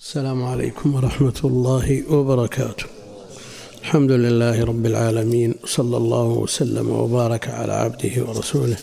السلام 0.00 0.44
عليكم 0.44 0.94
ورحمة 0.94 1.40
الله 1.44 2.12
وبركاته. 2.12 2.84
الحمد 3.80 4.10
لله 4.10 4.64
رب 4.64 4.86
العالمين 4.86 5.54
صلى 5.64 5.96
الله 5.96 6.24
وسلم 6.24 6.90
وبارك 6.90 7.48
على 7.48 7.72
عبده 7.72 8.24
ورسوله 8.24 8.76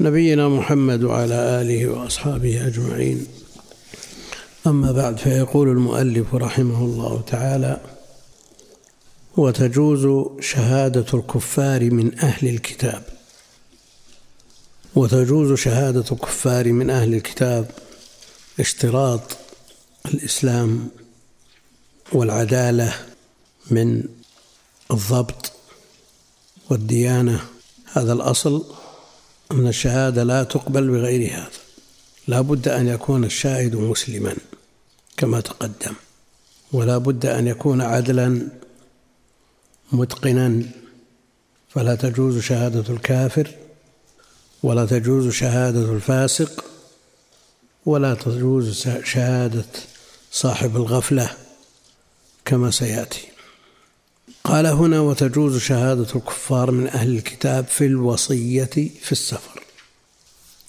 نبينا 0.00 0.48
محمد 0.48 1.02
وعلى 1.04 1.34
آله 1.34 1.88
وأصحابه 1.88 2.66
أجمعين. 2.66 3.26
أما 4.66 4.92
بعد 4.92 5.18
فيقول 5.18 5.68
المؤلف 5.68 6.34
رحمه 6.34 6.84
الله 6.84 7.22
تعالى 7.26 7.80
وتجوز 9.36 10.28
شهادة 10.40 11.18
الكفار 11.18 11.90
من 11.90 12.18
أهل 12.18 12.48
الكتاب. 12.48 13.02
وتجوز 14.94 15.58
شهادة 15.58 16.04
الكفار 16.12 16.72
من 16.72 16.90
أهل 16.90 17.14
الكتاب 17.14 17.70
اشتراط 18.60 19.43
الإسلام 20.06 20.88
والعدالة 22.12 22.94
من 23.70 24.02
الضبط 24.90 25.52
والديانة. 26.70 27.40
هذا 27.92 28.12
الأصل 28.12 28.64
أن 29.52 29.66
الشهادة 29.68 30.22
لا 30.22 30.42
تقبل 30.42 30.88
بغير 30.88 31.32
هذا. 31.32 31.50
لا 32.28 32.40
بد 32.40 32.68
أن 32.68 32.88
يكون 32.88 33.24
الشاهد 33.24 33.76
مسلما 33.76 34.36
كما 35.16 35.40
تقدم 35.40 35.94
ولا 36.72 36.98
بد 36.98 37.26
أن 37.26 37.46
يكون 37.46 37.80
عدلا 37.80 38.48
متقنا. 39.92 40.62
فلا 41.68 41.94
تجوز 41.94 42.38
شهادة 42.38 42.94
الكافر 42.94 43.50
ولا 44.62 44.86
تجوز 44.86 45.32
شهادة 45.32 45.92
الفاسق 45.92 46.64
ولا 47.86 48.14
تجوز 48.14 48.88
شهادة 49.04 49.64
صاحب 50.34 50.76
الغفلة 50.76 51.36
كما 52.44 52.70
سيأتي. 52.70 53.28
قال 54.44 54.66
هنا 54.66 55.00
وتجوز 55.00 55.58
شهادة 55.58 56.06
الكفار 56.16 56.70
من 56.70 56.86
أهل 56.86 57.16
الكتاب 57.16 57.66
في 57.66 57.86
الوصية 57.86 58.64
في 59.00 59.12
السفر. 59.12 59.62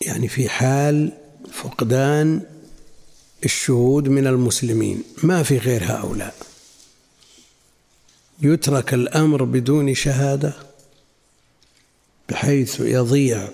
يعني 0.02 0.28
في 0.28 0.50
حال 0.50 1.12
فقدان 1.54 2.42
الشهود 3.46 4.10
من 4.10 4.28
المسلمين 4.28 5.04
ما 5.24 5.44
في 5.44 5.58
غير 5.58 5.84
هؤلاء. 5.84 6.36
يترك 8.42 8.94
الأمر 8.94 9.44
بدون 9.44 9.96
شهادة 9.96 10.54
بحيث 12.30 12.80
يضيع 12.80 13.50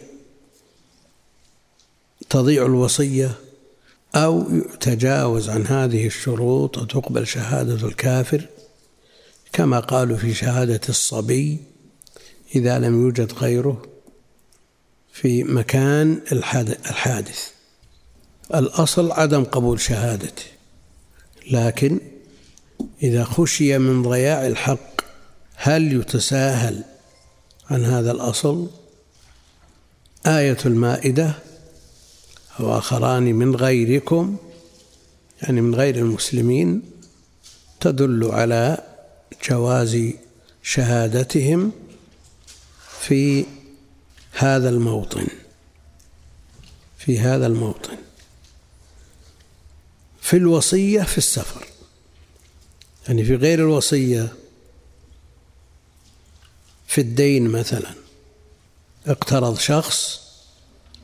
تضيع 2.29 2.65
الوصية 2.65 3.35
أو 4.15 4.59
تجاوز 4.79 5.49
عن 5.49 5.67
هذه 5.67 6.05
الشروط 6.05 6.77
وتقبل 6.77 7.27
شهادة 7.27 7.87
الكافر 7.87 8.47
كما 9.53 9.79
قالوا 9.79 10.17
في 10.17 10.33
شهادة 10.33 10.81
الصبي 10.89 11.57
إذا 12.55 12.79
لم 12.79 13.01
يوجد 13.01 13.33
غيره 13.33 13.81
في 15.13 15.43
مكان 15.43 16.21
الحادث. 16.31 17.49
الأصل 18.55 19.11
عدم 19.11 19.43
قبول 19.43 19.79
شهادته. 19.79 20.43
لكن 21.51 21.99
إذا 23.03 23.23
خشي 23.23 23.77
من 23.77 24.01
ضياع 24.03 24.47
الحق 24.47 25.01
هل 25.55 25.93
يتساهل 25.93 26.83
عن 27.69 27.85
هذا 27.85 28.11
الأصل؟ 28.11 28.69
آية 30.25 30.57
المائدة 30.65 31.33
وآخران 32.61 33.23
من 33.23 33.55
غيركم 33.55 34.37
يعني 35.41 35.61
من 35.61 35.75
غير 35.75 35.95
المسلمين 35.95 36.81
تدل 37.79 38.29
على 38.31 38.83
جواز 39.49 40.13
شهادتهم 40.63 41.71
في 43.01 43.45
هذا 44.31 44.69
الموطن 44.69 45.27
في 46.97 47.19
هذا 47.19 47.47
الموطن. 47.47 47.97
في 50.21 50.37
الوصية 50.37 51.01
في 51.01 51.17
السفر 51.17 51.67
يعني 53.07 53.23
في 53.23 53.35
غير 53.35 53.59
الوصية 53.59 54.33
في 56.87 57.01
الدين 57.01 57.47
مثلا 57.47 57.93
اقترض 59.07 59.57
شخص 59.57 60.21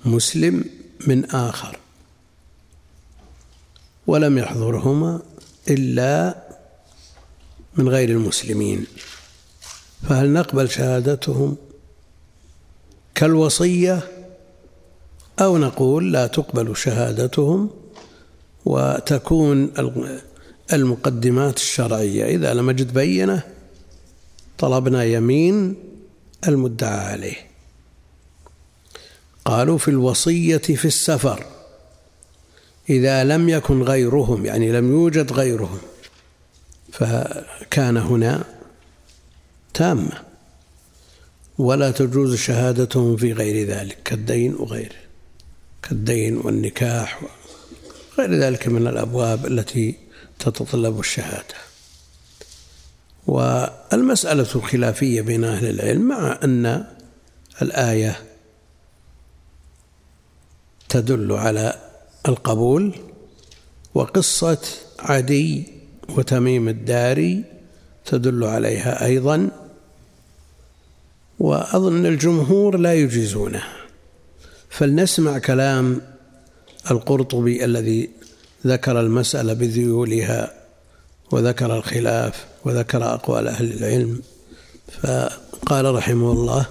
مسلم 0.05 0.65
من 1.07 1.25
آخر. 1.25 1.77
ولم 4.07 4.37
يحضرهما 4.37 5.21
إلا 5.69 6.35
من 7.75 7.89
غير 7.89 8.09
المسلمين. 8.09 8.85
فهل 10.09 10.33
نقبل 10.33 10.69
شهادتهم 10.69 11.57
كالوصية 13.15 14.11
أو 15.39 15.57
نقول 15.57 16.13
لا 16.13 16.27
تقبل 16.27 16.77
شهادتهم 16.77 17.69
وتكون 18.65 19.71
المقدمات 20.73 21.57
الشرعية؟ 21.57 22.25
إذا 22.35 22.53
لم 22.53 22.69
أجد 22.69 22.93
بينة 22.93 23.43
طلبنا 24.57 25.03
يمين 25.03 25.75
المدعى 26.47 26.99
عليه. 26.99 27.46
قالوا 29.47 29.77
في 29.77 29.87
الوصية 29.87 30.57
في 30.57 30.85
السفر. 30.85 31.45
إذا 32.89 33.23
لم 33.23 33.49
يكن 33.49 33.83
غيرهم 33.83 34.45
يعني 34.45 34.71
لم 34.71 34.91
يوجد 34.91 35.33
غيرهم 35.33 35.79
فكان 36.91 37.97
هنا 37.97 38.43
تامة. 39.73 40.23
ولا 41.57 41.91
تجوز 41.91 42.35
شهادتهم 42.35 43.17
في 43.17 43.33
غير 43.33 43.67
ذلك 43.67 43.97
كالدين 44.05 44.55
وغيره 44.55 44.95
كالدين 45.83 46.37
والنكاح 46.37 47.21
وغير 48.17 48.39
ذلك 48.39 48.67
من 48.67 48.87
الأبواب 48.87 49.45
التي 49.45 49.95
تتطلب 50.39 50.99
الشهادة. 50.99 51.55
والمسألة 53.27 54.47
الخلافية 54.55 55.21
بين 55.21 55.43
أهل 55.43 55.69
العلم 55.69 56.07
مع 56.07 56.39
أن 56.43 56.85
الآية 57.61 58.26
تدل 60.89 61.31
على 61.31 61.75
القبول 62.27 62.95
وقصة 63.93 64.61
عدي 64.99 65.67
وتميم 66.09 66.69
الداري 66.69 67.43
تدل 68.05 68.43
عليها 68.43 69.05
أيضا 69.05 69.49
وأظن 71.39 72.05
الجمهور 72.05 72.77
لا 72.77 72.93
يجيزونه. 72.93 73.63
فلنسمع 74.69 75.37
كلام 75.37 76.01
القرطبي 76.91 77.65
الذي 77.65 78.09
ذكر 78.67 78.99
المسألة 78.99 79.53
بذيولها 79.53 80.53
وذكر 81.31 81.77
الخلاف 81.77 82.45
وذكر 82.65 83.13
أقوال 83.13 83.47
أهل 83.47 83.73
العلم. 83.73 84.21
فقال 84.91 85.95
رحمه 85.95 86.31
الله 86.31 86.65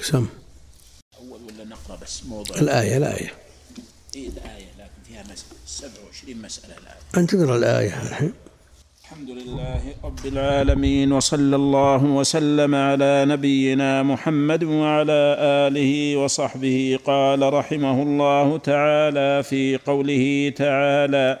سم 0.00 0.26
أول 1.18 1.40
ولا 1.46 1.64
نقرأ 1.64 1.96
بس 2.02 2.09
موضوع. 2.28 2.56
الآية 2.56 2.96
الآية. 2.96 3.32
إيه 4.16 4.28
الآية 4.28 4.66
لكن 4.78 5.00
فيها 5.08 5.22
مسألة 5.22 5.58
27 5.66 6.42
مسألة 6.42 6.74
الآية. 6.78 6.98
أنت 7.16 7.34
تقرأ 7.34 7.56
الآية 7.56 8.02
الحين. 8.02 8.32
الحمد 9.04 9.30
لله 9.30 9.94
رب 10.04 10.26
العالمين 10.26 11.12
وصلى 11.12 11.56
الله 11.56 12.04
وسلم 12.04 12.74
على 12.74 13.24
نبينا 13.28 14.02
محمد 14.02 14.64
وعلى 14.64 15.36
آله 15.40 16.16
وصحبه. 16.16 16.98
قال 17.04 17.52
رحمه 17.52 18.02
الله 18.02 18.58
تعالى 18.58 19.42
في 19.42 19.76
قوله 19.76 20.52
تعالى 20.56 21.40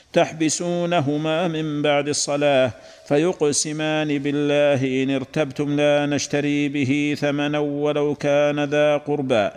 تحبسونهما 0.13 1.47
من 1.47 1.81
بعد 1.81 2.07
الصلاة 2.07 2.71
فيقسمان 3.07 4.19
بالله 4.19 5.03
إن 5.03 5.09
ارتبتم 5.09 5.75
لا 5.75 6.05
نشتري 6.05 6.69
به 6.69 7.17
ثمنا 7.19 7.59
ولو 7.59 8.15
كان 8.15 8.63
ذا 8.63 8.97
قربى 8.97 9.49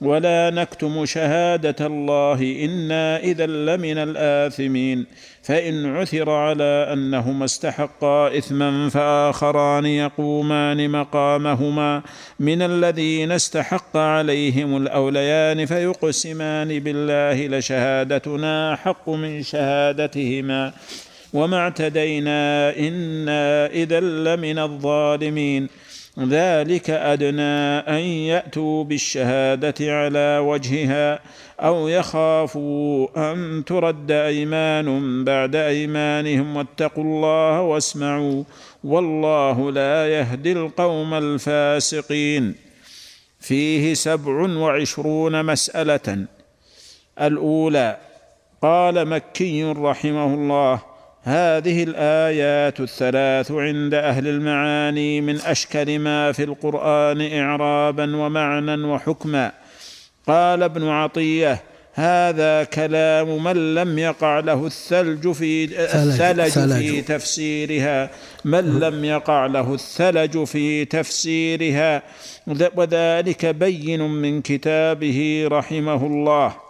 ولا 0.00 0.50
نكتم 0.50 1.04
شهادة 1.04 1.86
الله 1.86 2.40
إنا 2.64 3.18
إذا 3.18 3.46
لمن 3.46 3.98
الآثمين 3.98 5.06
فإن 5.48 5.96
عثر 5.96 6.30
على 6.30 6.88
أنهما 6.92 7.44
استحقا 7.44 8.38
إثما 8.38 8.88
فآخران 8.88 9.86
يقومان 9.86 10.90
مقامهما 10.90 12.02
من 12.40 12.62
الذين 12.62 13.32
استحق 13.32 13.96
عليهم 13.96 14.76
الأوليان 14.76 15.66
فيقسمان 15.66 16.78
بالله 16.78 17.58
لشهادتنا 17.58 18.76
حق 18.76 19.08
من 19.08 19.42
شهادتهما 19.42 20.72
وما 21.32 21.56
اعتدينا 21.56 22.76
إنا 22.76 23.66
إذا 23.66 24.00
لمن 24.00 24.58
الظالمين 24.58 25.68
ذلك 26.18 26.90
أدنى 26.90 27.78
أن 27.78 28.02
يأتوا 28.02 28.84
بالشهادة 28.84 29.74
على 29.80 30.38
وجهها 30.38 31.20
أو 31.60 31.88
يخافوا 31.88 33.08
أن 33.32 33.64
ترد 33.64 34.10
أيمان 34.10 35.24
بعد 35.24 35.56
أيمانهم 35.56 36.56
واتقوا 36.56 37.04
الله 37.04 37.60
واسمعوا 37.60 38.44
والله 38.84 39.72
لا 39.72 40.08
يهدي 40.08 40.52
القوم 40.52 41.14
الفاسقين. 41.14 42.54
فيه 43.40 43.94
سبع 43.94 44.32
وعشرون 44.32 45.44
مسألة. 45.44 46.26
الأولى 47.20 47.96
قال 48.62 49.08
مكي 49.08 49.64
رحمه 49.64 50.34
الله 50.34 50.87
هذه 51.28 51.82
الآيات 51.82 52.80
الثلاث 52.80 53.50
عند 53.50 53.94
أهل 53.94 54.28
المعاني 54.28 55.20
من 55.20 55.40
اشكل 55.40 55.98
ما 55.98 56.32
في 56.32 56.44
القرآن 56.44 57.32
اعرابا 57.32 58.16
ومعنى 58.16 58.84
وحكما. 58.84 59.52
قال 60.26 60.62
ابن 60.62 60.88
عطية 60.88 61.62
هذا 61.94 62.64
كلام 62.64 63.44
من 63.44 63.74
لم 63.74 63.98
يقع 63.98 64.38
له 64.38 64.66
الثلج 64.66 65.32
في 65.32 65.64
الثلج 65.64 66.72
في 66.78 67.00
تفسيرها. 67.00 68.10
من 68.44 68.80
لم 68.80 69.04
يقع 69.04 69.46
له 69.46 69.74
الثلج 69.74 70.44
في 70.44 70.84
تفسيرها. 70.84 72.02
وذلك 72.76 73.46
بين 73.46 74.00
من 74.00 74.42
كتابه 74.42 75.48
رحمه 75.52 76.06
الله. 76.06 76.67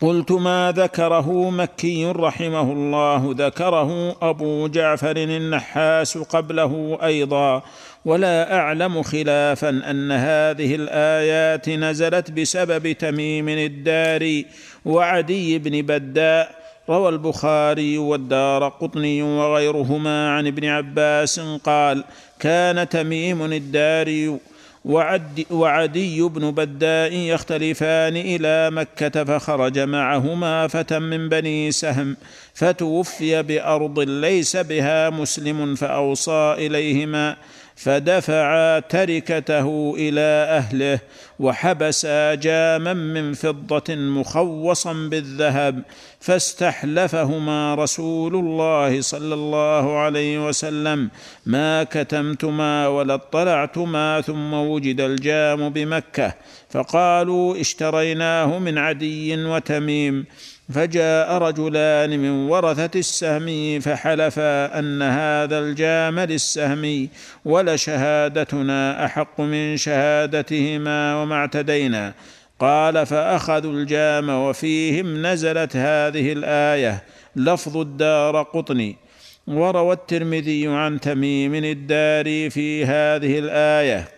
قلت 0.00 0.32
ما 0.32 0.72
ذكره 0.76 1.50
مكي 1.50 2.06
رحمه 2.06 2.72
الله 2.72 3.34
ذكره 3.38 4.16
أبو 4.22 4.68
جعفر 4.68 5.16
النحاس 5.16 6.18
قبله 6.18 6.98
أيضا. 7.02 7.62
ولا 8.04 8.56
أعلم 8.56 9.02
خلافا 9.02 9.68
أن 9.68 10.12
هذه 10.12 10.74
الآيات 10.74 11.68
نزلت 11.68 12.30
بسبب 12.30 12.92
تميم 12.92 13.48
الداري 13.48 14.46
وعدي 14.84 15.58
بن 15.58 15.82
بداء. 15.82 16.64
روى 16.88 17.08
البخاري 17.08 17.98
والدار 17.98 18.68
قطني 18.68 19.22
وغيرهما 19.22 20.30
عن 20.30 20.46
ابن 20.46 20.64
عباس 20.64 21.40
قال 21.40 22.04
كان 22.40 22.88
تميم 22.88 23.52
الداري 23.52 24.38
وعد 24.84 25.44
وعدي 25.50 26.22
بن 26.22 26.50
بداء 26.50 27.12
يختلفان 27.12 28.16
إلى 28.16 28.70
مكة 28.70 29.24
فخرج 29.24 29.78
معهما 29.78 30.66
فتى 30.68 30.98
من 30.98 31.28
بني 31.28 31.72
سهم 31.72 32.16
فتوفي 32.54 33.42
بأرض 33.42 34.00
ليس 34.00 34.56
بها 34.56 35.10
مسلم 35.10 35.74
فأوصى 35.74 36.54
إليهما 36.58 37.36
فدفعا 37.76 38.80
تركته 38.80 39.94
إلى 39.98 40.46
أهله 40.60 40.98
وحبسا 41.38 42.34
جاما 42.34 42.92
من 42.92 43.32
فضة 43.32 43.94
مخوصا 43.94 44.92
بالذهب 44.92 45.82
فاستحلفهما 46.20 47.74
رسول 47.74 48.36
الله 48.36 49.00
صلى 49.00 49.34
الله 49.34 49.98
عليه 49.98 50.48
وسلم 50.48 51.10
ما 51.46 51.84
كتمتما 51.84 52.88
ولا 52.88 53.14
اطلعتما 53.14 54.20
ثم 54.20 54.54
وجد 54.54 55.00
الجام 55.00 55.68
بمكة 55.68 56.34
فقالوا 56.70 57.60
اشتريناه 57.60 58.58
من 58.58 58.78
عدي 58.78 59.44
وتميم 59.44 60.24
فجاء 60.72 61.38
رجلان 61.38 62.10
من 62.18 62.30
ورثة 62.30 62.98
السهمي 62.98 63.80
فحلفا 63.80 64.78
أن 64.78 65.02
هذا 65.02 65.58
الجام 65.58 66.20
للسهمي 66.20 67.08
ولشهادتنا 67.44 69.04
أحق 69.04 69.40
من 69.40 69.76
شهادتهما 69.76 71.22
وما 71.22 71.34
اعتدينا. 71.34 72.12
قال 72.60 73.06
فأخذوا 73.06 73.72
الجام 73.72 74.28
وفيهم 74.28 75.26
نزلت 75.26 75.76
هذه 75.76 76.32
الآية 76.32 77.02
لفظ 77.36 77.76
الدار 77.76 78.42
قطني. 78.42 78.96
وروى 79.46 79.92
الترمذي 79.92 80.68
عن 80.68 81.00
تميم 81.00 81.54
الداري 81.54 82.50
في 82.50 82.84
هذه 82.84 83.38
الآية 83.38 84.08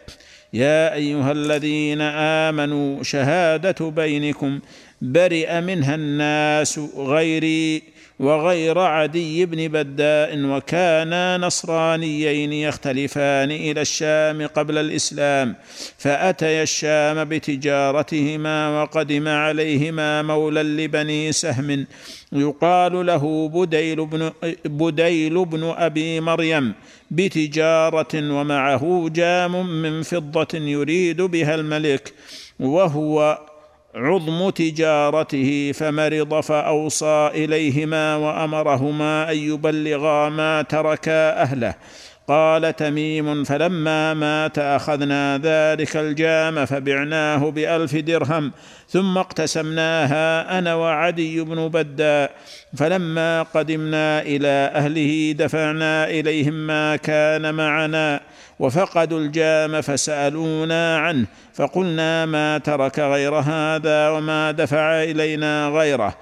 يا 0.53 0.95
أيها 0.95 1.33
الذين 1.33 2.01
آمنوا 2.01 3.03
شهادة 3.03 3.91
بينكم 3.91 4.61
برئ 5.03 5.61
منها 5.61 5.95
الناس 5.95 6.81
غيري 6.97 7.83
وغير 8.19 8.79
عدي 8.79 9.47
بن 9.47 9.69
بداء 9.69 10.39
وكانا 10.45 11.39
نصرانيين 11.39 12.53
يختلفان 12.53 13.51
إلى 13.51 13.81
الشام 13.81 14.47
قبل 14.47 14.79
الإسلام 14.79 15.55
فأتيا 15.99 16.63
الشام 16.63 17.25
بتجارتهما 17.25 18.83
وقدم 18.83 19.29
عليهما 19.29 20.23
مولى 20.23 20.63
لبني 20.63 21.33
سهم. 21.33 21.87
يقال 22.33 23.07
له 23.07 23.49
بديل 23.49 24.07
بن, 24.07 24.31
بديل 24.65 25.45
بن 25.45 25.75
أبي 25.77 26.21
مريم 26.21 26.75
بتجارة 27.11 28.15
ومعه 28.15 29.09
جام 29.09 29.83
من 29.83 30.03
فضة 30.03 30.59
يريد 30.59 31.23
بها 31.23 31.55
الملك 31.55 32.13
وهو 32.61 33.39
عظم 33.97 34.51
تجارته 34.51 35.73
فمرض 35.75 36.41
فأوصى 36.41 37.31
إليهما 37.35 38.17
وأمرهما 38.17 39.33
أن 39.33 39.37
يبلغا 39.37 40.29
ما 40.29 40.63
تركا 40.63 41.43
أهله. 41.43 41.75
قال 42.29 42.77
تميم 42.77 43.45
فلما 43.45 44.15
مات 44.15 44.59
أخذنا 44.59 45.39
ذلك 45.39 45.97
الجام 45.97 46.65
فبعناه 46.65 47.51
بألف 47.51 47.97
درهم 47.97 48.53
ثم 48.89 49.19
اقتسمناها 49.19 50.59
أنا 50.59 50.75
وعدي 50.75 51.41
بن 51.41 51.69
بداء. 51.69 52.31
فلما 52.77 53.43
قدمنا 53.43 54.23
إلى 54.23 54.71
أهله 54.75 55.33
دفعنا 55.33 56.11
إليهم 56.11 56.67
ما 56.67 56.97
كان 56.97 57.55
معنا. 57.55 58.21
وفقدوا 58.59 59.19
الجام 59.21 59.81
فسألونا 59.81 60.99
عنه 60.99 61.27
فقلنا 61.55 62.27
ما 62.27 62.59
ترك 62.59 62.99
غير 62.99 63.35
هذا 63.35 64.09
وما 64.09 64.51
دفع 64.51 65.03
إلينا 65.03 65.69
غيره. 65.69 66.17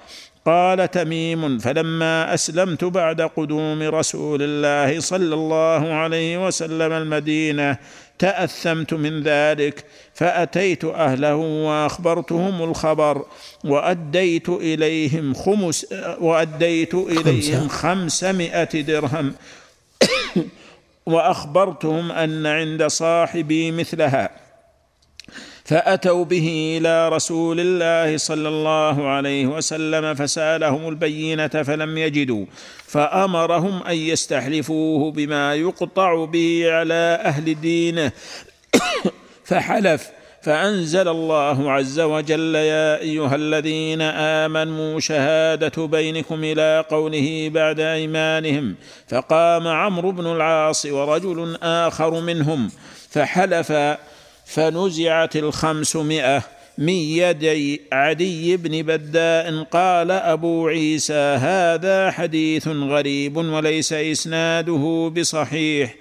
قال 0.45 0.91
تميم 0.91 1.57
فلما 1.59 2.33
أسلمت 2.33 2.83
بعد 2.83 3.21
قدوم 3.21 3.81
رسول 3.81 4.39
الله 4.41 4.99
صلى 4.99 5.35
الله 5.35 5.93
عليه 5.93 6.47
وسلم 6.47 6.91
المدينة 6.91 7.77
تأثمت 8.19 8.93
من 8.93 9.23
ذلك 9.23 9.83
فأتيت 10.13 10.85
أهله 10.85 11.35
وأخبرتهم 11.35 12.63
الخبر 12.63 13.25
وأديت 13.63 14.49
إليهم 14.49 15.33
خمس 15.33 15.85
وأديت 16.19 16.93
إليهم 16.93 17.67
خمسمائة 17.67 18.81
درهم. 18.81 19.33
وأخبرتهم 21.05 22.11
أن 22.11 22.45
عند 22.45 22.87
صاحبي 22.87 23.71
مثلها 23.71 24.29
فأتوا 25.65 26.25
به 26.25 26.77
إلى 26.77 27.09
رسول 27.09 27.59
الله 27.59 28.17
صلى 28.17 28.49
الله 28.49 29.07
عليه 29.07 29.45
وسلم 29.45 30.13
فسألهم 30.13 30.89
البينة 30.89 31.47
فلم 31.47 31.97
يجدوا 31.97 32.45
فأمرهم 32.87 33.83
أن 33.83 33.95
يستحلفوه 33.95 35.11
بما 35.11 35.55
يقطع 35.55 36.25
به 36.25 36.65
على 36.71 37.19
أهل 37.25 37.61
دينه 37.61 38.11
فحلف 39.47 40.14
فأنزل 40.45 41.07
الله 41.07 41.71
عز 41.71 41.99
وجل 41.99 42.55
يا 42.55 42.99
أيها 42.99 43.35
الذين 43.35 44.01
آمنوا 44.01 44.99
شهادة 44.99 45.85
بينكم 45.85 46.43
إلى 46.43 46.85
قوله 46.89 47.49
بعد 47.53 47.79
إيمانهم. 47.79 48.75
فقام 49.07 49.67
عمرو 49.67 50.11
بن 50.11 50.27
العاص 50.27 50.85
ورجل 50.85 51.57
آخر 51.63 52.19
منهم 52.19 52.71
فحلف 53.09 53.73
فنزعت 54.45 55.35
الخمسمائه 55.35 56.43
من 56.77 56.93
يدي 56.93 57.81
عدي 57.91 58.57
بن 58.57 58.81
بداء. 58.81 59.63
قال 59.63 60.11
أبو 60.11 60.67
عيسى 60.67 61.37
هذا 61.41 62.11
حديث 62.11 62.67
غريب 62.67 63.37
وليس 63.37 63.93
إسناده 63.93 65.11
بصحيح. 65.17 65.95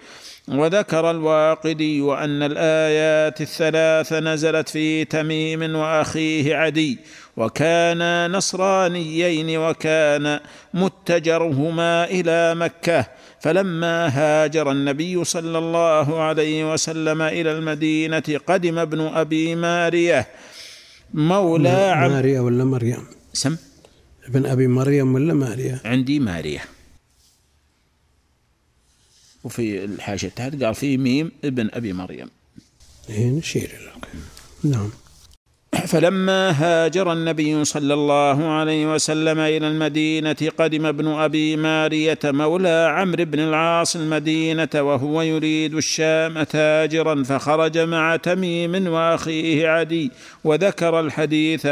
وذكر 0.49 1.11
الواقدي 1.11 2.03
أن 2.03 2.43
الآيات 2.43 3.41
الثلاث 3.41 4.13
نزلت 4.13 4.69
في 4.69 5.05
تميم 5.05 5.77
وأخيه 5.77 6.57
عدي 6.57 6.99
وكانا 7.37 8.29
نصرانيين 8.29 9.59
وكان 9.59 10.41
متجرهما 10.75 12.05
إلى 12.05 12.55
مكة. 12.55 13.07
فلما 13.41 14.09
هاجر 14.09 14.71
النبي 14.71 15.25
صلى 15.25 15.59
الله 15.59 16.21
عليه 16.21 16.73
وسلم 16.73 17.23
إلى 17.23 17.53
المدينة 17.53 18.41
قدم 18.47 18.79
ابن 18.79 19.01
أبي 19.01 19.55
مارية. 19.55 20.29
مولى 21.15 22.09
ماريا 22.09 22.41
ولا 22.41 22.65
مريم؟ 22.65 23.07
سم؟ 23.33 23.57
ابن 24.29 24.47
أبي 24.47 24.67
مريم 24.67 25.15
ولا 25.15 25.35
ماريا 25.35 25.81
عندي 25.85 26.21
ماريا 26.21 26.61
وفي 29.45 29.85
الحاشية 29.85 30.29
تحت 30.29 30.63
قال 30.63 30.75
في 30.75 30.97
ميم 30.97 31.33
ابن 31.45 31.71
أبي 31.73 31.93
مريم. 31.93 32.31
إيه 33.11 33.27
نشير 33.27 33.71
نعم. 34.65 34.91
فلما 35.87 36.51
هاجر 36.51 37.13
النبي 37.13 37.65
صلى 37.65 37.95
الله 37.95 38.49
عليه 38.49 38.95
وسلم 38.95 39.39
إلى 39.39 39.69
المدينة 39.69 40.37
قدم 40.59 40.87
ابن 40.87 41.09
أبي 41.09 41.57
مارية 41.57 42.19
مولى 42.25 42.93
عمرو 42.97 43.25
بن 43.25 43.41
العاص 43.41 43.97
المدينة 43.97 44.69
وهو 44.75 45.23
يريد 45.23 45.75
الشام 45.75 46.43
تاجرا 46.43 47.23
فخرج 47.23 47.79
مع 47.79 48.17
تميم 48.17 48.87
وأخيه 48.87 49.69
عدي 49.69 50.11
وذكر 50.45 51.01
الحديث 51.01 51.69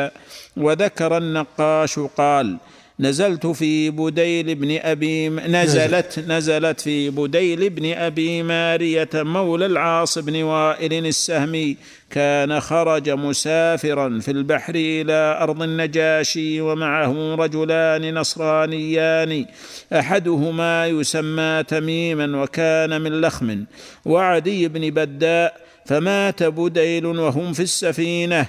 وذكر 0.57 1.17
النقاش 1.17 1.99
قال 1.99 2.57
نزلت 3.03 3.47
في 3.47 3.91
بديل 3.91 4.55
بن 4.55 4.79
أبي 4.83 5.29
نزلت 5.29 6.25
نزلت 6.29 6.81
في 6.81 7.11
بديل 7.11 7.71
بن 7.71 7.93
أبي 7.93 8.43
مارية 8.43 9.09
مولى 9.15 9.67
العاص 9.67 10.19
بن 10.19 10.43
وائل 10.43 11.07
السهمي. 11.07 11.77
كان 12.11 12.61
خرج 12.61 13.11
مسافرا 13.11 14.19
في 14.21 14.31
البحر 14.31 14.75
إلى 14.75 15.39
أرض 15.41 15.63
النجاشي 15.63 16.61
ومعه 16.61 17.35
رجلان 17.35 18.15
نصرانيان. 18.15 19.47
أحدهما 19.93 20.87
يسمى 20.87 21.65
تميما 21.69 22.43
وكان 22.43 23.01
من 23.01 23.21
لخم. 23.21 23.65
وعدي 24.05 24.69
بن 24.69 24.91
بداء 24.91 25.57
فمات 25.87 26.43
بديل 26.43 27.07
وهم 27.07 27.53
في 27.53 27.63
السفينة. 27.63 28.47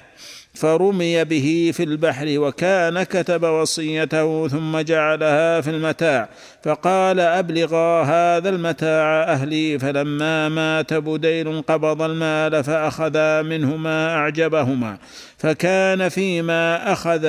فرمي 0.54 1.24
به 1.24 1.72
في 1.74 1.84
البحر 1.84 2.26
وكان 2.30 3.04
كتب 3.04 3.44
وصيته 3.44 4.48
ثم 4.48 4.80
جعلها 4.80 5.62
في 5.62 5.70
المتاع 5.70 6.30
فقال 6.64 7.20
ابلغا 7.20 8.04
هذا 8.04 8.50
المتاع 8.50 9.24
أهلي 9.24 9.80
فلما 9.80 10.50
مات 10.50 10.94
بديل 10.94 11.62
قبض 11.62 12.02
المال 12.02 12.64
فاخذا 12.64 13.42
منه 13.42 13.76
ما 13.76 14.16
أعجبهما 14.16 14.98
فكان 15.38 16.10
فيما 16.10 16.92
أخذ 16.92 17.26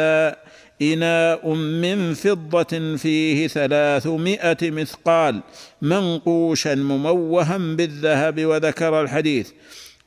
إناء 0.83 1.55
من 1.55 2.15
فضة 2.15 2.97
فيه 2.97 3.47
ثلاثمائة 3.49 4.57
مثقال 4.63 5.41
منقوشا 5.83 6.75
مموها 6.75 7.59
بالذهب 7.59 8.45
وذكر 8.45 9.01
الحديث 9.01 9.51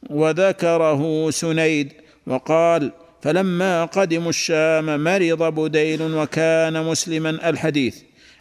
وذكره 0.09 1.29
سنيد 1.29 1.93
وقال 2.27 2.91
فلما 3.21 3.86
قدموا 3.86 4.29
الشام 4.29 5.03
مرض 5.03 5.43
بديل 5.59 6.01
وكان 6.01 6.83
مسلما 6.83 7.50
الحديث. 7.50 7.97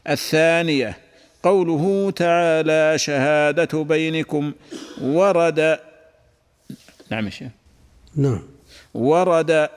الثانية 0.09 0.99
قوله 1.42 2.11
تعالى 2.11 2.99
شهادة 2.99 3.83
بينكم 3.83 4.52
ورد 5.02 5.78
نعم 7.11 7.30
شيخ. 7.30 7.49
نعم. 8.16 8.42
ورد 8.95 9.68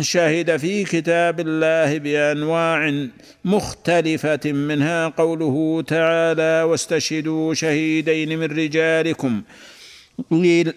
شهد 0.00 0.56
في 0.56 0.84
كتاب 0.84 1.40
الله 1.40 1.98
بأنواع 1.98 3.08
مختلفة 3.44 4.52
منها 4.52 5.08
قوله 5.08 5.82
تعالى 5.82 6.62
واستشهدوا 6.62 7.54
شهيدين 7.54 8.38
من 8.38 8.46
رجالكم. 8.46 9.42
قيل 10.30 10.72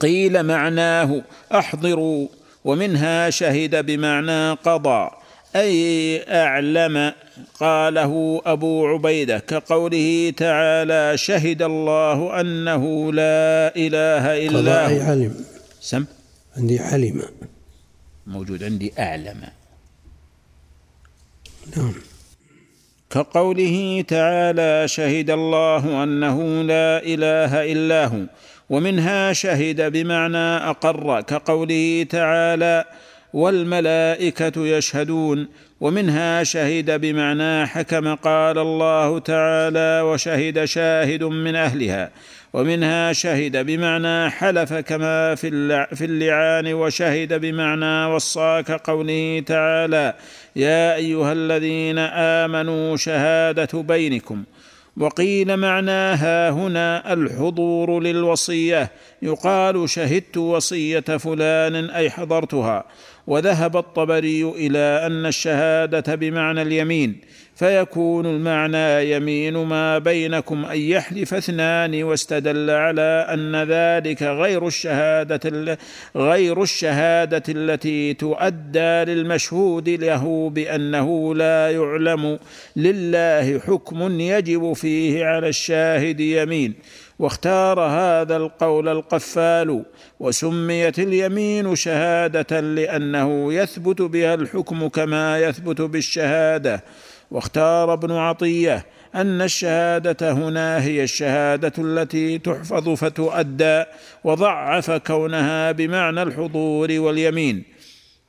قيل 0.00 0.42
معناه 0.42 1.22
أحضروا 1.52 2.28
ومنها 2.68 3.30
شهد 3.30 3.86
بمعنى 3.86 4.52
قضى 4.52 5.10
أي 5.56 6.22
أعلم 6.28 7.12
قاله 7.60 8.42
أبو 8.46 8.86
عبيدة 8.86 9.38
كقوله 9.38 10.32
تعالى 10.36 11.16
شهد 11.16 11.62
الله 11.62 12.40
أنه 12.40 13.12
لا 13.12 13.76
إله 13.76 14.46
إلا 14.46 14.86
هو 14.86 14.88
أي 14.88 15.02
علم. 15.02 15.44
سم؟ 15.80 16.04
عندي 16.56 16.78
علم. 16.80 17.22
موجود 18.26 18.64
عندي 18.64 18.92
أعلم. 18.98 19.40
نعم. 21.76 21.94
كقوله 23.10 24.04
تعالى 24.08 24.88
شهد 24.88 25.30
الله 25.30 26.02
أنه 26.02 26.62
لا 26.62 27.02
إله 27.12 27.72
إلا 27.72 28.06
هو. 28.06 28.22
ومنها 28.70 29.32
شهد 29.32 29.92
بمعنى 29.92 30.56
أقر 30.70 31.20
كقوله 31.20 32.06
تعالى 32.10 32.84
والملائكة 33.32 34.66
يشهدون 34.66 35.48
ومنها 35.80 36.44
شهد 36.44 37.00
بمعنى 37.00 37.66
حكم 37.66 38.14
قال 38.14 38.58
الله 38.58 39.18
تعالى 39.18 40.00
وشهد 40.00 40.64
شاهد 40.64 41.24
من 41.24 41.56
أهلها 41.56 42.10
ومنها 42.52 43.12
شهد 43.12 43.66
بمعنى 43.66 44.30
حلف 44.30 44.74
كما 44.74 45.34
في 45.34 46.04
اللعان 46.04 46.72
وشهد 46.74 47.40
بمعنى 47.40 48.14
وصى 48.14 48.62
كقوله 48.66 49.42
تعالى 49.46 50.14
يا 50.56 50.94
أيها 50.94 51.32
الذين 51.32 51.98
آمنوا 51.98 52.96
شهادة 52.96 53.82
بينكم 53.82 54.44
وقيل 54.98 55.56
معناها 55.56 56.50
هنا 56.50 57.12
الحضور 57.12 58.00
للوصية. 58.00 58.90
يقال 59.22 59.90
شهدت 59.90 60.36
وصية 60.36 61.00
فلان 61.00 61.90
أي 61.90 62.10
حضرتها. 62.10 62.84
وذهب 63.26 63.76
الطبري 63.76 64.42
إلى 64.42 65.06
أن 65.06 65.26
الشهادة 65.26 66.14
بمعنى 66.14 66.62
اليمين. 66.62 67.20
فيكون 67.58 68.26
المعنى 68.26 69.12
يمين 69.12 69.56
ما 69.56 69.98
بينكم 69.98 70.64
أن 70.64 70.78
يحلف 70.78 71.34
اثنان 71.34 72.02
واستدل 72.02 72.70
على 72.70 73.26
أن 73.32 73.56
ذلك 73.56 74.22
غير 74.22 74.66
الشهادة 74.66 75.76
غير 76.16 76.62
الشهادة 76.62 77.42
التي 77.48 78.14
تؤدى 78.14 79.04
للمشهود 79.04 79.88
له 79.88 80.50
بأنه 80.50 81.34
لا 81.34 81.70
يعلم 81.70 82.38
لله 82.76 83.58
حكم 83.58 84.20
يجب 84.20 84.72
فيه 84.72 85.24
على 85.24 85.48
الشاهد 85.48 86.20
يمين. 86.20 86.74
واختار 87.18 87.80
هذا 87.80 88.36
القول 88.36 88.88
القفال 88.88 89.84
وسميت 90.20 90.98
اليمين 90.98 91.76
شهادة 91.76 92.60
لأنه 92.60 93.52
يثبت 93.52 94.02
بها 94.02 94.34
الحكم 94.34 94.88
كما 94.88 95.38
يثبت 95.38 95.80
بالشهادة. 95.80 96.84
واختار 97.30 97.92
ابن 97.92 98.12
عطية 98.12 98.86
أن 99.14 99.42
الشهادة 99.42 100.32
هنا 100.32 100.82
هي 100.82 101.02
الشهادة 101.02 101.72
التي 101.78 102.38
تحفظ 102.38 102.88
فتؤدى 102.88 103.84
وضعف 104.24 104.90
كونها 104.90 105.72
بمعنى 105.72 106.22
الحضور 106.22 106.88
واليمين. 106.90 107.64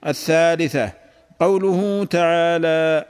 الثالثة 0.08 0.92
قوله 1.40 2.06
تعالى 2.06 3.06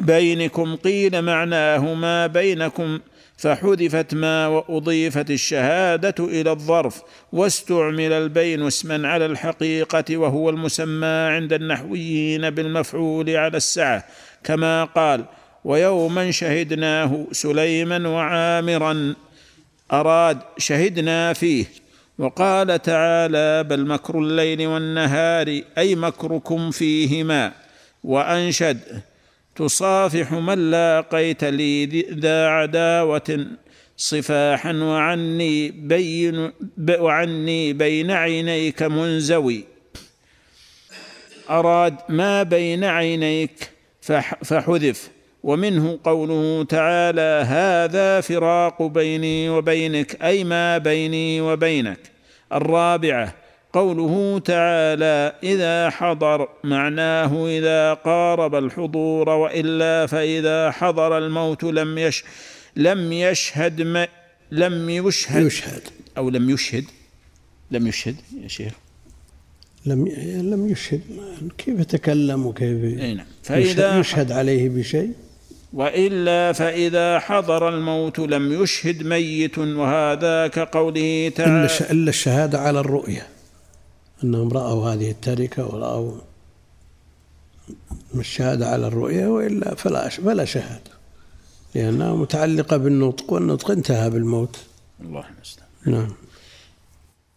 بينكم 0.00 0.76
قيل 0.76 1.22
معناه 1.22 1.94
ما 1.94 2.26
بينكم 2.26 2.98
فحذفت 3.36 4.14
ما 4.14 4.46
وأضيفت 4.46 5.30
الشهادة 5.30 6.14
إلى 6.24 6.50
الظرف 6.50 7.02
واستعمل 7.32 8.12
البين 8.12 8.66
اسما 8.66 9.08
على 9.08 9.26
الحقيقة 9.26 10.16
وهو 10.16 10.50
المسمى 10.50 11.06
عند 11.06 11.52
النحويين 11.52 12.50
بالمفعول 12.50 13.30
على 13.30 13.56
السعه 13.56 14.04
كما 14.44 14.84
قال 14.84 15.24
ويوما 15.64 16.30
شهدناه 16.30 17.26
سليما 17.32 18.08
وعامرا. 18.08 19.14
أراد 19.92 20.38
شهدنا 20.58 21.32
فيه. 21.32 21.64
وقال 22.18 22.82
تعالى 22.82 23.64
بل 23.64 23.86
مكر 23.86 24.18
الليل 24.18 24.66
والنهار 24.66 25.60
أي 25.78 25.94
مكركم 25.94 26.70
فيهما. 26.70 27.52
وأنشد 28.04 28.80
تصافح 29.56 30.32
من 30.32 30.70
لاقيت 30.70 31.44
لي 31.44 31.86
ذا 32.10 32.46
عداوة 32.46 33.46
صفاحا 33.96 34.72
وعني 34.72 35.70
بين 35.70 36.52
وعني 36.88 37.72
بين 37.72 38.10
عينيك 38.10 38.82
منزوي. 38.82 39.64
أراد 41.50 41.96
ما 42.08 42.42
بين 42.42 42.84
عينيك؟ 42.84 43.70
فحذف. 44.00 45.10
ومنه 45.42 45.98
قوله 46.04 46.64
تعالى 46.64 47.44
هذا 47.48 48.20
فراق 48.20 48.82
بيني 48.82 49.50
وبينك 49.50 50.22
أي 50.22 50.44
ما 50.44 50.78
بيني 50.78 51.40
وبينك. 51.40 51.98
الرابعة 52.52 53.34
قوله 53.72 54.38
تعالى 54.38 55.32
إذا 55.42 55.90
حضر 55.90 56.48
معناه 56.64 57.46
إذا 57.46 57.94
قارب 57.94 58.54
الحضور 58.54 59.28
وإلا 59.28 60.06
فإذا 60.06 60.70
حضر 60.70 61.18
الموت 61.18 61.64
لم 61.64 61.98
يش 61.98 62.24
لم 62.76 63.12
يشهد 63.12 63.82
ما 63.82 64.08
لم 64.50 64.90
يشهد 64.90 65.46
يشهد. 65.46 65.82
أو 66.18 66.30
لم 66.30 66.50
يشهد. 66.50 66.84
لم 67.70 67.86
يشهد 67.86 68.16
يا 68.42 68.48
شيخ. 68.48 68.72
لم 69.86 70.08
لم 70.52 70.68
يشهد. 70.68 71.00
كيف 71.58 71.80
يتكلم 71.80 72.46
وكيف 72.46 72.84
أي 72.84 73.14
نعم. 73.14 73.26
فإذا 73.42 73.98
يشهد 73.98 74.32
عليه 74.32 74.68
بشيء؟ 74.68 75.12
وإلا 75.72 76.52
فإذا 76.52 77.18
حضر 77.18 77.68
الموت 77.68 78.18
لم 78.18 78.62
يشهد 78.62 79.02
ميت 79.02 79.58
وهذا 79.58 80.46
كقوله 80.46 81.32
تعالى 81.36 81.68
إلا 81.90 82.08
الشهادة 82.08 82.60
على 82.60 82.80
الرؤية. 82.80 83.26
أنهم 84.24 84.48
رأوا 84.52 84.88
هذه 84.88 85.10
التركة 85.10 85.74
ورأوا 85.74 86.12
الشهادة 88.14 88.68
على 88.68 88.86
الرؤية 88.86 89.26
وإلا 89.26 89.74
فلا 89.74 90.08
فلا 90.08 90.44
شهادة. 90.44 90.90
لأنها 91.74 92.14
متعلقة 92.14 92.76
بالنطق 92.76 93.32
والنطق 93.32 93.70
انتهى 93.70 94.10
بالموت. 94.10 94.56
الله 95.00 95.24
المستعان 95.36 95.68
نعم. 95.86 96.12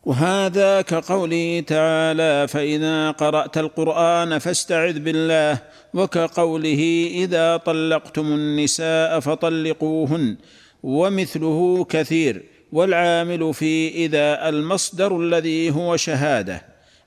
وهذا 0.06 0.82
كقوله 0.82 1.64
تعالى 1.68 2.48
فإذا 2.48 3.12
قرأت 3.12 3.58
القرآن 3.58 4.40
فاستعذ 4.40 5.00
بالله 5.00 5.60
وكقوله 5.94 7.12
إذا 7.12 7.58
طلقتم 7.58 8.26
النساء 8.26 9.20
فطلقوهن 9.20 10.38
ومثله 10.84 11.86
كثير 11.90 12.44
والعامل 12.72 13.54
في 13.54 13.90
إذا 14.06 14.50
المصدر 14.50 15.20
الذي 15.20 15.72
هو 15.72 15.98
شهادة. 15.98 16.62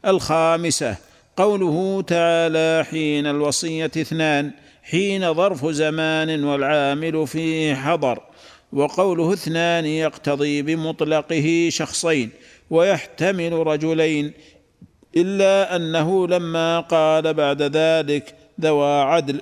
الخامسة 0.06 0.96
قوله 1.36 2.02
تعالى 2.02 2.84
حين 2.90 3.26
الوصية 3.26 3.90
اثنان 3.96 4.50
حين 4.82 5.34
ظرف 5.34 5.66
زمان 5.66 6.44
والعامل 6.44 7.26
فيه 7.26 7.74
حضر. 7.74 8.20
وقوله 8.72 9.32
اثنان 9.32 9.86
يقتضي 9.86 10.62
بمطلقه 10.62 11.68
شخصين 11.70 12.30
ويحتمل 12.70 13.52
رجلين 13.52 14.32
إلا 15.16 15.76
أنه 15.76 16.28
لما 16.28 16.80
قال 16.80 17.34
بعد 17.34 17.62
ذلك 17.62 18.34
ذوى 18.60 19.00
عدل 19.02 19.40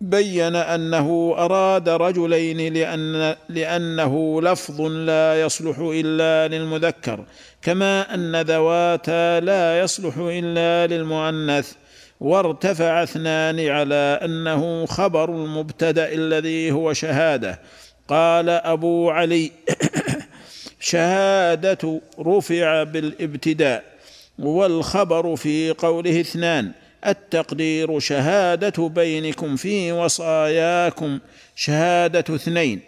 بين 0.00 0.56
أنه 0.56 1.34
أراد 1.38 1.88
رجلين 1.88 2.74
لأن 2.74 3.36
لأنه 3.48 4.42
لفظ 4.42 4.80
لا 4.80 5.40
يصلح 5.40 5.78
إلا 5.78 6.48
للمذكر 6.48 7.24
كما 7.62 8.14
أن 8.14 8.36
ذواتا 8.36 9.40
لا 9.40 9.80
يصلح 9.80 10.16
إلا 10.16 10.86
للمؤنث 10.86 11.72
وارتفع 12.20 13.02
اثنان 13.02 13.68
على 13.68 14.20
أنه 14.22 14.86
خبر 14.86 15.30
المبتدأ 15.30 16.12
الذي 16.12 16.72
هو 16.72 16.92
شهادة. 16.92 17.60
قال 18.08 18.50
أبو 18.50 19.10
علي 19.10 19.52
شهادة 20.86 22.00
رفع 22.18 22.82
بالابتداء 22.82 23.84
والخبر 24.38 25.36
في 25.36 25.70
قوله 25.70 26.20
اثنان 26.20 26.72
التقدير 27.06 27.98
شهادة 27.98 28.88
بينكم 28.88 29.56
في 29.56 29.92
وصاياكم 29.92 31.18
شهادة 31.56 32.34
اثنين 32.34 32.80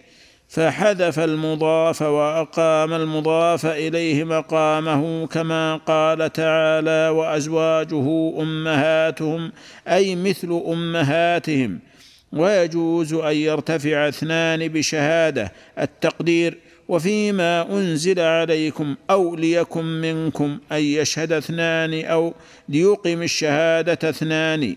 فحذف 0.49 1.19
المضاف 1.19 2.03
وأقام 2.03 2.93
المضاف 2.93 3.67
إليه 3.67 4.25
مقامه 4.25 5.27
كما 5.27 5.77
قال 5.77 6.33
تعالى 6.33 7.09
وأزواجه 7.09 8.33
أمهاتهم 8.41 9.53
أي 9.89 10.17
مثل 10.17 10.63
أمهاتهم. 10.67 11.79
ويجوز 12.33 13.15
أن 13.15 13.37
يرتفع 13.37 14.09
اثنان 14.09 14.69
بشهادة. 14.69 15.53
التقدير 15.79 16.59
وفيما 16.89 17.73
أنزل 17.73 18.21
عليكم 18.21 18.97
أو 19.11 19.37
ليكن 19.37 19.85
منكم 19.85 20.59
أن 20.73 20.81
يشهد 20.81 21.33
اثنان 21.33 22.05
أو 22.05 22.35
ليقم 22.69 23.23
الشهادة 23.23 24.09
اثنان. 24.09 24.77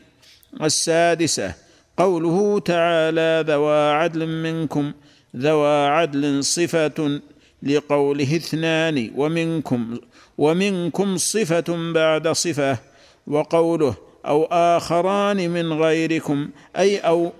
السادسة 0.61 1.53
قوله 1.97 2.59
تعالى 2.59 3.45
ذوى 3.47 3.91
عدل 3.91 4.27
منكم 4.27 4.91
ذوى 5.37 5.87
عدل 5.87 6.43
صفة 6.43 7.21
لقوله 7.63 8.35
اثنان 8.35 9.11
ومنكم 9.15 9.99
ومنكم 10.37 11.17
صفة 11.17 11.93
بعد 11.93 12.27
صفة 12.27 12.77
وقوله 13.27 13.95
أو 14.25 14.45
آخران 14.45 15.49
من 15.49 15.73
غيركم 15.73 16.49
أي 16.77 16.97
أو 16.97 17.31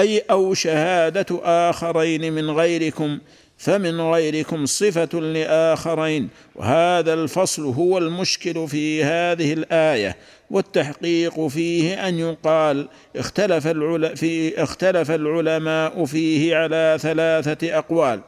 أي 0.00 0.22
أو 0.30 0.54
شهادة 0.54 1.26
آخرين 1.44 2.32
من 2.32 2.50
غيركم 2.50 3.18
فمن 3.58 4.00
غيركم 4.00 4.66
صفة 4.66 5.20
لآخرين. 5.20 6.28
وهذا 6.54 7.14
الفصل 7.14 7.62
هو 7.62 7.98
المشكل 7.98 8.68
في 8.68 9.04
هذه 9.04 9.52
الآية 9.52 10.16
والتحقيق 10.50 11.46
فيه 11.46 12.08
أن 12.08 12.18
يقال 12.18 12.88
اختلف 13.16 13.66
العل... 13.66 14.16
في 14.16 14.62
اختلف 14.62 15.10
العلماء 15.10 16.04
فيه 16.04 16.56
على 16.56 16.98
ثلاثة 17.00 17.78
أقوال. 17.78 18.20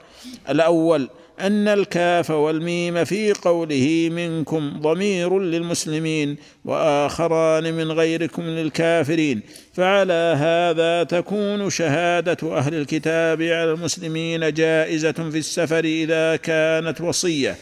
الأول 0.48 1.08
أن 1.42 1.68
الكاف 1.68 2.30
والميم 2.30 3.04
في 3.04 3.32
قوله 3.32 4.08
منكم 4.12 4.80
ضمير 4.80 5.38
للمسلمين 5.38 6.36
وآخران 6.64 7.74
من 7.74 7.92
غيركم 7.92 8.42
للكافرين 8.42 9.42
فعلى 9.72 10.36
هذا 10.38 11.04
تكون 11.04 11.70
شهادة 11.70 12.58
أهل 12.58 12.74
الكتاب 12.74 13.42
على 13.42 13.72
المسلمين 13.72 14.52
جائزة 14.52 15.12
في 15.12 15.38
السفر 15.38 15.84
إذا 15.84 16.36
كانت 16.36 17.00
وصية. 17.00 17.56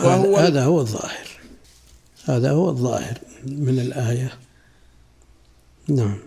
وهو 0.00 0.36
هذا 0.36 0.64
هو 0.64 0.80
الظاهر. 0.80 1.26
هذا 2.24 2.50
هو 2.50 2.68
الظاهر 2.68 3.18
من 3.46 3.78
الآية. 3.78 4.32
نعم. 5.88 6.18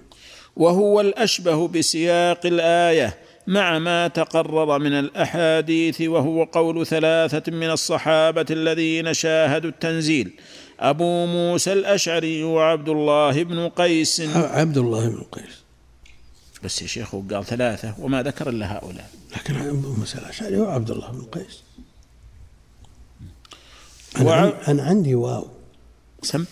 وهو 0.55 1.01
الأشبه 1.01 1.67
بسياق 1.67 2.45
الآية. 2.45 3.24
مع 3.47 3.79
ما 3.79 4.07
تقرر 4.07 4.79
من 4.79 4.93
الأحاديث 4.93 6.01
وهو 6.01 6.43
قول 6.43 6.87
ثلاثة 6.87 7.51
من 7.51 7.69
الصحابة 7.69 8.45
الذين 8.51 9.13
شاهدوا 9.13 9.69
التنزيل. 9.69 10.33
أبو 10.79 11.25
موسى 11.25 11.73
الأشعري 11.73 12.43
وعبد 12.43 12.89
الله 12.89 13.43
بن 13.43 13.69
قيس. 13.69 14.21
عبد 14.35 14.77
الله 14.77 15.09
بن 15.09 15.21
قيس. 15.31 15.63
بس 16.63 16.81
يا 16.81 16.87
شيخ 16.87 17.15
قال 17.15 17.45
ثلاثة 17.45 17.95
وما 17.99 18.23
ذكر 18.23 18.49
إلا 18.49 18.77
هؤلاء. 18.77 19.09
لكن 19.37 19.55
أبو 19.55 19.93
موسى 19.93 20.17
الأشعري 20.17 20.57
وعبد 20.57 20.91
الله 20.91 21.11
بن 21.11 21.21
قيس. 21.21 21.63
أنا, 24.17 24.29
وع... 24.29 24.53
أنا 24.67 24.83
عندي 24.83 25.15
واو. 25.15 25.47
سم. 26.21 26.45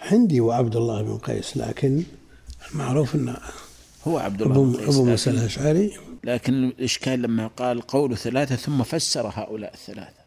عندي 0.00 0.40
وعبد 0.40 0.76
الله 0.76 1.02
بن 1.02 1.18
قيس 1.18 1.56
لكن 1.56 2.02
المعروف 2.72 3.14
أن 3.14 3.36
هو 4.08 4.18
عبد 4.18 4.42
الله 4.42 4.64
بن 4.64 4.76
قيس 4.76 4.88
أبو 4.88 5.04
موسى 5.04 5.30
الأشعري 5.30 5.98
لكن 6.24 6.64
الإشكال 6.64 7.22
لما 7.22 7.46
قال 7.46 7.80
قول 7.80 8.16
ثلاثة 8.16 8.56
ثم 8.56 8.82
فسر 8.82 9.26
هؤلاء 9.26 9.74
الثلاثة. 9.74 10.22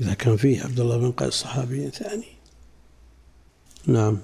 إذا 0.00 0.14
كان 0.14 0.36
فيه 0.36 0.62
عبد 0.62 0.80
الله 0.80 0.96
بن 0.96 1.12
قيس 1.12 1.34
صحابي 1.34 1.90
ثاني. 1.90 2.26
نعم. 3.86 4.18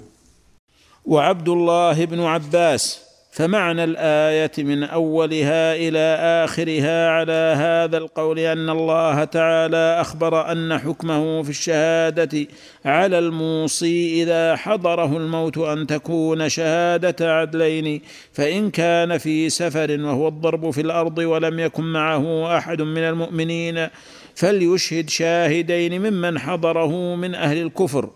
وعبد 1.05 1.49
الله 1.49 2.05
بن 2.05 2.21
عباس 2.21 3.12
فمعنى 3.33 3.85
الآية 3.85 4.53
من 4.59 4.85
أولها 4.85 5.75
إلى 5.75 6.17
آخرها 6.45 7.09
على 7.09 7.55
هذا 7.57 7.99
القول 7.99 8.39
أن 8.39 8.71
الله 8.71 9.25
تعالى 9.25 10.01
أخبر 10.01 10.53
أن 10.53 10.79
حكمه 10.79 11.43
في 11.43 11.51
الشهادة 11.51 12.47
على 12.85 13.19
الموصي 13.19 14.23
إذا 14.23 14.57
حضره 14.57 15.17
الموت 15.17 15.59
أن 15.59 15.87
تكون 15.87 16.49
شهادة 16.49 17.35
عدلين 17.35 18.01
فإن 18.33 18.71
كان 18.71 19.19
في 19.19 19.51
سفر 19.51 20.01
وهو 20.01 20.29
الضرب 20.29 20.71
في 20.71 20.81
الأرض 20.81 21.19
ولم 21.19 21.61
يكن 21.61 21.85
معه 21.85 22.57
أحد 22.59 22.83
من 22.83 23.03
المؤمنين 23.03 23.89
فليشهد 24.35 25.11
شاهدين 25.11 26.03
ممن 26.03 26.39
حضره 26.39 27.15
من 27.15 27.35
أهل 27.35 27.63
الكفر. 27.63 28.11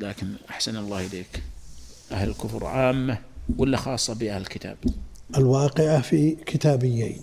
لكن 0.00 0.26
أحسن 0.50 0.76
الله 0.76 1.06
إليك 1.06 1.42
أهل 2.12 2.28
الكفر 2.28 2.66
عامة. 2.66 3.33
ولا 3.58 3.76
خاصة 3.76 4.14
بأهل 4.14 4.40
الكتاب؟ 4.40 4.76
الواقعة 5.36 6.00
في 6.02 6.36
كتابيين. 6.46 7.22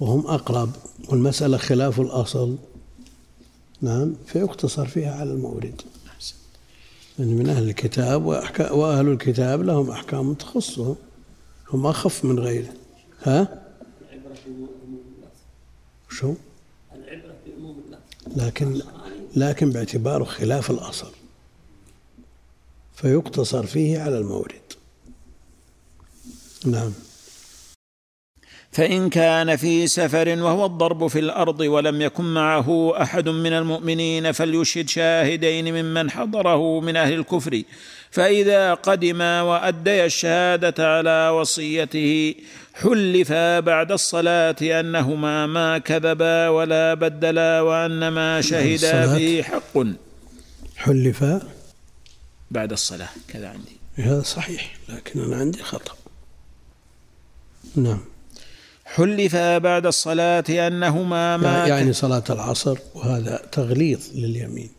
وهم 0.00 0.26
أقرب 0.26 0.70
والمسألة 1.08 1.56
خلاف 1.56 2.00
الأصل. 2.00 2.56
نعم 3.82 4.14
فيقتصر 4.26 4.86
فيها 4.86 5.14
على 5.14 5.32
المورد. 5.32 5.82
يعني 7.18 7.34
من 7.34 7.48
أهل 7.48 7.68
الكتاب 7.68 8.26
وأهل 8.70 9.08
الكتاب 9.08 9.62
لهم 9.62 9.90
أحكام 9.90 10.34
تخصهم 10.34 10.96
هم 11.70 11.86
أخف 11.86 12.24
من 12.24 12.38
غيره 12.38 12.72
ها؟ 13.22 13.62
شو؟ 16.10 16.34
لكن 18.36 18.80
لكن 19.36 19.70
باعتباره 19.70 20.24
خلاف 20.24 20.70
الأصل. 20.70 21.12
فيقتصر 23.00 23.66
فيه 23.66 23.98
على 23.98 24.18
المورد. 24.18 24.60
نعم. 26.66 26.92
فإن 28.72 29.10
كان 29.10 29.56
في 29.56 29.86
سفر 29.86 30.28
وهو 30.28 30.66
الضرب 30.66 31.06
في 31.06 31.18
الأرض 31.18 31.60
ولم 31.60 32.02
يكن 32.02 32.24
معه 32.24 32.92
أحد 33.02 33.28
من 33.28 33.52
المؤمنين 33.52 34.32
فليشهد 34.32 34.88
شاهدين 34.88 35.74
ممن 35.74 36.10
حضره 36.10 36.80
من 36.80 36.96
أهل 36.96 37.12
الكفر. 37.12 37.62
فإذا 38.10 38.74
قدما 38.74 39.42
وأديا 39.42 40.06
الشهادة 40.06 40.96
على 40.96 41.28
وصيته 41.28 42.34
حلفا 42.74 43.60
بعد 43.60 43.92
الصلاة 43.92 44.56
أنهما 44.62 45.46
ما 45.46 45.78
كذبا 45.78 46.48
ولا 46.48 46.94
بدلا 46.94 47.60
وأن 47.60 48.08
ما 48.08 48.40
شهدا 48.40 49.16
به 49.16 49.42
حق. 49.42 49.84
حلفا 50.76 51.59
بعد 52.50 52.72
الصلاة 52.72 53.08
كذا 53.28 53.48
عندي. 53.48 53.76
هذا 53.94 54.22
صحيح 54.22 54.76
لكن 54.88 55.24
أنا 55.24 55.36
عندي 55.36 55.62
خطأ. 55.62 55.94
نعم. 57.76 58.00
حلفا 58.84 59.58
بعد 59.58 59.86
الصلاة 59.86 60.44
أنهما 60.48 61.36
ما 61.36 61.66
يعني 61.66 61.92
صلاة 61.92 62.24
العصر 62.30 62.78
وهذا 62.94 63.42
تغليظ 63.52 64.00
لليمين. 64.14 64.70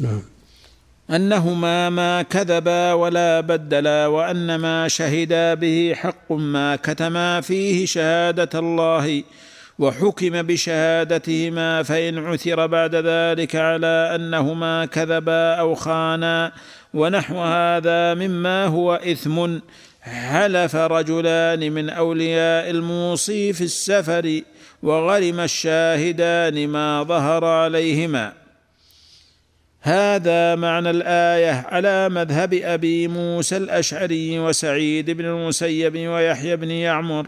نعم. 0.00 0.22
أنهما 1.10 1.90
ما 1.90 2.22
كذبا 2.22 2.92
ولا 2.92 3.40
بدلا 3.40 4.06
وأن 4.06 4.54
ما 4.56 4.88
شهدا 4.88 5.54
به 5.54 5.94
حق 5.94 6.32
ما 6.32 6.76
كتما 6.76 7.40
فيه 7.40 7.86
شهادة 7.86 8.58
الله. 8.58 9.22
وحكم 9.78 10.42
بشهادتهما 10.42 11.82
فإن 11.82 12.26
عثر 12.26 12.66
بعد 12.66 12.94
ذلك 12.94 13.56
على 13.56 14.12
أنهما 14.14 14.86
كذبا 14.86 15.54
أو 15.54 15.74
خانا 15.74 16.52
ونحو 16.94 17.38
هذا 17.38 18.14
مما 18.14 18.66
هو 18.66 18.94
إثم. 18.94 19.58
حلف 20.02 20.76
رجلان 20.76 21.72
من 21.72 21.90
أولياء 21.90 22.70
الموصي 22.70 23.52
في 23.52 23.64
السفر 23.64 24.40
وغرم 24.82 25.40
الشاهدان 25.40 26.68
ما 26.68 27.02
ظهر 27.02 27.44
عليهما. 27.44 28.32
هذا 29.80 30.54
معنى 30.54 30.90
الآية 30.90 31.66
على 31.68 32.08
مذهب 32.08 32.54
أبي 32.54 33.08
موسى 33.08 33.56
الأشعري 33.56 34.38
وسعيد 34.38 35.10
بن 35.10 35.24
المسيب 35.24 35.96
ويحيى 35.96 36.56
بن 36.56 36.70
يعمر 36.70 37.26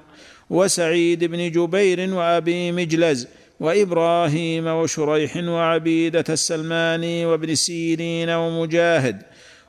وسعيد 0.50 1.24
بن 1.24 1.50
جبير 1.50 2.14
وأبي 2.14 2.72
مجلز 2.72 3.28
وإبراهيم 3.61 4.66
وشريح 4.66 5.37
وعبيدة 5.37 6.24
السلماني 6.28 7.26
وابن 7.26 7.54
سيرين 7.54 8.30
ومجاهد 8.30 9.22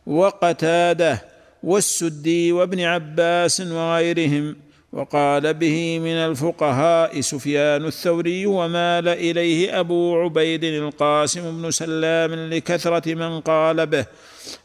وقتادة 0.08 1.22
والسدي 1.64 2.52
وابن 2.52 2.80
عباس 2.80 3.62
وغيرهم 3.62 4.56
وقال 4.94 5.54
به 5.54 6.00
من 6.00 6.12
الفقهاء 6.12 7.22
سفيان 7.22 7.86
الثوري 7.86 8.46
ومال 8.46 9.08
اليه 9.08 9.80
أبو 9.80 10.16
عبيد 10.22 10.64
القاسم 10.64 11.62
بن 11.62 11.72
سلام 11.72 12.34
لكثرة 12.34 13.14
من 13.14 13.42
قال 13.42 13.86
به 13.86 14.06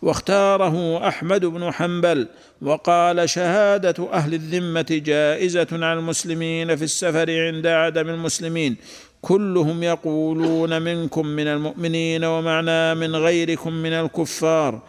واختاره 0.02 1.08
أحمد 1.08 1.44
بن 1.44 1.72
حنبل 1.72 2.28
وقال 2.62 3.28
شهادة 3.30 4.12
أهل 4.12 4.34
الذمة 4.34 4.86
جائزة 4.90 5.66
على 5.72 5.92
المسلمين 5.92 6.76
في 6.76 6.84
السفر 6.84 7.46
عند 7.46 7.66
عدم 7.66 8.08
المسلمين 8.08 8.76
كلهم 9.22 9.82
يقولون 9.82 10.82
منكم 10.82 11.26
من 11.26 11.46
المؤمنين 11.46 12.24
ومعنا 12.24 12.94
من 12.94 13.16
غيركم 13.16 13.72
من 13.72 13.92
الكفار. 13.92 14.82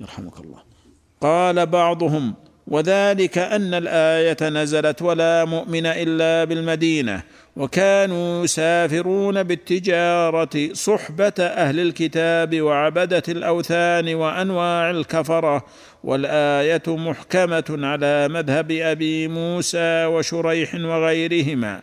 يرحمك 0.00 0.40
الله. 0.40 0.62
قال 1.20 1.66
بعضهم 1.66 2.34
وذلك 2.66 3.38
أن 3.38 3.74
الآية 3.74 4.48
نزلت 4.48 5.02
ولا 5.02 5.44
مؤمن 5.44 5.86
إلا 5.86 6.44
بالمدينة 6.44 7.22
وكانوا 7.56 8.44
يسافرون 8.44 9.42
بالتجارة 9.42 10.72
صحبة 10.72 11.32
أهل 11.38 11.80
الكتاب 11.80 12.60
وعبدة 12.60 13.22
الأوثان 13.28 14.14
وأنواع 14.14 14.90
الكفرة 14.90 15.64
والآية 16.04 16.82
محكمة 16.86 17.64
على 17.70 18.28
مذهب 18.28 18.70
أبي 18.70 19.28
موسى 19.28 20.04
وشريح 20.04 20.74
وغيرهما. 20.74 21.82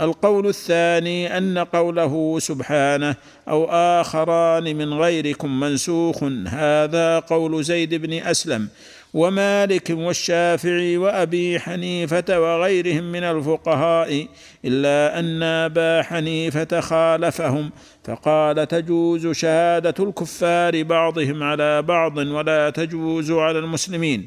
القول 0.00 0.46
الثاني 0.46 1.38
أن 1.38 1.58
قوله 1.58 2.38
سبحانه 2.38 3.16
أو 3.48 3.64
آخران 3.70 4.76
من 4.76 4.94
غيركم 4.94 5.60
منسوخ 5.60 6.22
هذا 6.46 7.18
قول 7.18 7.64
زيد 7.64 7.94
بن 7.94 8.12
أسلم. 8.12 8.68
ومالك 9.14 9.90
والشافعي 9.90 10.96
وأبي 10.96 11.60
حنيفة 11.60 12.40
وغيرهم 12.40 13.04
من 13.12 13.22
الفقهاء 13.22 14.26
إلا 14.64 15.18
أن 15.18 15.42
أبا 15.42 16.02
حنيفة 16.02 16.80
خالفهم 16.80 17.70
فقال 18.04 18.68
تجوز 18.68 19.26
شهادة 19.26 20.04
الكفار 20.04 20.82
بعضهم 20.82 21.42
على 21.42 21.82
بعض 21.82 22.16
ولا 22.16 22.70
تجوز 22.70 23.30
على 23.30 23.58
المسلمين 23.58 24.26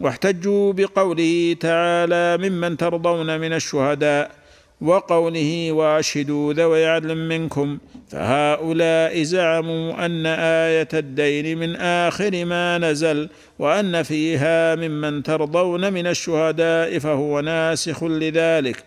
واحتجوا 0.00 0.72
بقوله 0.72 1.56
تعالى 1.60 2.38
ممن 2.38 2.76
ترضون 2.76 3.40
من 3.40 3.52
الشهداء 3.52 4.30
وقوله 4.80 5.72
واشهدوا 5.72 6.52
ذوي 6.52 6.86
عدل 6.86 7.14
منكم 7.14 7.78
فهؤلاء 8.08 9.22
زعموا 9.22 10.06
أن 10.06 10.26
آية 10.26 10.88
الدين 10.94 11.58
من 11.58 11.76
آخر 11.76 12.44
ما 12.44 12.78
نزل 12.78 13.28
وأن 13.58 14.02
فيها 14.02 14.74
ممن 14.74 15.22
ترضون 15.22 15.92
من 15.92 16.06
الشهداء 16.06 16.98
فهو 16.98 17.40
ناسخ 17.40 18.04
لذلك. 18.04 18.84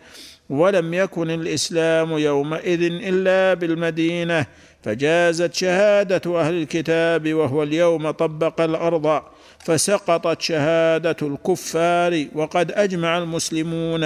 ولم 0.49 0.93
يكن 0.93 1.29
الإسلام 1.29 2.17
يومئذ 2.17 2.81
إلا 2.83 3.53
بالمدينة 3.53 4.45
فجازت 4.83 5.53
شهادة 5.53 6.41
أهل 6.41 6.61
الكتاب 6.61 7.33
وهو 7.33 7.63
اليوم 7.63 8.11
طبق 8.11 8.61
الأرض. 8.61 9.21
فسقطت 9.69 10.41
شهادة 10.41 11.15
الكفار 11.21 12.25
وقد 12.35 12.71
أجمع 12.71 13.17
المسلمون 13.17 14.03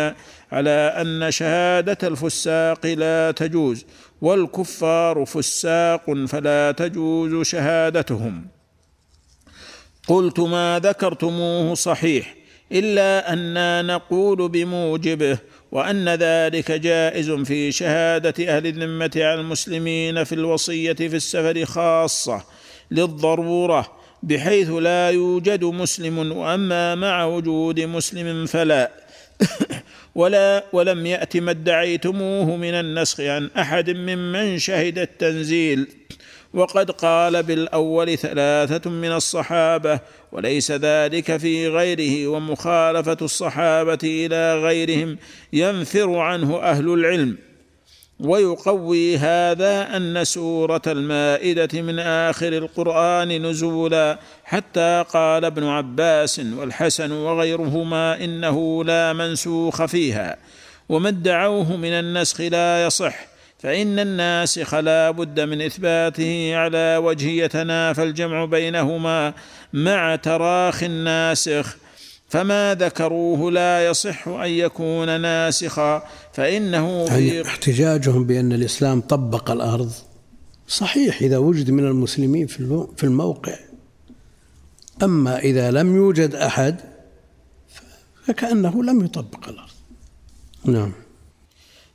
على 0.52 0.94
أن 1.02 1.32
شهادة 1.32 2.08
الفساق 2.08 2.86
لا 2.86 3.32
تجوز 3.32 3.86
والكفار 4.22 5.26
فساق 5.26 6.26
فلا 6.28 6.72
تجوز 6.72 7.48
شهادتهم. 7.48 8.48
قلت 10.08 10.40
ما 10.40 10.80
ذكرتموه 10.84 11.74
صحيح 11.74 12.36
إلا 12.72 13.34
أنا 13.34 13.82
نقول 13.82 14.50
بموجبه 14.50 15.38
وأن 15.72 16.10
ذلك 16.10 16.72
جائز 16.72 17.32
في 17.32 17.72
شهادة 17.72 18.58
أهل 18.58 18.68
الذمة 18.68 19.12
على 19.16 19.34
المسلمين 19.34 20.24
في 20.24 20.36
الوصية 20.36 20.94
في 20.94 21.16
السفر 21.16 21.66
خاصة 21.66 22.44
للضرورة 22.92 24.03
بحيث 24.24 24.70
لا 24.70 25.10
يوجد 25.10 25.64
مسلم 25.64 26.32
وأما 26.32 26.96
مع 26.96 27.26
وجود 27.26 27.80
مسلم 27.80 28.46
فلا. 28.46 28.92
ولا 30.16 30.64
ولم 30.74 31.06
يأت 31.06 31.38
ما 31.38 31.52
ادعيتموه 31.52 32.56
من 32.56 32.74
النسخ 32.74 33.20
عن 33.20 33.50
أحد 33.58 33.90
ممن 33.90 34.60
شهد 34.60 35.00
التنزيل. 35.00 35.88
وقد 36.54 36.92
قال 36.92 37.44
بالأول 37.44 38.18
ثلاثة 38.18 38.90
من 38.90 39.12
الصحابة 39.12 40.00
وليس 40.32 40.72
ذلك 40.72 41.38
في 41.38 41.68
غيره 41.68 42.28
ومخالفة 42.28 43.18
الصحابة 43.22 44.00
إلى 44.04 44.60
غيرهم 44.60 45.18
ينفر 45.54 46.18
عنه 46.18 46.60
أهل 46.60 46.94
العلم. 46.94 47.38
ويقوي 48.24 49.18
هذا 49.18 49.98
أن 49.98 50.24
سورة 50.24 50.82
المائدة 50.88 51.82
من 51.82 52.00
آخر 52.00 52.48
القرآن 52.48 53.46
نزولا. 53.50 54.20
حتى 54.44 55.06
قال 55.14 55.46
ابن 55.46 55.64
عباس 55.64 56.40
والحسن 56.40 57.12
وغيرهما 57.12 58.24
إنه 58.24 58.84
لا 58.84 59.14
منسوخ 59.14 59.86
فيها. 59.86 60.38
وما 60.90 61.10
ادعوه 61.10 61.78
من 61.78 61.92
النسخ 61.92 62.42
لا 62.42 62.86
يصح 62.86 63.16
فإن 63.60 64.00
الناسخ 64.00 64.76
لا 64.76 65.12
بد 65.12 65.40
من 65.40 65.62
إثباته 65.62 66.56
على 66.56 66.98
وجه 67.04 67.28
يتنافى 67.28 68.04
الجمع 68.04 68.46
بينهما 68.46 69.34
مع 69.74 70.16
تراخ 70.16 70.84
الناسخ. 70.84 71.83
فما 72.34 72.76
ذكروه 72.80 73.52
لا 73.52 73.86
يصح 73.86 74.28
ان 74.28 74.50
يكون 74.50 75.22
ناسخا 75.22 76.04
فانه 76.34 77.06
في 77.06 77.28
يعني 77.28 77.48
احتجاجهم 77.48 78.26
بأن 78.26 78.54
الإسلام 78.54 79.02
طبق 79.02 79.52
الأرض. 79.52 79.92
صحيح 80.68 81.22
إذا 81.22 81.38
وجد 81.38 81.72
من 81.72 81.86
المسلمين 81.86 82.48
في 82.98 83.04
الموقع. 83.04 83.56
أما 85.04 85.40
إذا 85.40 85.72
لم 85.72 85.96
يوجد 85.96 86.36
أحد 86.36 86.80
فكأنه 88.26 88.84
لم 88.84 89.06
يطبق 89.06 89.50
الأرض. 89.50 89.74
نعم. 90.66 90.92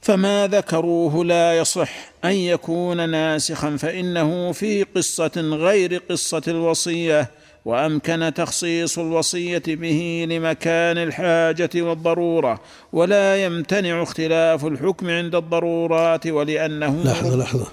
فما 0.01 0.47
ذكروه 0.47 1.25
لا 1.25 1.59
يصح 1.59 2.13
ان 2.25 2.33
يكون 2.33 3.11
ناسخا 3.11 3.77
فانه 3.77 4.53
في 4.53 4.83
قصه 4.83 5.33
غير 5.37 6.03
قصه 6.11 6.43
الوصيه. 6.49 7.31
وأمكن 7.69 8.33
تخصيص 8.35 8.99
الوصية 8.99 9.63
به 9.67 10.27
لمكان 10.31 10.99
الحاجة 10.99 11.71
والضرورة 11.75 12.61
ولا 12.93 13.45
يمتنع 13.45 14.03
اختلاف 14.03 14.65
الحكم 14.65 15.11
عند 15.11 15.35
الضرورات 15.35 16.27
ولأنه 16.27 17.03
لحظة 17.05 17.37
لحظة. 17.37 17.67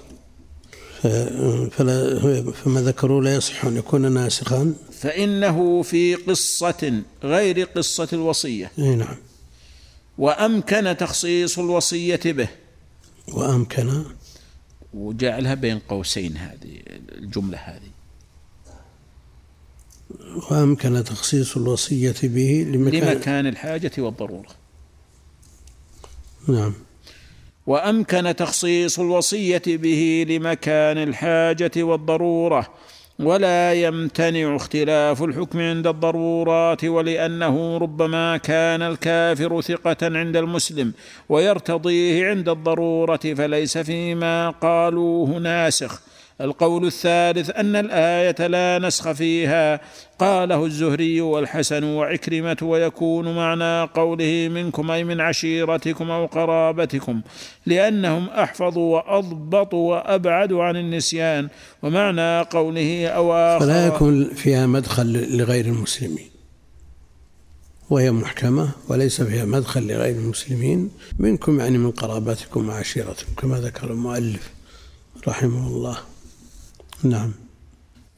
فلا 1.68 2.20
فما 2.52 2.80
ذكروا 2.80 3.22
لا 3.22 3.34
يصح 3.34 3.64
ان 3.64 3.76
يكون 3.76 4.12
ناسخا 4.12 4.74
فإنه 4.92 5.82
في 5.82 6.14
قصة 6.14 7.02
غير 7.24 7.62
قصة 7.62 8.08
الوصية. 8.12 8.70
إي 8.78 8.94
نعم. 8.94 9.16
وأمكن 10.18 10.96
تخصيص 10.96 11.58
الوصية 11.58 12.20
به. 12.24 12.48
وأمكن. 13.32 14.04
وجعلها 14.94 15.54
بين 15.54 15.78
قوسين 15.78 16.36
هذه 16.36 16.78
الجملة 17.12 17.58
هذه. 17.58 17.95
وأمكن 20.50 21.04
تخصيص 21.04 21.56
الوصية 21.56 22.14
به 22.22 22.66
لمكان, 22.68 23.14
لمكان 23.14 23.46
الحاجة 23.46 23.92
والضرورة. 23.98 24.48
نعم. 26.48 26.72
وأمكن 27.66 28.36
تخصيص 28.36 28.98
الوصية 28.98 29.62
به 29.66 30.26
لمكان 30.28 30.98
الحاجة 30.98 31.70
والضرورة 31.76 32.68
ولا 33.18 33.72
يمتنع 33.72 34.56
اختلاف 34.56 35.22
الحكم 35.22 35.58
عند 35.60 35.86
الضرورات 35.86 36.84
ولأنه 36.84 37.76
ربما 37.78 38.36
كان 38.36 38.82
الكافر 38.82 39.60
ثقة 39.60 39.96
عند 40.02 40.36
المسلم 40.36 40.92
ويرتضيه 41.28 42.26
عند 42.30 42.48
الضرورة 42.48 43.16
فليس 43.16 43.78
فيما 43.78 44.50
قالوه 44.50 45.38
ناسخ. 45.38 46.00
القول 46.40 46.86
الثالث 46.86 47.50
أن 47.50 47.76
الآية 47.76 48.46
لا 48.46 48.78
نسخ 48.78 49.12
فيها. 49.12 49.80
قاله 50.18 50.64
الزهري 50.64 51.20
والحسن 51.20 51.84
وعكرمة 51.84 52.56
ويكون 52.62 53.36
معنى 53.36 53.82
قوله 53.82 54.48
منكم 54.48 54.90
أي 54.90 55.04
من 55.04 55.20
عشيرتكم 55.20 56.10
أو 56.10 56.26
قرابتكم 56.26 57.20
لأنهم 57.66 58.28
أحفظوا 58.28 58.96
وأضبطوا 58.96 59.90
وأبعدوا 59.90 60.64
عن 60.64 60.76
النسيان 60.76 61.48
ومعنى 61.82 62.40
قوله 62.40 63.06
أو 63.06 63.32
آخر. 63.32 63.60
فلا 63.60 63.86
يكون 63.86 64.34
فيها 64.34 64.66
مدخل 64.66 65.36
لغير 65.36 65.64
المسلمين 65.64 66.30
وهي 67.90 68.10
محكمة 68.10 68.68
وليس 68.88 69.22
فيها 69.22 69.44
مدخل 69.44 69.86
لغير 69.86 70.16
المسلمين 70.16 70.90
منكم 71.18 71.60
يعني 71.60 71.78
من 71.78 71.90
قرابتكم 71.90 72.68
وعشيرتكم 72.68 73.34
كما 73.38 73.60
ذكر 73.60 73.90
المؤلف 73.90 74.50
رحمه 75.28 75.66
الله. 75.66 75.98
نعم. 77.10 77.32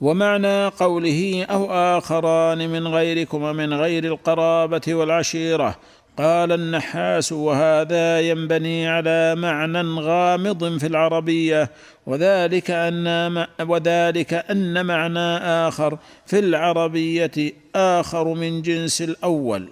ومعنى 0.01 0.67
قوله 0.67 1.47
أو 1.51 1.73
آخران 1.73 2.69
من 2.69 2.87
غيركم 2.89 3.43
ومن 3.43 3.75
غير 3.75 4.05
القرابة 4.05 4.83
والعشيرة 4.89 5.79
قال 6.19 6.53
النحاس 6.53 7.33
وهذا 7.33 8.21
ينبني 8.21 8.89
على 8.89 9.35
معنى 9.35 9.81
غامض 9.81 10.79
في 10.79 10.87
العربية 10.87 11.71
وذلك 12.07 12.71
أن 12.71 13.47
وذلك 13.61 14.35
أن 14.35 14.87
معنى 14.87 15.37
آخر 15.69 15.99
في 16.27 16.39
العربية 16.39 17.53
آخر 17.75 18.35
من 18.35 18.63
جنس 18.63 19.03
الأول. 19.03 19.69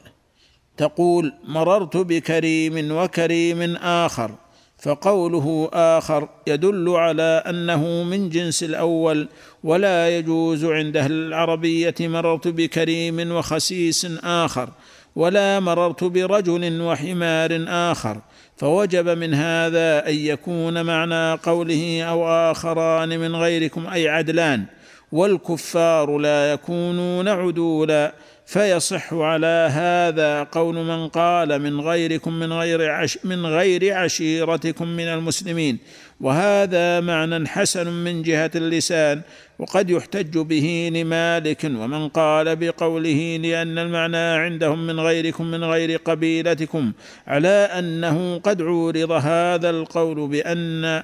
تقول 0.76 1.33
مررت 1.44 1.96
بكريم 1.96 2.92
وكريم 2.96 3.76
آخر. 3.76 4.31
فقوله 4.79 5.71
آخر 5.73 6.29
يدل 6.47 6.89
على 6.89 7.43
أنه 7.47 8.03
من 8.03 8.29
جنس 8.29 8.62
الأول 8.62 9.29
ولا 9.65 10.19
يجوز 10.19 10.65
عند 10.65 10.97
أهل 10.97 11.12
العربية 11.12 11.95
مررت 12.01 12.49
بكريم 12.49 13.33
وخسيس 13.33 14.07
آخر 14.25 14.69
ولا 15.17 15.61
مررت 15.61 16.05
برجل 16.05 16.81
وحمار 16.81 17.65
آخر 17.69 18.21
فوجب 18.57 19.09
من 19.09 19.35
هذا 19.35 20.09
أن 20.09 20.15
يكون 20.15 20.85
معنى 20.85 21.33
قوله 21.43 22.03
أو 22.03 22.29
آخران 22.29 23.19
من 23.19 23.37
غيركم 23.37 23.87
أي 23.87 24.09
عدلان 24.09 24.65
والكفار 25.12 26.19
لا 26.19 26.53
يكونون 26.53 27.29
عدولا 27.29 28.15
فيصح 28.47 29.15
على 29.15 29.69
هذا 29.73 30.43
قول 30.43 30.75
من 30.75 31.09
قال 31.09 31.63
من 31.63 31.81
غيركم 31.81 32.33
من 32.33 32.53
غير 32.53 32.91
عش 32.91 33.19
من 33.25 33.47
غير 33.47 33.95
عشيرتكم 33.95 34.89
من 34.89 35.05
المسلمين. 35.05 35.79
وهذا 36.21 37.01
معنى 37.01 37.49
حسن 37.49 37.93
من 37.93 38.23
جهة 38.23 38.51
اللسان 38.55 39.23
وقد 39.59 39.91
يحتج 39.91 40.39
به 40.39 40.91
لمالك 40.93 41.65
ومن 41.65 42.09
قال 42.09 42.57
بقوله 42.57 43.39
لأن 43.43 43.79
المعنى 43.79 44.17
عندهم 44.17 44.87
من 44.87 45.01
غيركم 45.01 45.45
من 45.45 45.65
غير 45.65 45.97
قبيلتكم 45.97 46.93
على 47.27 47.49
أنه 47.49 48.39
قد 48.39 48.63
عورض 48.63 49.11
هذا 49.11 49.71
القول 49.71 50.29
بأن 50.29 51.03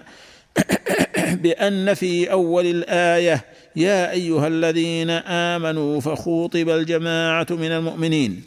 بأن 1.42 1.94
في 1.94 2.32
أول 2.32 2.66
الآية 2.66 3.44
يا 3.76 4.10
أيها 4.10 4.46
الذين 4.46 5.10
آمنوا 5.10 6.00
فخوطب 6.00 6.68
الجماعة 6.68 7.46
من 7.50 7.70
المؤمنين. 7.70 8.42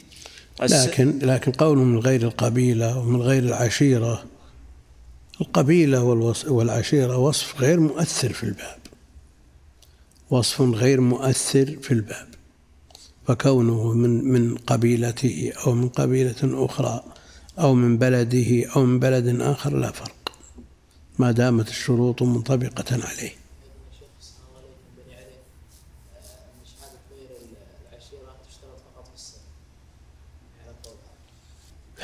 لكن 0.62 1.18
لكن 1.18 1.52
قول 1.52 1.78
من 1.78 1.98
غير 1.98 2.22
القبيلة 2.22 2.98
ومن 2.98 3.22
غير 3.22 3.42
العشيرة. 3.42 4.24
القبيلة 5.40 6.02
والعشيرة 6.48 7.16
وصف 7.16 7.60
غير 7.60 7.80
مؤثر 7.80 8.32
في 8.32 8.44
الباب. 8.44 8.78
وصف 10.30 10.60
غير 10.60 11.00
مؤثر 11.00 11.76
في 11.82 11.90
الباب. 11.90 12.28
فكونه 13.26 13.92
من 13.92 14.24
من 14.24 14.54
قبيلته 14.56 15.52
أو 15.66 15.72
من 15.72 15.88
قبيلة 15.88 16.64
أخرى 16.64 17.04
أو 17.58 17.74
من 17.74 17.98
بلده 17.98 18.66
أو 18.76 18.84
من 18.84 18.98
بلد 18.98 19.40
آخر 19.40 19.76
لا 19.76 19.90
فرق. 19.90 20.32
ما 21.18 21.30
دامت 21.30 21.68
الشروط 21.68 22.22
منطبقة 22.22 22.94
عليه. 22.94 23.45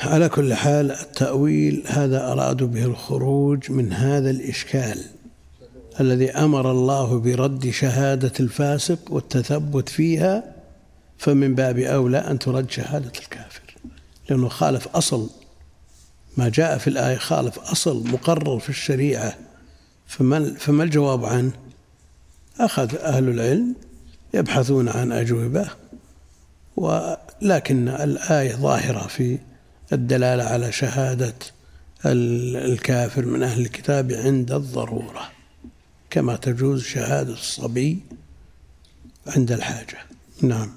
على 0.07 0.29
كل 0.29 0.53
حال 0.53 0.91
التأويل 0.91 1.83
هذا 1.87 2.31
أرادوا 2.31 2.67
به 2.67 2.85
الخروج 2.85 3.71
من 3.71 3.93
هذا 3.93 4.29
الإشكال 4.29 5.03
الذي 5.99 6.31
أمر 6.31 6.71
الله 6.71 7.19
برد 7.19 7.69
شهادة 7.69 8.31
الفاسق 8.39 8.99
والتثبت 9.09 9.89
فيها 9.89 10.43
فمن 11.17 11.55
باب 11.55 11.79
أولى 11.79 12.17
أن 12.17 12.39
ترد 12.39 12.71
شهادة 12.71 13.11
الكافر. 13.19 13.75
لأنه 14.29 14.49
خالف 14.49 14.87
أصل. 14.87 15.29
ما 16.37 16.49
جاء 16.49 16.77
في 16.77 16.87
الآية 16.87 17.17
خالف 17.17 17.59
أصل 17.59 18.07
مقرر 18.07 18.59
في 18.59 18.69
الشريعة. 18.69 19.35
فما, 20.07 20.53
فما 20.53 20.83
الجواب 20.83 21.25
عنه؟ 21.25 21.51
أخذ 22.59 22.95
أهل 22.95 23.29
العلم 23.29 23.75
يبحثون 24.33 24.89
عن 24.89 25.11
أجوبة 25.11 25.69
ولكن 26.75 27.89
الآية 27.89 28.55
ظاهرة 28.55 29.07
في 29.07 29.37
الدلالة 29.93 30.43
على 30.43 30.71
شهادة 30.71 31.33
الكافر 32.05 33.25
من 33.25 33.43
أهل 33.43 33.61
الكتاب 33.61 34.11
عند 34.11 34.51
الضرورة 34.51 35.31
كما 36.09 36.35
تجوز 36.35 36.83
شهادة 36.83 37.33
الصبي 37.33 37.99
عند 39.27 39.51
الحاجة. 39.51 39.97
نعم. 40.41 40.71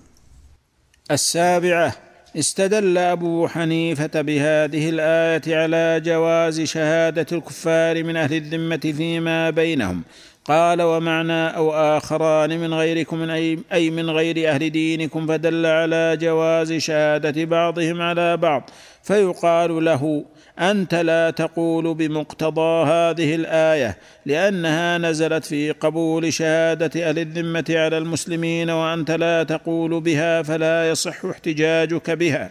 السابعة 1.11 1.97
استدل 2.37 2.99
أبو 2.99 3.49
حنيفة 3.49 4.21
بهذه 4.23 4.89
الآية 4.89 5.57
على 5.57 6.01
جواز 6.05 6.61
شهادة 6.61 7.27
الكفار 7.33 8.05
من 8.05 8.17
أهل 8.17 8.35
الذمة 8.35 8.95
فيما 8.97 9.51
بينهم. 9.51 10.03
قال 10.45 10.83
ومعنى 10.83 11.57
أو 11.57 11.73
آخران 11.73 12.59
من 12.61 12.75
غيركم 12.75 13.19
من 13.19 13.31
أي, 13.31 13.59
أي 13.73 13.91
من 13.91 14.11
غير 14.11 14.51
أهل 14.51 14.71
دينكم. 14.71 15.27
فدل 15.27 15.67
على 15.67 16.17
جواز 16.21 16.73
شهادة 16.73 17.45
بعضهم 17.45 18.03
على 18.03 18.37
بعض. 18.37 18.71
فيقال 19.07 19.85
له 19.85 20.25
أنت 20.59 20.95
لا 20.95 21.31
تقول 21.31 21.95
بمقتضى 21.95 22.85
هذه 22.87 23.35
الآية 23.35 23.99
لأنها 24.27 24.99
نزلت 24.99 25.45
في 25.45 25.71
قبول 25.71 26.33
شهادة 26.33 27.09
أهل 27.09 27.19
الذمة 27.19 27.65
على 27.71 27.99
المسلمين 27.99 28.71
وأنت 28.71 29.11
لا 29.11 29.43
تقول 29.43 30.01
بها 30.01 30.43
فلا 30.43 30.91
يصح 30.91 31.25
احتجاجك 31.25 32.11
بها. 32.11 32.51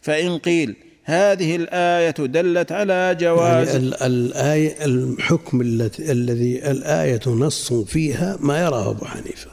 فإن 0.00 0.38
قيل 0.38 0.76
هذه 1.04 1.56
الآية 1.56 2.10
دلت 2.10 2.72
على 2.72 3.16
جواز 3.20 3.68
يعني 3.68 4.06
الآية 4.06 4.84
الحكم 4.84 5.60
الذي 6.00 6.70
الآية 6.70 7.20
نص 7.26 7.72
فيها 7.72 8.38
ما 8.40 8.62
يراه 8.62 8.90
أبو 8.90 9.04
حنيفة 9.04 9.50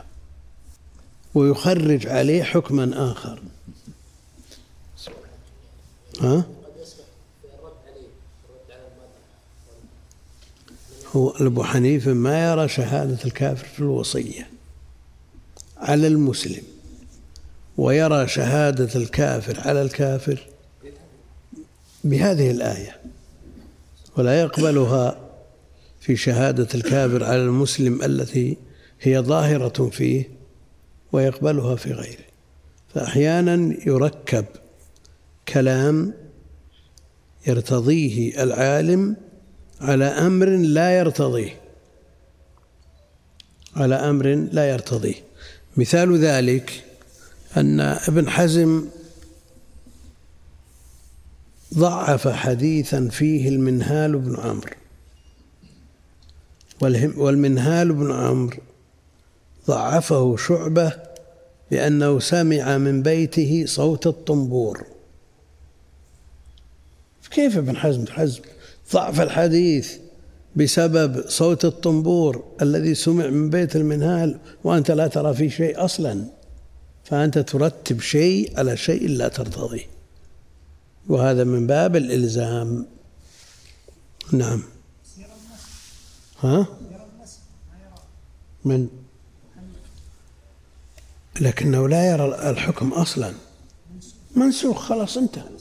ويخرج 1.34 2.08
عليه 2.08 2.44
حكما 2.44 3.12
آخر. 3.12 3.40
ها؟ 6.22 6.46
هو 11.16 11.30
أبو 11.30 11.64
حنيفة 11.64 12.14
ما 12.14 12.52
يرى 12.52 12.68
شهادة 12.68 13.18
الكافر 13.26 13.66
في 13.66 13.80
الوصية 13.80 14.48
على 15.78 16.08
المسلم 16.08 16.64
ويرى 17.78 18.28
شهادة 18.28 18.90
الكافر 18.96 19.60
على 19.60 19.82
الكافر 19.82 20.48
بهذه 22.04 22.52
الآية 22.52 22.98
ولا 24.18 24.42
يقبلها 24.42 25.18
في 26.00 26.16
شهادة 26.16 26.68
الكافر 26.76 27.24
على 27.24 27.42
المسلم 27.42 28.04
التي 28.04 28.58
هي 29.02 29.20
ظاهرة 29.20 29.90
فيه 29.90 30.30
ويقبلها 31.12 31.76
في 31.76 31.92
غيره 31.92 32.26
فأحيانا 32.94 33.76
يركب 33.88 34.46
كلام 35.48 36.14
يرتضيه 37.48 38.44
العالم 38.44 39.16
على 39.82 40.06
أمر 40.06 40.50
لا 40.50 40.98
يرتضيه. 40.98 41.62
على 43.76 43.96
أمر 43.96 44.48
لا 44.52 44.70
يرتضيه. 44.70 45.16
مثال 45.78 46.18
ذلك 46.18 46.84
أن 47.58 47.80
ابن 47.80 48.30
حزم 48.30 48.88
ضعف 51.74 52.28
حديثا 52.28 53.08
فيه 53.08 53.50
المنهال 53.50 54.18
بن 54.18 54.40
عمرو. 54.40 54.76
والمنهال 57.18 57.94
بن 57.94 58.12
عمرو 58.12 58.58
ضعفه 59.68 60.38
شعبة 60.38 60.94
لأنه 61.72 62.20
سمع 62.20 62.78
من 62.78 63.02
بيته 63.02 63.64
صوت 63.68 64.08
الطنبور. 64.08 64.95
كيف 67.36 67.58
ابن 67.58 67.78
حزم؟ 67.78 68.06
حزم 68.10 68.42
ضعف 68.94 69.22
الحديث 69.22 69.98
بسبب 70.56 71.30
صوت 71.30 71.66
الطنبور 71.66 72.44
الذي 72.62 72.96
سمع 72.96 73.28
من 73.28 73.50
بيت 73.50 73.76
المنهال 73.76 74.40
وأنت 74.64 74.92
لا 74.92 75.08
ترى 75.08 75.34
فيه 75.34 75.50
شيء 75.50 75.86
أصلا. 75.86 76.26
فأنت 77.04 77.38
ترتب 77.40 78.02
شيء 78.02 78.60
على 78.60 78.78
شيء 78.78 79.08
لا 79.08 79.28
ترتضيه. 79.28 79.86
وهذا 81.08 81.44
من 81.44 81.68
باب 81.68 81.96
الإلزام. 81.96 82.86
نعم. 84.32 84.64
ها؟ 86.40 86.68
من؟ 88.66 88.88
لكنه 91.42 91.90
لا 91.90 92.12
يرى 92.12 92.50
الحكم 92.50 92.90
أصلا. 92.94 93.34
منسوخ 94.36 94.80
خلاص 94.80 95.18
انتهى. 95.18 95.55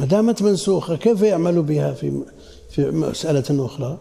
ما 0.00 0.06
دامت 0.06 0.42
منسوخة 0.42 0.96
كيف 0.96 1.22
يعمل 1.22 1.62
بها 1.62 1.92
في 1.92 2.22
في 2.70 2.90
مسألة 2.90 3.66
أخرى؟ 3.66 3.98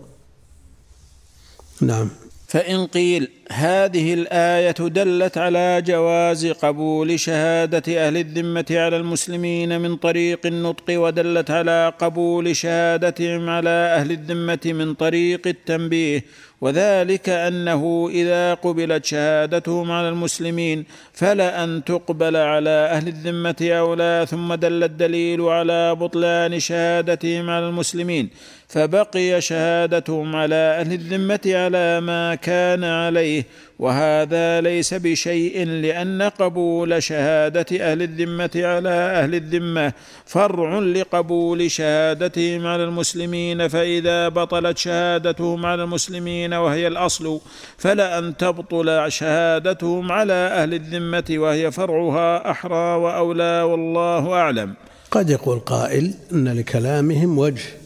نعم. 1.82 2.10
فإن 2.50 2.86
قيل 2.86 3.28
هذه 3.52 4.14
الآية 4.14 4.72
دلت 4.72 5.38
على 5.38 5.84
جواز 5.88 6.48
قبول 6.48 7.20
شهادة 7.20 8.08
أهل 8.08 8.18
الذمة 8.18 8.66
على 8.72 8.98
المسلمين 8.98 9.82
من 9.82 9.96
طريق 9.96 10.46
النطق 10.46 10.84
ودلت 10.90 11.52
على 11.52 11.94
قبول 12.00 12.56
شهادتهم 12.56 13.50
على 13.50 13.70
أهل 13.70 14.12
الذمة 14.12 14.60
من 14.66 14.94
طريق 14.94 15.48
التنبيه. 15.48 16.24
وذلك 16.62 17.30
أنه 17.30 18.10
إذا 18.12 18.54
قبلت 18.54 19.06
شهادتهم 19.06 19.92
على 19.92 20.10
المسلمين 20.10 20.86
فلان 21.14 21.84
تقبل 21.84 22.36
على 22.36 22.70
أهل 22.70 23.08
الذمة 23.08 23.56
أو 23.62 23.94
لا 23.94 24.26
ثم 24.26 24.54
دل 24.54 24.84
الدليل 24.84 25.42
على 25.42 25.96
بطلان 25.96 26.60
شهادتهم 26.60 27.50
على 27.50 27.68
المسلمين. 27.68 28.30
فبقي 28.70 29.42
شهادتهم 29.42 30.36
على 30.36 30.56
أهل 30.56 30.94
الذمة 30.94 31.40
على 31.46 32.02
ما 32.02 32.36
كان 32.36 32.84
عليه 32.84 33.46
وهذا 33.80 34.62
ليس 34.62 34.94
بشيء 34.94 35.66
لأن 35.66 36.22
قبول 36.22 37.04
شهادة 37.04 37.92
أهل 37.92 38.02
الذمة 38.02 38.50
على 38.56 38.90
أهل 38.90 39.36
الذمة 39.36 39.94
فرع 40.26 40.80
لقبول 40.80 41.72
شهادتهم 41.72 42.68
على 42.68 42.84
المسلمين 42.84 43.68
فإذا 43.68 44.30
بطلت 44.30 44.78
شهادتهم 44.78 45.66
على 45.66 45.84
المسلمين 45.84 46.54
وهي 46.54 46.88
الأصل 46.88 47.40
فلا 47.78 48.20
أن 48.20 48.38
تبطل 48.38 49.12
شهادتهم 49.12 50.12
على 50.12 50.34
أهل 50.34 50.74
الذمة 50.74 51.26
وهي 51.30 51.72
فرعها 51.72 52.52
أحرى 52.52 52.96
وأولى 52.96 53.62
والله 53.62 54.34
أعلم. 54.34 54.74
قد 55.12 55.30
يقول 55.30 55.60
قائل 55.60 56.14
إن 56.32 56.48
لكلامهم 56.48 57.38
وجه. 57.38 57.79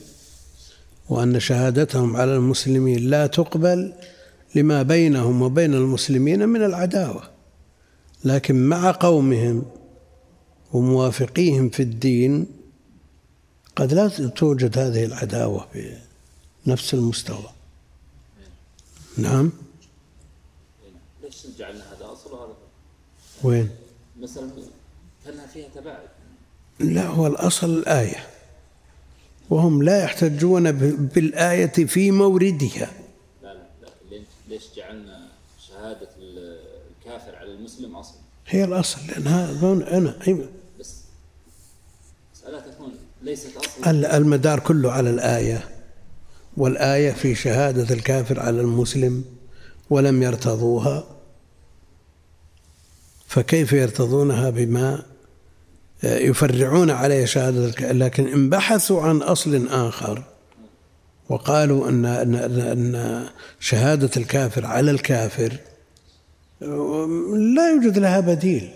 وأن 1.10 1.40
شهادتهم 1.40 2.16
على 2.16 2.36
المسلمين 2.36 3.10
لا 3.10 3.28
تقبل 3.28 3.94
لما 4.56 4.82
بينهم 4.82 5.42
وبين 5.42 5.74
المسلمين 5.74 6.50
من 6.50 6.66
العداوة. 6.66 7.24
لكن 8.26 8.56
مع 8.70 8.92
قومهم 8.92 9.66
وموافقيهم 10.74 11.70
في 11.70 11.84
الدين 11.84 12.48
قد 13.76 13.94
لا 13.94 14.08
توجد 14.08 14.78
هذه 14.78 15.06
العداوة 15.06 15.68
في 15.74 15.98
نفس 16.68 16.94
المستوى. 16.94 17.50
نعم. 19.18 19.52
ليش 21.24 21.48
جعلنا 21.60 21.84
هذا 21.94 22.12
أصل 22.14 22.34
وهذا 22.34 22.54
وين؟ 23.44 23.70
مثلا 24.22 24.50
كانها 25.26 25.48
فيها 25.48 25.68
تباعد؟ 25.76 26.08
لا 26.80 27.08
هو 27.08 27.28
الأصل 27.28 27.70
الايه 27.70 28.28
وهم 29.50 29.84
لا 29.84 30.04
يحتجون 30.04 30.72
بالآية 31.16 31.86
في 31.86 32.12
موردها 32.12 32.90
ليش 34.50 34.64
جعلنا 34.76 35.28
شهادة 35.68 36.10
الكافر 36.20 37.36
على 37.36 37.54
المسلم 37.54 37.96
أصل؟ 37.96 38.14
هي 38.48 38.64
الأصل 38.64 39.00
لأن 39.08 39.28
هذا 39.28 39.98
أنا 39.98 40.18
بس 40.80 40.96
مسألة 42.36 42.60
تكون 42.60 42.92
ليست 43.22 43.58
أصل. 43.58 44.06
المدار 44.06 44.60
كله 44.60 44.92
على 44.92 45.10
الآية. 45.10 45.70
والآية 46.58 47.12
في 47.12 47.36
شهادة 47.36 47.94
الكافر 47.94 48.40
على 48.40 48.62
المسلم 48.62 49.26
ولم 49.90 50.24
يرتضوها. 50.24 51.08
فكيف 53.28 53.74
يرتضونها 53.74 54.50
بما 54.50 55.06
يفرعون 56.04 56.90
عليه 56.90 57.26
شهادة 57.26 57.92
لكن 57.92 58.28
إن 58.28 58.50
بحثوا 58.50 59.02
عن 59.02 59.18
أصل 59.18 59.68
آخر 59.68 60.24
وقالوا 61.30 61.90
أن 61.90 62.06
أن 62.06 62.36
أن 62.36 63.26
شهادة 63.60 64.10
الكافر 64.18 64.66
على 64.66 64.92
الكافر 64.92 65.54
لا 67.56 67.70
يوجد 67.72 67.98
لها 67.98 68.20
بديل. 68.20 68.72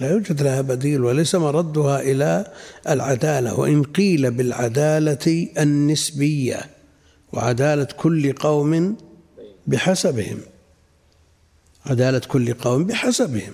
لا 0.00 0.10
يوجد 0.10 0.42
لها 0.42 0.60
بديل 0.60 1.04
وليس 1.04 1.34
مردها 1.34 2.00
إلى 2.00 2.52
العدالة. 2.88 3.60
وإن 3.60 3.82
قيل 3.82 4.30
بالعدالة 4.30 5.48
النسبية 5.58 6.60
وعدالة 7.32 7.84
كل 7.84 8.32
قوم 8.32 8.96
بحسبهم 9.66 10.38
عدالة 11.86 12.18
كل 12.28 12.54
قوم 12.54 12.84
بحسبهم. 12.84 13.52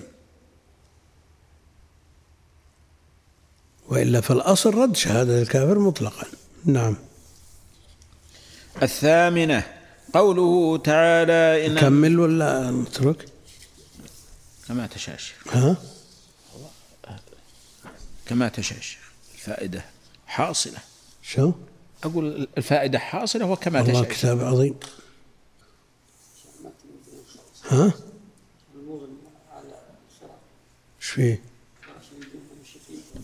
وإلا 3.87 4.21
فالأصل 4.21 4.73
رد 4.75 4.95
شهادة 4.95 5.41
الكافر 5.41 5.79
مطلقا 5.79 6.27
نعم 6.65 6.97
الثامنة 8.83 9.63
قوله 10.13 10.77
تعالى 10.77 11.65
إن 11.65 11.75
نكمل 11.75 12.19
ولا 12.19 12.71
نترك؟ 12.71 13.25
كما 14.67 14.87
تشاء 14.87 15.17
ها؟ 15.51 15.75
كما 18.25 18.49
تشاء 18.49 18.79
الفائدة 19.35 19.85
حاصلة 20.27 20.79
شو؟ 21.21 21.51
أقول 22.03 22.47
الفائدة 22.57 22.99
حاصلة 22.99 23.45
وكما 23.45 23.81
تشاء 23.81 23.95
الله 23.95 24.05
كتاب 24.05 24.43
عظيم 24.43 24.75
ها؟ 27.69 27.93
إيش 31.01 31.09
فيه؟ 31.09 31.41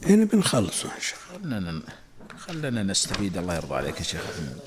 هنا 0.06 0.26
بنخلص 0.26 0.86
إن 0.86 1.02
شاء 1.02 1.20
الله. 1.36 1.60
خلنا 1.60 1.82
خلنا 2.38 2.84
نستفيد 2.84 3.38
الله 3.38 3.56
يرضى 3.56 3.76
عليك 3.76 3.98
يا 3.98 4.04
شيخ 4.04 4.22
محمود 4.22 4.62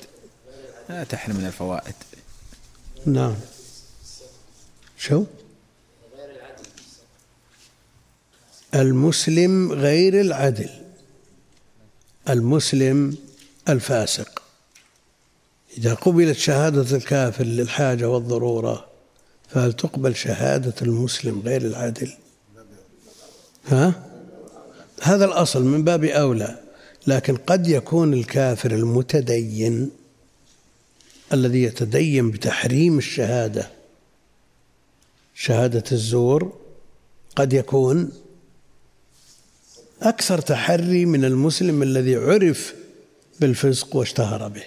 لا 0.89 1.03
تحرم 1.03 1.35
من 1.35 1.45
الفوائد. 1.45 1.95
نعم. 3.05 3.35
شو؟ 4.97 5.23
المسلم 8.75 9.71
غير 9.71 10.21
العدل. 10.21 10.69
المسلم 12.29 13.17
الفاسق. 13.69 14.41
إذا 15.77 15.93
قبلت 15.93 16.37
شهادة 16.37 16.97
الكافر 16.97 17.43
للحاجة 17.43 18.09
والضرورة 18.09 18.87
فهل 19.49 19.73
تقبل 19.73 20.15
شهادة 20.15 20.73
المسلم 20.81 21.41
غير 21.45 21.61
العادل 21.61 22.13
ها؟ 23.67 24.06
هذا 25.01 25.25
الأصل 25.25 25.63
من 25.63 25.83
باب 25.83 26.03
أولى 26.03 26.59
لكن 27.07 27.35
قد 27.35 27.67
يكون 27.67 28.13
الكافر 28.13 28.71
المتدين 28.71 29.91
الذي 31.33 31.63
يتدين 31.63 32.31
بتحريم 32.31 32.97
الشهادة 32.97 33.69
شهادة 35.35 35.83
الزور 35.91 36.53
قد 37.35 37.53
يكون 37.53 38.11
أكثر 40.01 40.41
تحري 40.41 41.05
من 41.05 41.25
المسلم 41.25 41.83
الذي 41.83 42.15
عرف 42.15 42.73
بالفسق 43.39 43.95
واشتهر 43.95 44.47
به. 44.47 44.63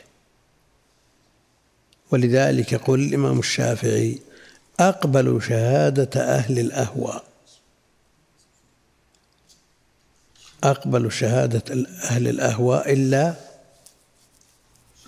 ولذلك 2.10 2.72
يقول 2.72 3.00
الإمام 3.00 3.38
الشافعي 3.38 4.18
أقبل 4.80 5.42
شهادة 5.42 6.20
أهل 6.20 6.58
الأهواء. 6.58 7.29
أقبل 10.64 11.12
شهادة 11.12 11.62
أهل 12.04 12.28
الأهواء 12.28 12.92
إلا 12.92 13.34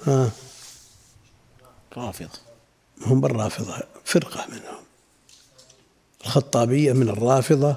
ها 0.07 0.31
رافض. 1.97 2.29
هم 3.07 3.21
بالرافضة 3.21 3.83
فرقة 4.05 4.47
منهم. 4.51 4.83
الخطابية 6.25 6.93
من 6.93 7.09
الرافضة 7.09 7.77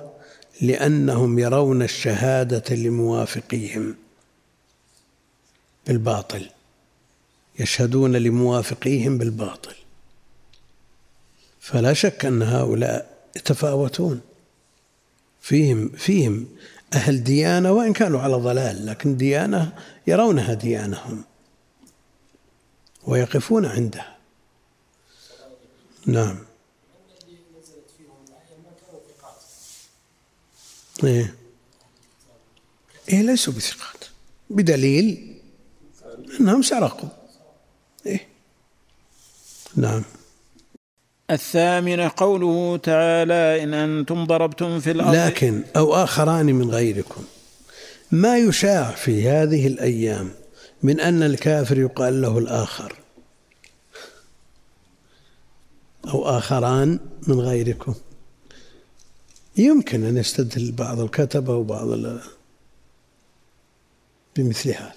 لأنهم 0.62 1.40
يرون 1.40 1.82
الشهادة 1.82 2.76
لموافقيهم. 2.76 3.96
بالباطل. 5.88 6.50
يشهدون 7.60 8.16
لموافقيهم 8.16 9.18
بالباطل. 9.18 9.76
فلا 11.60 11.94
شك 11.94 12.26
أن 12.26 12.42
هؤلاء 12.42 13.30
يتفاوتون. 13.36 14.22
فيهم 15.42 15.90
فيهم 15.90 16.48
أهل 16.96 17.24
ديانة 17.24 17.72
وإن 17.72 17.94
كانوا 17.94 18.22
على 18.22 18.36
ضلال 18.36 18.86
لكن 18.86 19.18
ديانة 19.18 19.74
يرونها 20.08 20.54
ديانهم 20.54 21.24
ويقفون 23.04 23.66
عندها. 23.66 24.18
نعم. 26.06 26.38
إيه. 31.04 31.36
إيه 33.10 33.22
ليسوا 33.22 33.54
بثقات. 33.54 34.06
بدليل 34.50 35.38
أنهم 36.40 36.62
سرقوا. 36.62 37.10
إيه. 38.06 38.28
نعم. 39.76 40.04
الثامنة 41.32 42.12
قوله 42.18 42.78
تعالى 42.78 43.64
إن 43.64 43.74
أنتم 43.74 44.26
ضربتم 44.26 44.80
في 44.80 44.92
الأرض. 44.92 45.16
لكن 45.16 45.64
أو 45.76 45.96
آخران 45.96 46.46
من 46.46 46.72
غيركم. 46.72 47.24
ما 48.12 48.38
يشاع 48.38 48.92
في 48.92 49.30
هذه 49.30 49.68
الأيام 49.68 50.32
من 50.84 51.00
أن 51.00 51.24
الكافر 51.24 51.78
يقال 51.78 52.22
له 52.22 52.38
الآخر. 52.38 52.96
أو 56.08 56.38
آخران 56.38 57.00
من 57.28 57.40
غيركم. 57.40 57.96
يمكن 59.58 60.04
أن 60.04 60.18
يستدل 60.18 60.72
بعض 60.72 61.00
الكتبة 61.00 61.56
وبعض 61.56 61.88
بمثل 64.36 64.70
هذا. 64.70 64.94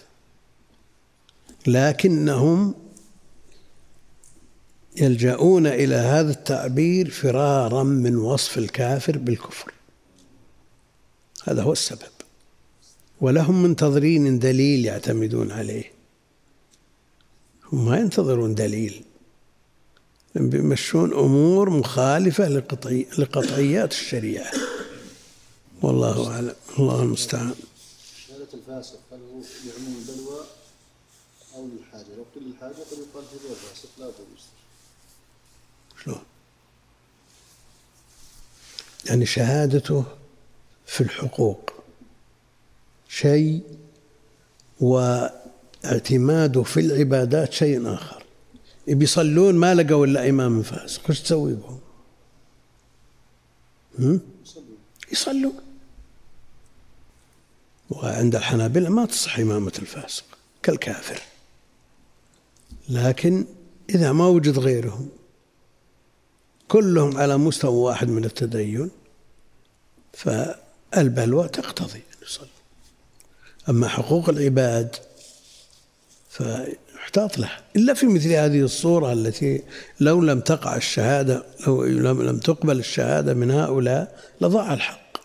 لكنهم 1.66 2.74
يلجؤون 5.01 5.66
إلى 5.66 5.94
هذا 5.94 6.30
التعبير 6.30 7.11
فرارا 7.11 7.82
من 7.82 8.16
وصف 8.16 8.59
الكافر 8.59 9.18
بالكفر. 9.18 9.72
هذا 11.44 11.62
هو 11.62 11.72
السبب. 11.72 12.12
ولهم 13.20 13.62
منتظرين 13.62 14.38
دليل 14.38 14.84
يعتمدون 14.84 15.53
عليه. 15.53 15.92
هم 17.72 17.86
ما 17.86 17.99
ينتظرون 17.99 18.55
دليل. 18.55 19.03
بيمشون 20.34 21.12
أمور 21.12 21.70
مخالفة 21.70 22.49
لقطعي 22.49 23.07
لقطعيات 23.18 23.92
الشريعة. 23.92 24.53
والله 25.82 26.30
أعلم. 26.30 26.55
الله 26.78 27.03
المستعان. 27.03 27.55
شهادة 28.28 28.49
الفاسق 28.55 29.01
هل 29.12 29.18
هو 29.18 29.40
البلوى 29.99 30.40
أو 31.55 31.66
للحاجة؟ 31.66 32.16
لو 32.16 32.24
قيل 32.34 32.42
للحاجة 32.49 32.72
قد 32.72 32.99
يقال 32.99 33.24
في 33.24 33.51
الفاسق 33.51 33.88
لا 33.99 34.07
بد 34.07 34.38
شلون؟ 36.05 36.22
يعني 39.07 39.26
شهادته 39.26 40.05
في 40.86 41.01
الحقوق 41.01 41.70
شيء 43.09 43.62
واعتماده 44.80 46.62
في 46.62 46.80
العبادات 46.80 47.53
شيء 47.53 47.94
آخر 47.94 48.24
بيصلون 48.88 49.55
ما 49.55 49.74
لقوا 49.74 50.07
إلا 50.07 50.28
إمام 50.28 50.62
فاسق 50.62 51.11
وش 51.11 51.20
تسوي 51.20 51.55
بهم؟ 51.55 51.80
هم؟ 53.99 54.20
يصلون 55.12 55.61
وعند 57.90 58.36
الحنابلة 58.36 58.88
ما 58.88 59.07
تصح 59.07 59.38
إمامة 59.38 59.72
الفاسق 59.78 60.24
كالكافر 60.62 61.22
لكن 62.88 63.44
إذا 63.90 64.12
ما 64.12 64.26
وجد 64.26 64.59
غيرهم 64.59 65.09
كلهم 66.68 67.18
على 67.18 67.36
مستوى 67.36 67.74
واحد 67.74 68.08
من 68.08 68.24
التدين 68.24 68.90
فالبلوى 70.12 71.48
تقتضي 71.48 71.98
أن 71.98 72.22
يصلي 72.22 72.48
أما 73.68 73.88
حقوق 73.88 74.28
العباد 74.28 74.96
فيحتاط 76.30 77.38
لها. 77.38 77.60
إلا 77.76 77.94
في 77.94 78.06
مثل 78.06 78.32
هذه 78.32 78.60
الصورة 78.60 79.12
التي 79.12 79.62
لو 80.00 80.20
لم 80.20 80.40
تقع 80.40 80.76
الشهادة 80.76 81.44
لو 81.66 82.22
لم 82.22 82.38
تقبل 82.38 82.78
الشهادة 82.78 83.34
من 83.34 83.50
هؤلاء 83.50 84.20
لضاع 84.40 84.74
الحق. 84.74 85.16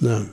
نعم. 0.00 0.28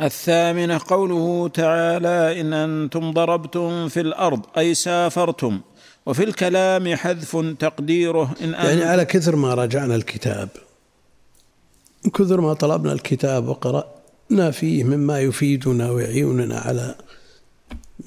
الثامنة 0.00 0.80
قوله 0.86 1.48
تعالى 1.48 2.40
إن 2.40 2.52
أنتم 2.52 3.12
ضربتم 3.12 3.88
في 3.88 4.00
الأرض 4.00 4.46
أي 4.58 4.74
سافرتم. 4.74 5.60
وفي 6.08 6.24
الكلام 6.24 6.94
حذف 6.94 7.36
تقديره. 7.58 8.34
إن 8.40 8.52
يعني 8.52 8.84
على 8.84 9.04
كثر 9.04 9.36
ما 9.36 9.54
راجعنا 9.54 9.94
الكتاب 9.94 10.48
من 12.04 12.10
كثر 12.10 12.40
ما 12.40 12.54
طلبنا 12.54 12.92
الكتاب 12.92 13.48
وقرأنا 13.48 14.50
فيه 14.50 14.84
مما 14.84 15.20
يفيدنا 15.20 15.90
ويعيننا 15.90 16.58
على 16.58 16.94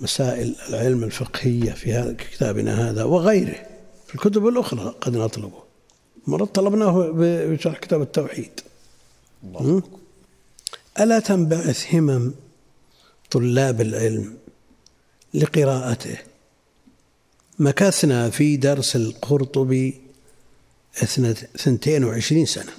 مسائل 0.02 0.56
العلم 0.70 1.04
الفقهية 1.04 1.72
في 1.72 1.94
هذا 1.94 2.14
كتابنا 2.14 2.90
هذا 2.90 3.04
وغيره. 3.04 3.56
في 4.08 4.16
الكتب 4.16 4.48
الأخرى 4.48 4.96
قد 5.02 5.18
نطلبه. 5.18 5.64
مرة 6.28 6.46
طلبناه 6.46 7.12
بشرح 7.14 7.78
كتاب 7.78 8.02
التوحيد. 8.02 8.60
الله 9.44 9.84
ألا 11.00 11.20
تنبعث 11.20 11.96
همم 11.96 12.34
طلاب 13.32 13.82
العلم 13.82 14.34
لقراءته؟ 15.34 16.18
مكثنا 17.60 18.30
في 18.30 18.58
درس 18.58 18.96
القرطبي 18.96 20.02
اثنتين 21.56 22.04
وعشرين 22.04 22.46
سنة. 22.46 22.72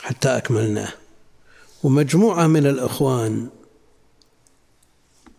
حتى 0.00 0.36
أكملناه. 0.36 0.92
ومجموعة 1.82 2.46
من 2.46 2.66
الإخوان 2.66 3.48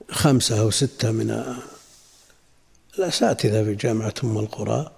خمسة 0.09 0.59
أو 0.59 0.71
ستة 0.71 1.11
من 1.11 1.55
الأساتذة 2.99 3.63
في 3.63 3.75
جامعة 3.75 4.13
أم 4.23 4.37
القرى 4.37 4.91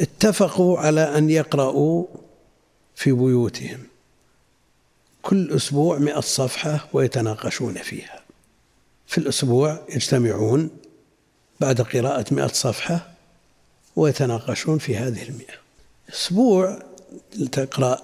اتفقوا 0.00 0.78
على 0.78 1.18
أن 1.18 1.30
يقرأوا 1.30 2.06
في 2.94 3.12
بيوتهم. 3.12 3.86
كل 5.22 5.52
أسبوع 5.52 5.98
مئة 5.98 6.20
صفحة 6.20 6.88
ويتناقشون 6.92 7.74
فيها. 7.74 8.25
في 9.06 9.18
الأسبوع 9.18 9.84
يجتمعون 9.88 10.70
بعد 11.60 11.80
قراءة 11.80 12.34
مئة 12.34 12.46
صفحة 12.46 13.12
ويتناقشون 13.96 14.78
في 14.78 14.96
هذه 14.96 15.28
المئة. 15.28 15.54
أسبوع 16.10 16.82
تقرأ 17.52 18.02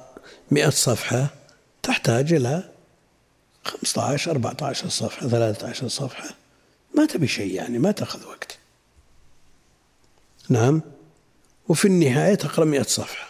مئة 0.51 0.71
صفحة 0.71 1.27
تحتاج 1.83 2.33
إلى 2.33 2.71
15 3.65 4.31
14 4.31 4.89
صفحة 4.89 5.29
13 5.29 5.89
صفحة. 5.89 6.35
ما 6.95 7.07
تبي 7.07 7.29
شيء 7.29 7.55
يعني 7.55 7.79
ما 7.79 7.93
تأخذ 7.93 8.27
وقت. 8.27 8.59
نعم. 10.49 10.83
وفي 11.69 11.85
النهاية 11.85 12.35
تقرأ 12.35 12.65
مئة 12.65 12.83
صفحة. 12.83 13.29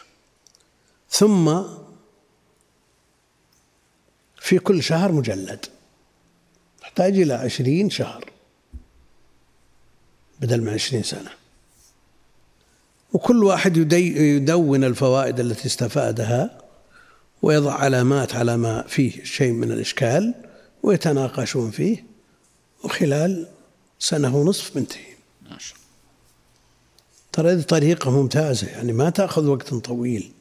ثم 1.10 1.62
في 4.40 4.58
كل 4.58 4.82
شهر 4.82 5.12
مجلد. 5.12 5.66
تحتاج 6.94 7.20
إلى 7.20 7.34
عشرين 7.34 7.90
شهر 7.90 8.24
بدل 10.40 10.60
من 10.60 10.68
عشرين 10.68 11.02
سنة. 11.02 11.30
وكل 13.12 13.44
واحد 13.44 13.92
يدون 13.92 14.84
الفوائد 14.84 15.40
التي 15.40 15.66
استفادها 15.66 16.58
ويضع 17.42 17.74
علامات 17.74 18.34
على 18.34 18.56
ما 18.56 18.82
فيه 18.82 19.24
شيء 19.24 19.52
من 19.52 19.72
الإشكال 19.72 20.34
ويتناقشون 20.82 21.70
فيه 21.70 22.04
وخلال 22.84 23.46
سنة 23.98 24.36
ونصف 24.36 24.76
منتهي. 24.76 25.12
ترى 27.32 27.52
هذه 27.52 27.62
طريقة 27.62 28.10
ممتازة 28.10 28.66
يعني 28.66 28.92
ما 28.92 29.10
تأخذ 29.10 29.46
وقت 29.46 29.74
طويل 29.74 30.32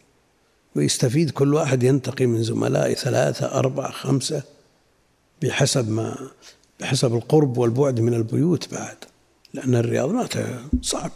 ويستفيد 0.76 1.32
كل 1.32 1.54
واحد 1.54 1.84
ينتقي 1.84 2.26
من 2.26 2.44
زملائه 2.44 2.94
ثلاثة 2.94 3.46
أربعة 3.46 3.92
خمسة. 3.92 4.44
بحسب 5.42 5.90
ما 5.90 6.18
بحسب 6.80 7.16
القرب 7.16 7.58
والبعد 7.58 8.00
من 8.00 8.14
البيوت 8.14 8.74
بعد 8.74 8.98
لأن 9.54 9.76
الرياض 9.76 10.10
ما 10.10 10.28
صعب. 10.82 11.12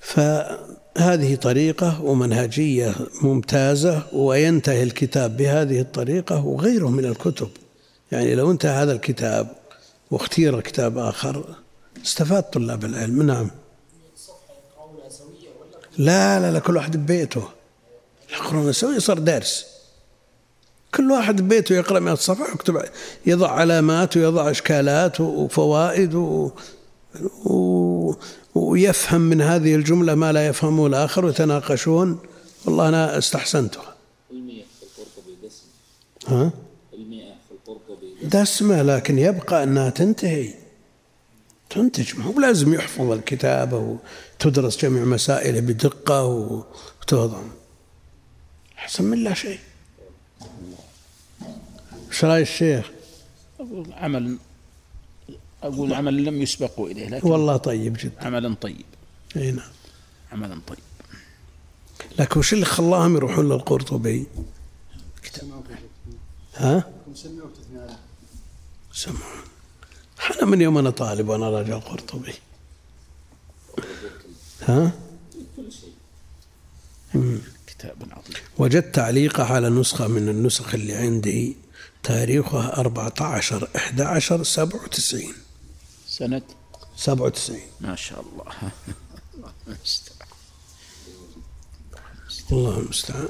فهذه 0.00 1.34
طريقة 1.34 2.02
ومنهجية 2.02 2.94
ممتازة 3.22 4.02
وينتهي 4.12 4.82
الكتاب 4.82 5.36
بهذه 5.36 5.80
الطريقة 5.80 6.46
وغيره 6.46 6.88
من 6.88 7.04
الكتب. 7.04 7.48
يعني 8.12 8.34
لو 8.34 8.50
انتهى 8.50 8.82
هذا 8.82 8.92
الكتاب 8.92 9.56
واختير 10.10 10.60
كتاب 10.60 10.98
آخر 10.98 11.56
استفاد 12.04 12.42
طلاب 12.42 12.84
العلم. 12.84 13.22
نعم. 13.22 13.50
لا 15.98 16.40
لا 16.40 16.52
لا 16.52 16.58
كل 16.58 16.76
واحد 16.76 16.96
ببيته. 16.96 17.48
يقرون 18.32 18.72
سوي 18.72 19.00
صار 19.00 19.18
درس. 19.18 19.71
كل 20.94 21.10
واحد 21.10 21.42
ببيته 21.42 21.74
يقرأ 21.74 22.00
100 22.00 22.14
صفحة 22.14 22.50
ويكتب 22.50 22.82
يضع 23.26 23.50
علامات 23.50 24.16
ويضع 24.16 24.50
إشكالات 24.50 25.20
وفوائد 25.20 26.14
و... 26.14 26.50
و... 27.44 28.14
ويفهم 28.54 29.20
من 29.20 29.40
هذه 29.40 29.74
الجملة 29.74 30.14
ما 30.14 30.32
لا 30.32 30.46
يفهمه 30.46 30.86
الآخر 30.86 31.24
ويتناقشون. 31.24 32.18
والله 32.64 32.88
أنا 32.88 33.18
استحسنتها. 33.18 33.94
في 34.28 34.64
القرطبي 34.82 35.36
دسم. 35.46 35.64
ها؟ 36.28 36.50
في 36.90 37.52
القرطبي 37.52 38.14
دسمة 38.22 38.82
لكن 38.82 39.18
يبقى 39.18 39.62
أنها 39.62 39.90
تنتهي. 39.90 40.54
تنتج. 41.70 42.16
ما 42.18 42.24
هو 42.24 42.40
لازم 42.40 42.74
يحفظ 42.74 43.10
الكتاب 43.10 43.98
وتدرس 44.40 44.76
جميع 44.76 45.04
مسائله 45.04 45.60
بدقة 45.60 46.24
وتهضم. 46.24 47.48
أحسن 48.78 49.04
من 49.04 49.24
لا 49.24 49.34
شيء. 49.34 49.58
إيش 52.10 52.24
رأي 52.24 52.42
الشيخ؟ 52.42 52.90
أقول 53.60 53.92
عمل 53.92 54.36
أقول 55.62 55.94
عمل 55.94 56.24
لم 56.24 56.42
يسبقوا 56.42 56.88
إليه 56.88 57.08
لكن 57.08 57.28
والله 57.28 57.56
طيب 57.56 57.96
جدا 58.00 58.26
عملا 58.26 58.54
طيب 58.54 58.84
أي 59.36 59.50
نعم 59.50 59.70
عملا 60.32 60.60
طيب 60.66 60.78
لكن 62.18 62.40
وش 62.40 62.52
اللي 62.52 62.64
خلاهم 62.64 63.16
يروحون 63.16 63.48
للقرطبي؟ 63.48 64.26
ها؟ 66.54 66.90
وتثني 67.08 67.80
عليه 67.80 67.98
سمعون 68.92 69.42
أنا 70.30 70.44
من 70.44 70.60
يوم 70.60 70.78
أنا 70.78 70.90
طالب 70.90 71.28
وأنا 71.28 71.50
راجع 71.50 71.76
القرطبي 71.76 72.34
ها؟ 74.62 74.92
كتاب 77.82 77.96
عظيم. 78.10 78.34
وجدت 78.58 78.94
تعليقه 78.94 79.44
على 79.44 79.68
نسخة 79.68 80.06
من 80.06 80.28
النسخ 80.28 80.74
اللي 80.74 80.94
عندي 80.94 81.56
تاريخها 82.02 82.76
14 82.80 83.68
11 83.76 84.42
97 84.42 85.34
سنة؟ 86.06 86.42
97 86.96 87.60
ما 87.80 87.96
شاء 87.96 88.20
الله. 88.20 88.44
الله 89.36 89.52
المستعان. 89.66 90.28
الله 92.52 92.78
المستعان. 92.78 93.28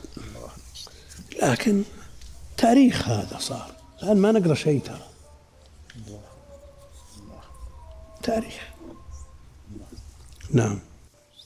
لكن 1.42 1.82
تاريخ 2.57 3.09
هذا 3.09 3.38
صار. 3.38 3.74
الآن 4.03 4.16
ما 4.16 4.32
نقرأ 4.32 4.55
شيء 4.55 4.80
ترى. 4.80 5.09
تاريخ. 8.22 8.62
نعم. 10.50 10.80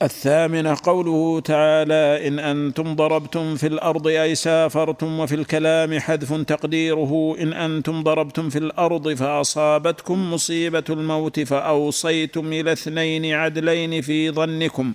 الثامنة 0.02 0.76
قوله 0.82 1.40
تعالى 1.40 2.28
إن 2.28 2.38
أنتم 2.38 2.94
ضربتم 2.94 3.54
في 3.56 3.66
الأرض 3.66 4.06
أي 4.06 4.34
سافرتم 4.34 5.20
وفي 5.20 5.34
الكلام 5.34 5.98
حذف 5.98 6.32
تقديره 6.32 7.36
إن 7.40 7.52
أنتم 7.52 8.02
ضربتم 8.02 8.48
في 8.48 8.58
الأرض 8.58 9.14
فأصابتكم 9.14 10.32
مصيبة 10.32 10.84
الموت 10.90 11.40
فأوصيتم 11.40 12.52
إلى 12.52 12.72
اثنين 12.72 13.34
عدلين 13.34 14.00
في 14.02 14.30
ظنكم 14.30 14.92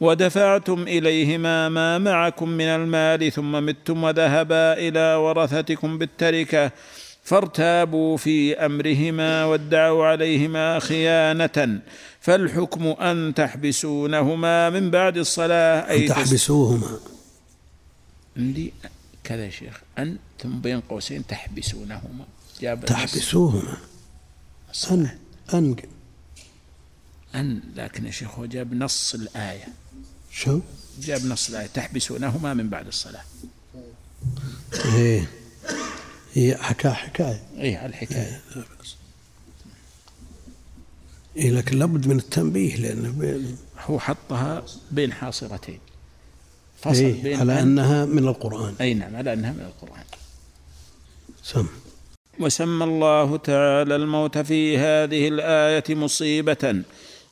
ودفعتم 0.00 0.82
إليهما 0.82 1.68
ما 1.68 1.98
معكم 1.98 2.48
من 2.48 2.66
المال 2.66 3.32
ثم 3.32 3.52
متم 3.66 4.04
وذهبا 4.04 4.72
إلى 4.72 5.14
ورثتكم 5.14 5.98
بالتركة 5.98 6.70
فارتابوا 7.24 8.16
في 8.16 8.54
أمرهما 8.54 9.44
وادعوا 9.44 10.06
عليهما 10.06 10.78
خيانة. 10.78 11.80
فالحكم 12.24 12.86
أن 12.86 13.34
تحبسونهما 13.34 14.70
من 14.70 14.90
بعد 14.90 15.16
الصلاة. 15.16 15.90
أي 15.90 16.02
أن 16.02 16.08
تحبسوهما. 16.08 16.98
عندي 18.36 18.72
كذا 19.24 19.44
يا 19.44 19.50
شيخ. 19.50 19.80
أن 19.98 20.16
ثم 20.42 20.60
بين 20.60 20.80
قوسين 20.80 21.26
تحبسونهما. 21.26 22.24
جاب 22.60 22.84
تحبسوهما. 22.84 23.76
أن 24.90 25.18
أن 25.54 25.76
أن 27.34 27.60
لكن 27.76 28.06
يا 28.06 28.10
شيخ 28.10 28.38
هو 28.38 28.46
جاب 28.46 28.74
نص 28.74 29.14
الآية. 29.14 29.68
شو؟ 30.32 30.60
جاب 31.00 31.26
نص 31.26 31.48
الآية. 31.48 31.66
تحبسونهما 31.66 32.54
من 32.54 32.68
بعد 32.68 32.86
الصلاة. 32.86 33.24
إيه. 34.94 35.30
هي 36.34 36.56
حكاية. 36.56 36.92
حكاية 36.92 37.86
الحكاية. 37.86 38.40
لا 38.56 38.64
بأس. 38.78 38.96
إيه 41.36 41.50
لكن 41.50 41.78
لابد 41.78 42.06
من 42.06 42.16
التنبيه 42.16 42.76
لأنه 42.76 43.40
هو 43.86 43.98
حطها 43.98 44.64
بين 44.90 45.12
حاصرتين. 45.12 45.78
فصل 46.80 46.94
إيه 47.04 47.22
بين 47.22 47.40
على 47.40 47.54
أن- 47.54 47.58
أنها 47.58 48.04
من 48.04 48.28
القرآن. 48.28 48.74
أي 48.80 48.94
نعم 48.94 49.16
على 49.16 49.32
أنها 49.32 49.52
من 49.52 49.60
القرآن. 49.60 50.04
سم. 51.42 51.66
وسمى 52.40 52.84
الله 52.84 53.36
تعالى 53.36 53.96
الموت 53.96 54.38
في 54.38 54.78
هذه 54.78 55.28
الآية 55.28 55.84
مصيبة. 55.94 56.82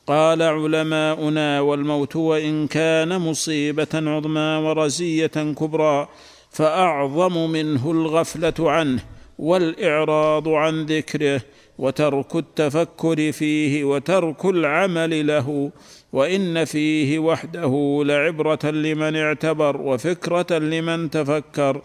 قال 0.07 0.41
علماؤنا 0.41 1.61
والموت 1.61 2.15
وإن 2.15 2.67
كان 2.67 3.19
مصيبة 3.19 3.87
عظمى 3.93 4.39
ورزية 4.65 5.27
كبرى 5.27 6.07
فأعظم 6.51 7.49
منه 7.51 7.91
الغفلة 7.91 8.53
عنه 8.71 9.03
والإعراض 9.39 10.47
عن 10.47 10.85
ذكره. 10.85 11.41
وترك 11.77 12.35
التفكر 12.35 13.31
فيه 13.31 13.83
وترك 13.83 14.45
العمل 14.45 15.27
له 15.27 15.71
وإن 16.13 16.65
فيه 16.65 17.19
وحده 17.19 18.03
لعبرة 18.05 18.65
لمن 18.65 19.15
اعتبر 19.15 19.81
وفكرة 19.81 20.57
لمن 20.57 21.09
تفكر. 21.09 21.81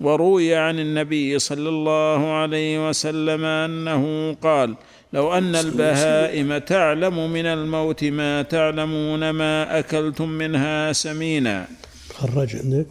وروي 0.00 0.54
عن 0.54 0.78
النبي 0.78 1.38
صلى 1.38 1.68
الله 1.68 2.32
عليه 2.32 2.88
وسلم 2.88 3.44
أنه 3.44 4.32
قال 4.42 4.74
لو 5.12 5.32
أن 5.32 5.56
البهائم 5.56 6.58
تعلم 6.58 7.32
من 7.32 7.46
الموت 7.46 8.04
ما 8.04 8.42
تعلمون 8.42 9.30
ما 9.30 9.78
أكلتم 9.78 10.28
منها 10.28 10.92
سمينا. 10.92 11.66
خرج 12.14 12.56
عندك؟ 12.56 12.86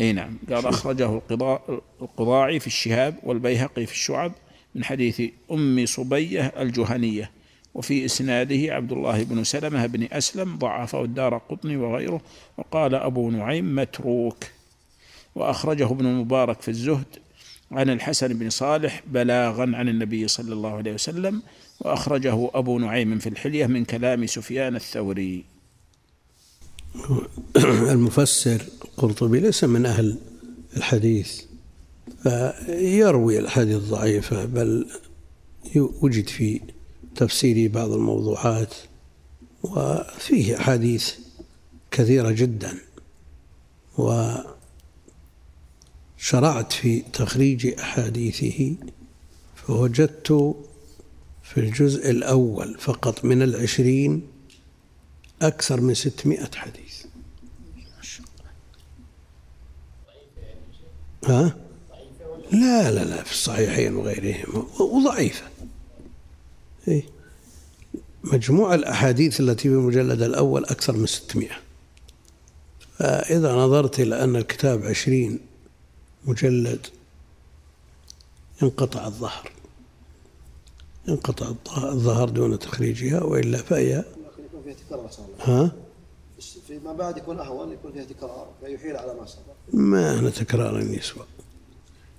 اي 0.00 0.12
نعم. 0.12 0.38
قال 0.50 0.66
أخرجه 0.66 1.14
القضاء 1.14 1.80
القضاعي 2.02 2.60
في 2.60 2.66
الشهاب 2.66 3.14
والبيهقي 3.22 3.86
في 3.86 3.92
الشعب. 3.92 4.32
من 4.76 4.84
حديث 4.84 5.22
أم 5.50 5.86
صبية 5.86 6.46
الجهنية 6.46 7.30
وفي 7.74 8.04
إسناده 8.04 8.74
عبد 8.74 8.92
الله 8.92 9.22
بن 9.22 9.44
سلمة 9.44 9.86
بن 9.86 10.08
أسلم 10.12 10.56
ضعفه 10.56 11.04
الدار 11.04 11.38
قطني 11.38 11.76
وغيره 11.76 12.20
وقال 12.58 12.94
أبو 12.94 13.30
نعيم 13.30 13.74
متروك. 13.74 14.44
وأخرجه 15.34 15.84
ابن 15.84 16.06
المبارك 16.06 16.62
في 16.62 16.68
الزهد 16.68 17.06
عن 17.72 17.90
الحسن 17.90 18.38
بن 18.38 18.50
صالح 18.50 19.02
بلاغا 19.06 19.76
عن 19.76 19.88
النبي 19.88 20.28
صلى 20.28 20.52
الله 20.52 20.74
عليه 20.74 20.94
وسلم 20.94 21.42
وأخرجه 21.80 22.50
أبو 22.54 22.78
نعيم 22.78 23.18
في 23.18 23.28
الحلية 23.28 23.66
من 23.66 23.84
كلام 23.84 24.26
سفيان 24.26 24.76
الثوري. 24.76 25.44
المفسر 27.66 28.62
القرطبي 28.84 29.40
ليس 29.40 29.64
من 29.64 29.86
أهل 29.86 30.18
الحديث. 30.76 31.42
فيروي 32.22 33.38
الأحاديث 33.38 33.76
الضعيفة 33.76 34.44
بل 34.44 34.86
وجد 35.76 36.28
في 36.28 36.60
تفسيره 37.16 37.72
بعض 37.72 37.92
الموضوعات 37.92 38.74
وفيه 39.62 40.56
أحاديث 40.56 41.14
كثيرة 41.90 42.30
جدا 42.30 42.78
وشرعت 43.98 44.52
في 46.72 47.00
تخريج 47.12 47.66
أحاديثه 47.66 48.74
فوجدت 49.56 50.56
في 51.42 51.60
الجزء 51.60 52.10
الأول 52.10 52.78
فقط 52.78 53.24
من 53.24 53.42
العشرين 53.42 54.22
أكثر 55.42 55.80
من 55.80 55.94
ستمائة 55.94 56.50
حديث 56.54 57.04
ها؟ 61.24 61.56
لا 62.52 62.90
لا 62.90 63.04
لا 63.04 63.22
في 63.22 63.32
الصحيحين 63.32 63.96
وغيرهم. 63.96 64.66
وضعيفة. 64.80 65.44
إيه؟ 66.88 67.02
مجموع 68.24 68.74
الأحاديث 68.74 69.40
التي 69.40 69.68
في 69.68 69.74
المجلد 69.74 70.22
الأول 70.22 70.64
أكثر 70.64 70.96
من 70.96 71.06
ستمائة. 71.06 71.56
فإذا 72.98 73.52
نظرت 73.52 74.00
إلى 74.00 74.24
أن 74.24 74.36
الكتاب 74.36 74.82
عشرين 74.82 75.40
مجلد 76.24 76.86
انقطع 78.62 79.06
الظهر. 79.06 79.50
انقطع 81.08 81.52
الظهر 81.76 82.28
دون 82.28 82.58
تخريجها 82.58 83.22
وإلا 83.22 83.58
فهي 83.58 84.04
ها؟ 85.40 85.72
فيما 86.66 86.92
بعد 86.92 87.16
يكون 87.16 87.38
أهون 87.38 87.72
يكون 87.72 87.92
فيها 87.92 88.04
تكرار 88.04 88.48
فيحيل 88.60 88.96
على 88.96 89.14
ما 89.14 89.26
سبق. 89.26 89.54
ما 89.72 90.20
هنا 90.20 90.30
تكرار 90.30 90.80
يسوى 90.80 91.24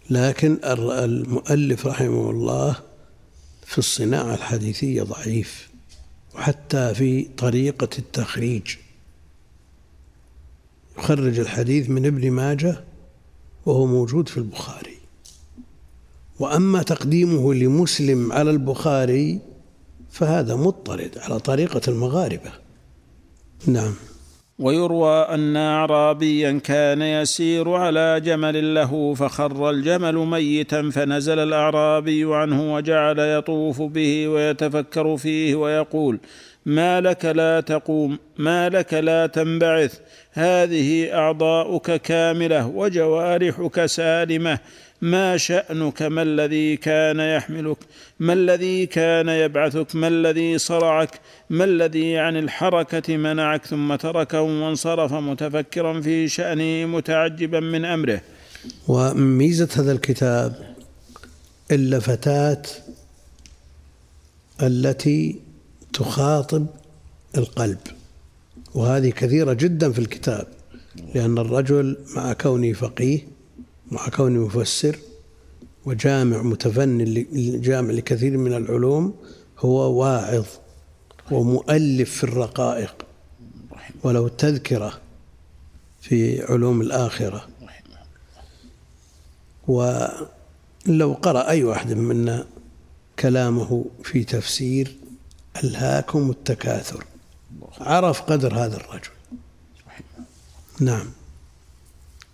لكن 0.10 0.58
المؤلف 0.64 1.88
رحمه 1.88 2.30
الله 2.30 2.76
في 3.66 3.78
الصناعة 3.78 4.34
الحديثية 4.34 5.03
ضعيف 5.03 5.70
وحتى 6.36 6.93
في 6.93 7.24
طريقة 7.38 7.89
التخريج. 7.97 8.76
يخرج 10.97 11.39
الحديث 11.39 11.89
من 11.89 12.05
ابن 12.05 12.32
ماجه 12.32 12.84
وهو 13.66 13.86
موجود 13.86 14.30
في 14.30 14.38
البخاري. 14.38 14.97
وأما 16.39 16.84
تقديمه 16.84 17.53
لمسلم 17.53 18.32
على 18.32 18.49
البخاري 18.49 19.39
فهذا 20.12 20.55
مضطرد 20.55 21.18
على 21.18 21.39
طريقة 21.39 21.82
المغاربة. 21.88 22.51
نعم. 23.66 23.93
ويروى 24.60 25.20
أن 25.20 25.58
اعرابيا 25.58 26.60
كان 26.64 27.01
يسير 27.01 27.74
على 27.74 28.22
جمل 28.26 28.76
له 28.76 29.14
فخر 29.14 29.70
الجمل 29.70 30.16
ميتا 30.16 30.89
فنزل 30.89 31.39
الأعرابي 31.39 32.36
عنه 32.36 32.74
وجعل 32.74 33.20
يطوف 33.20 33.82
به 33.82 34.28
ويتفكر 34.28 35.18
فيه 35.18 35.55
ويقول 35.55 36.20
ما 36.66 37.01
لك 37.01 37.26
لا 37.26 37.62
تقوم 37.62 38.20
ما 38.38 38.70
لك 38.70 38.93
لا 38.93 39.28
تنبعث 39.28 39.99
هذه 40.32 41.14
أعضاؤك 41.14 41.91
كاملة 42.01 42.68
وجوارحك 42.68 43.86
سالمة 43.86 44.60
ما 45.02 45.38
شأنك؟ 45.38 46.02
ما 46.02 46.22
الذي 46.22 46.78
كان 46.78 47.20
يحملك؟ 47.20 47.78
ما 48.20 48.34
الذي 48.34 48.86
كان 48.86 49.30
يبعثك؟ 49.30 49.95
ما 49.95 50.08
الذي 50.08 50.58
صرعك؟ 50.58 51.20
ما 51.50 51.64
الذي 51.64 52.18
عن 52.18 52.38
الحركة 52.38 53.18
منعك 53.18 53.66
ثم 53.66 53.95
تركه 53.95 54.41
وانصرف 54.41 55.14
متفكرا 55.14 56.02
في 56.02 56.28
شأنه 56.28 56.86
متعجبا 56.86 57.60
من 57.60 57.86
أمره؟ 57.86 58.22
ومن 58.88 59.38
ميزة 59.38 59.70
هذا 59.76 59.91
الكتاب 59.91 60.76
اللفتات 61.72 62.70
التي 64.62 65.39
تخاطب 65.93 66.66
القلب. 67.38 67.80
وهذه 68.76 69.10
كثيرة 69.10 69.54
جدا 69.54 69.91
في 69.91 70.00
الكتاب 70.00 70.48
لأن 71.16 71.38
الرجل 71.38 71.98
مع 72.16 72.34
كونه 72.34 72.74
فقيه 72.74 73.36
مع 73.91 74.09
كونه 74.09 74.45
مفسر 74.45 74.99
وجامع 75.85 76.41
متفنن 76.41 77.25
جامع 77.61 77.91
لكثير 77.91 78.38
من 78.38 78.53
العلوم 78.53 79.15
هو 79.59 80.01
واعظ 80.01 80.45
ومؤلف 81.31 82.17
في 82.17 82.23
الرقائق 82.23 83.05
ولو 84.03 84.27
تذكرة 84.27 85.01
في 86.01 86.43
علوم 86.43 86.81
الآخرة. 86.81 87.47
ولو 89.67 91.13
قرأ 91.13 91.49
أي 91.49 91.63
واحد 91.63 91.93
منا 91.93 92.47
كلامه 93.19 93.85
في 94.03 94.23
تفسير 94.23 94.95
ألهاكم 95.63 96.29
التكاثر. 96.29 97.05
عرف 97.79 98.21
قدر 98.21 98.53
هذا 98.53 98.77
الرجل. 98.77 99.11
نعم. 100.79 101.07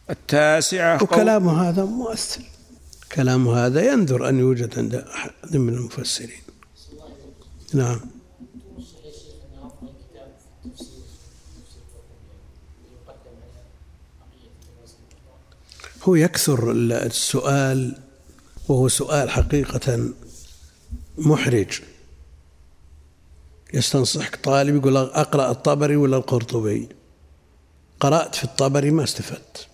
التاسعة 0.10 0.98
قول- 0.98 1.10
وكلامه 1.10 1.70
هذا 1.70 1.86
مؤثر. 1.86 2.42
كلامه 3.12 3.66
هذا 3.66 3.92
ينذر 3.92 4.30
أن 4.30 4.40
يوجد 4.40 4.80
عند 4.80 4.96
أحد 4.96 5.32
من 5.58 5.74
المفسرين. 5.74 6.42
نعم. 7.74 8.00
هو 16.04 16.16
يكثر 16.16 16.72
السؤال 16.72 17.98
وهو 18.70 18.88
سؤال 18.88 19.30
حقيقة 19.30 20.10
محرج. 21.18 21.82
يستنصحك 23.74 24.36
طالب 24.36 24.76
يقول 24.76 24.98
أقرأ 24.98 25.52
الطبري 25.52 25.96
ولا 25.96 26.18
القرطبي؟ 26.18 26.90
قرأت 28.00 28.36
في 28.36 28.44
الطبري 28.44 28.92
ما 28.92 29.04
استفدت. 29.04 29.68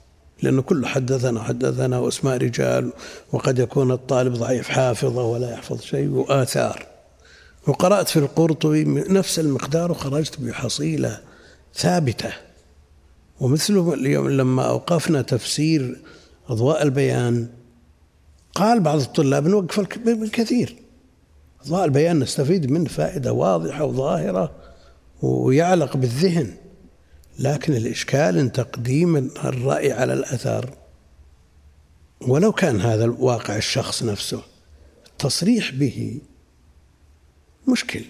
لأنه 0.44 0.62
كله 0.62 0.88
حدثنا 0.88 1.44
حدثنا 1.44 2.00
واسماء 2.00 2.38
رجال 2.38 2.92
وقد 3.32 3.60
يكون 3.60 3.92
الطالب 3.92 4.34
ضعيف 4.34 4.70
حافظة 4.70 5.24
ولا 5.24 5.52
يحفظ 5.52 5.82
شيء 5.82 6.10
وآثار. 6.10 6.86
وقرأت 7.68 8.10
في 8.10 8.20
القرطبي 8.20 8.84
نفس 9.10 9.40
المقدار 9.40 9.92
وخرجت 9.92 10.40
بحصيلة 10.40 11.20
ثابتة. 11.76 12.34
ومثله 13.40 13.94
اليوم 13.94 14.30
لما 14.30 14.64
أوقفنا 14.64 15.22
تفسير 15.22 16.00
أضواء 16.50 16.84
البيان 16.84 17.48
قال 18.56 18.80
بعض 18.80 19.00
الطلاب 19.00 19.48
نوقف 19.48 19.80
الك- 19.80 20.00
بالكثير. 20.00 20.76
أضواء 21.66 21.86
البيان 21.86 22.20
نستفيد 22.20 22.72
منه 22.72 22.90
فائدة 22.90 23.34
واضحة 23.34 23.84
وظاهرة 23.86 24.52
ويعلق 25.22 25.98
بالذهن. 25.98 26.54
لكن 27.40 27.74
الإشكال 27.74 28.38
أن 28.38 28.52
تقديم 28.52 29.18
الرأي 29.18 29.92
على 29.92 30.14
الأثر 30.14 30.70
ولو 32.22 32.52
كان 32.52 32.82
هذا 32.82 33.06
الواقع 33.06 33.58
الشخص 33.58 34.04
نفسه 34.04 34.42
التصريح 35.08 35.72
به 35.72 36.22
مشكل. 37.68 38.06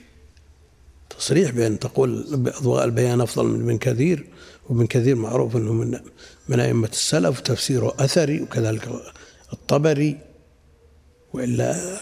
تصريح 1.09 1.51
بأن 1.51 1.79
تقول 1.79 2.37
بأضواء 2.37 2.85
البيان 2.85 3.21
أفضل 3.21 3.45
من 3.45 3.61
ابن 3.61 3.77
كثير 3.77 4.25
وابن 4.69 4.87
كثير 4.87 5.15
معروف 5.15 5.55
أنه 5.55 5.73
من 5.73 5.99
من 6.49 6.59
أئمة 6.59 6.87
السلف 6.87 7.39
وتفسيره 7.39 7.95
أثري 7.99 8.41
وكذلك 8.41 8.89
الطبري 9.53 10.17
وإلا 11.33 11.99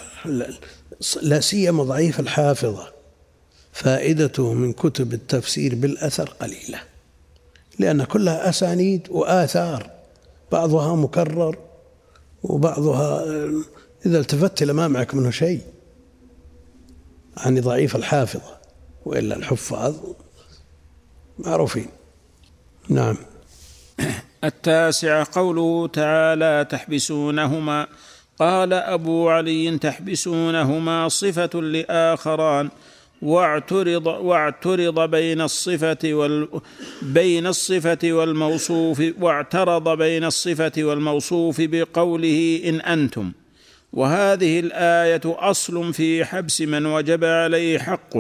لا 1.21 1.39
سيما 1.39 1.83
ضعيف 1.83 2.19
الحافظة. 2.19 2.93
فائدته 3.73 4.53
من 4.53 4.73
كتب 4.73 5.13
التفسير 5.13 5.75
بالأثر 5.75 6.29
قليلة. 6.29 6.96
لأن 7.79 8.03
كلها 8.03 8.49
أسانيد 8.49 9.07
وآثار 9.09 9.89
بعضها 10.51 10.95
مكرر 10.95 11.57
وبعضها 12.43 13.23
إذا 14.05 14.19
التفت 14.19 14.61
إلى 14.61 14.73
ما 14.73 14.87
معك 14.87 15.15
منه 15.15 15.31
شيء 15.31 15.61
عن 17.37 17.61
ضعيف 17.61 17.95
الحافظة 17.95 18.57
وإلا 19.05 19.35
الحفاظ 19.35 19.95
معروفين. 21.39 21.87
نعم. 22.89 23.17
التاسعة 24.43 25.27
قوله 25.31 25.87
تعالى 25.87 26.67
تحبسونهما. 26.69 27.87
قال 28.39 28.73
أبو 28.73 29.29
علي 29.29 29.77
تحبسونهما 29.77 31.09
صفة 31.09 31.61
لآخران. 31.61 32.69
واعترض 33.21 34.05
واعترض 34.07 34.99
بين 35.11 35.41
الصفة 35.41 35.97
وال 36.03 36.47
بين 37.01 37.47
الصفة 37.47 37.97
والموصوف 38.03 39.03
واعترض 39.19 39.97
بين 39.97 40.23
الصفة 40.23 40.71
والموصوف 40.77 41.61
بقوله 41.61 42.61
إن 42.65 42.81
أنتم. 42.81 43.31
وهذه 43.93 44.59
الآية 44.59 45.21
أصل 45.25 45.93
في 45.93 46.25
حبس 46.25 46.61
من 46.61 46.85
وجب 46.85 47.23
عليه 47.23 47.79
حق 47.79 48.17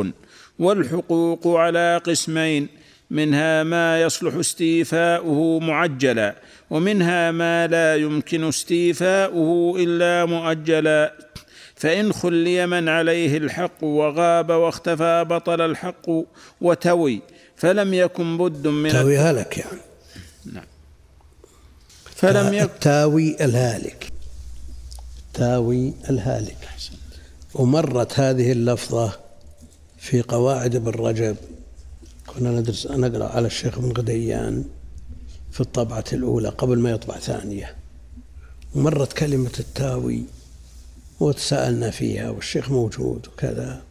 والحقوق 0.59 1.47
على 1.47 2.01
قسمين 2.05 2.67
منها 3.11 3.63
ما 3.63 4.01
يصلح 4.01 4.33
استيفاؤه 4.35 5.59
معجلا 5.59 6.35
ومنها 6.69 7.31
ما 7.31 7.67
لا 7.67 7.95
يمكن 7.95 8.43
استيفاؤه 8.43 9.75
إلا 9.79 10.25
مؤجلا. 10.25 11.13
فإن 11.77 12.13
خلي 12.13 12.67
من 12.67 12.89
عليه 12.89 13.37
الحق 13.37 13.83
وغاب 13.83 14.49
واختفى 14.49 15.25
بطل 15.29 15.61
الحق 15.61 16.09
وتوي 16.61 17.21
فلم 17.55 17.93
يكن 17.93 18.37
بد 18.37 18.67
من 18.67 18.89
تاوي 18.89 19.17
هلك 19.17 19.57
يعني. 19.57 19.81
نعم. 20.53 20.65
فلم 22.05 22.53
يكن 22.53 22.63
التاوي 22.63 23.45
الهالك. 23.45 24.11
تاوي 25.33 25.93
الهالك. 26.09 26.57
ومرت 27.53 28.19
هذه 28.19 28.51
اللفظة 28.51 29.19
في 29.97 30.21
قواعد 30.21 30.75
ابن 30.75 30.91
رجب. 30.91 31.35
كنا 32.27 32.49
ندرس 32.49 32.87
نقرأ 32.87 33.27
على 33.27 33.47
الشيخ 33.47 33.77
ابن 33.77 33.91
غديان 33.91 34.65
في 35.51 35.61
الطبعة 35.61 36.05
الأولى 36.13 36.49
قبل 36.49 36.79
ما 36.79 36.91
يطبع 36.91 37.17
ثانية. 37.17 37.75
مرت 38.75 39.13
كلمة 39.13 39.51
التاوي 39.59 40.23
وتساءلنا 41.19 41.89
فيها 41.89 42.29
والشيخ 42.29 42.71
موجود 42.71 43.27
وكذا. 43.27 43.81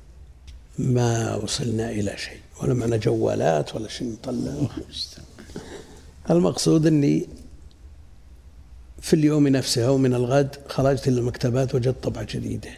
ما 0.78 1.34
وصلنا 1.34 1.90
إلى 1.90 2.16
شيء 2.16 2.40
ولا 2.62 2.74
معنا 2.74 2.96
جوالات 2.96 3.74
ولا 3.74 3.88
شيء 3.88 4.12
نطلع. 4.12 4.68
المقصود 6.30 6.86
أني 6.86 7.26
في 9.00 9.14
اليوم 9.14 9.48
نفسه 9.48 9.86
أو 9.86 9.98
من 9.98 10.14
الغد 10.14 10.56
خرجت 10.68 11.08
إلى 11.08 11.18
المكتبات 11.18 11.74
وجدت 11.74 12.04
طبعة 12.04 12.26
جديدة 12.30 12.70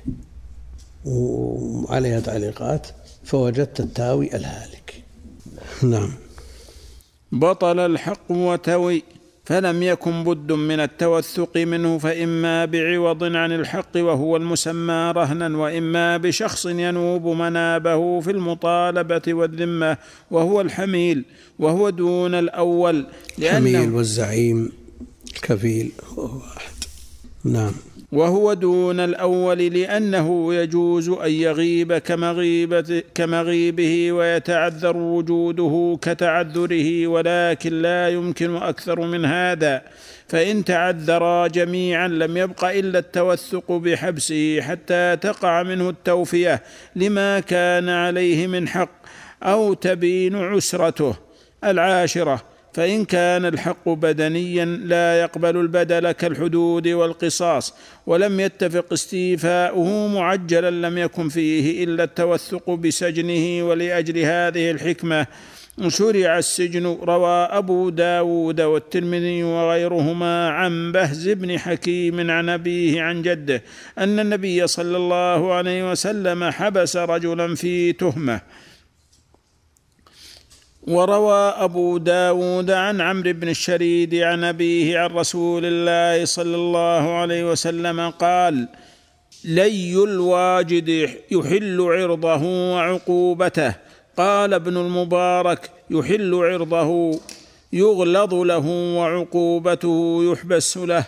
وعليها 1.05 2.21
تعليقات 2.21 2.87
فوجدت 3.25 3.81
التاوي 3.81 4.37
الهالك. 4.37 5.05
نعم. 5.83 6.13
بطل 7.33 7.79
الحق 7.79 8.31
وتوي 8.31 9.03
فلم 9.49 9.83
يكن 9.83 10.25
بد 10.25 10.53
من 10.53 10.81
التوثق 10.81 11.57
منه 11.57 11.99
فإما 11.99 12.65
بعوض 12.65 13.25
عن 13.25 13.53
الحق 13.53 13.97
وهو 13.97 14.37
المسمى 14.37 15.13
رهنا 15.17 15.57
وإما 15.59 16.17
بشخص 16.17 16.67
ينوب 16.67 17.27
منابه 17.27 18.21
في 18.21 18.31
المطالبة 18.31 19.23
والذمة 19.29 19.97
وهو 20.31 20.61
الحميل 20.61 21.25
وهو 21.59 21.91
دون 21.91 22.35
الأول 22.35 23.07
الحميل 23.39 23.91
والزعيم 23.91 24.73
الكفيل 25.35 25.93
هو 26.09 26.25
واحد. 26.25 26.73
نعم. 27.45 27.73
وهو 28.13 28.53
دون 28.53 29.01
الأول 29.01 29.59
لأنه 29.59 30.55
يجوز 30.55 31.09
أن 31.09 31.31
يغيب 31.31 31.99
كمغيبة 31.99 33.03
كمغيبه 33.15 34.13
ويتعذر 34.13 34.97
وجوده 34.97 35.99
كتعذره 36.03 37.07
ولكن 37.07 37.83
لا 37.83 38.09
يمكن 38.09 38.57
أكثر 38.57 39.01
من 39.01 39.25
هذا. 39.25 39.83
فإن 40.29 40.65
تعذرا 40.65 41.47
جميعا 41.47 42.09
لم 42.09 42.37
يبق 42.37 42.65
إلا 42.65 42.99
التوثق 42.99 43.73
بحبسه 43.73 44.61
حتى 44.61 45.17
تقع 45.17 45.63
منه 45.63 45.89
التوفية 45.89 46.63
لما 46.97 47.41
كان 47.41 47.89
عليه 47.89 48.47
من 48.47 48.69
حق 48.69 48.91
أو 49.43 49.75
تبين 49.75 50.37
عسرته. 50.37 51.17
العاشرة 51.65 52.48
فإن 52.73 53.05
كان 53.05 53.47
الحق 53.47 53.89
بدنيا 53.89 54.65
لا 54.65 55.21
يقبل 55.21 55.57
البدل 55.57 56.13
كالحدود 56.13 56.89
والقصاص 56.89 57.75
ولم 58.07 58.41
يتفق 58.41 58.93
استيفاؤه 58.93 60.09
معجلا 60.09 60.71
لم 60.71 60.99
يكن 60.99 61.29
فيه 61.29 61.85
إلا 61.85 62.05
التوثق 62.05 62.71
بسجنه 62.71 63.69
ولأجل 63.69 64.19
هذه 64.19 64.71
الحكمة. 64.71 65.27
شرع 65.89 66.39
السجن 66.39 66.87
روى 66.87 67.49
أبو 67.51 67.91
داود 67.91 68.61
والترمذي 68.61 69.43
وغيرهما 69.43 70.49
عن 70.49 70.93
بهز 70.93 71.29
بن 71.29 71.59
حكيم 71.59 72.31
عن 72.31 72.49
أبيه 72.49 73.03
عن 73.03 73.23
جده 73.23 73.63
أن 73.99 74.21
النبي 74.21 74.67
صلى 74.67 74.97
الله 74.97 75.55
عليه 75.55 75.91
وسلم 75.91 76.45
حبس 76.45 76.97
رجلا 76.97 77.55
في 77.55 77.93
تهمة. 77.93 78.41
وروى 80.89 81.55
أبو 81.57 81.99
داود 81.99 82.71
عن 82.71 83.01
عمرو 83.01 83.33
بن 83.33 83.49
الشريد 83.49 84.15
عن 84.15 84.45
أبيه 84.45 84.99
عن 84.99 85.11
رسول 85.11 85.63
الله 85.65 86.25
صلى 86.25 86.57
الله 86.57 87.15
عليه 87.15 87.51
وسلم 87.51 88.11
قال 88.11 88.69
لي 89.45 90.05
الواجد 90.05 90.89
يحل 91.31 91.81
عرضه 91.81 92.73
وعقوبته. 92.75 93.75
قال 94.17 94.55
ابن 94.55 94.77
المبارك 94.77 95.71
يحل 95.91 96.35
عرضه 96.35 97.21
يغلظ 97.73 98.35
له 98.35 98.67
وعقوبته 98.97 100.21
يحبس 100.33 100.77
له. 100.77 101.05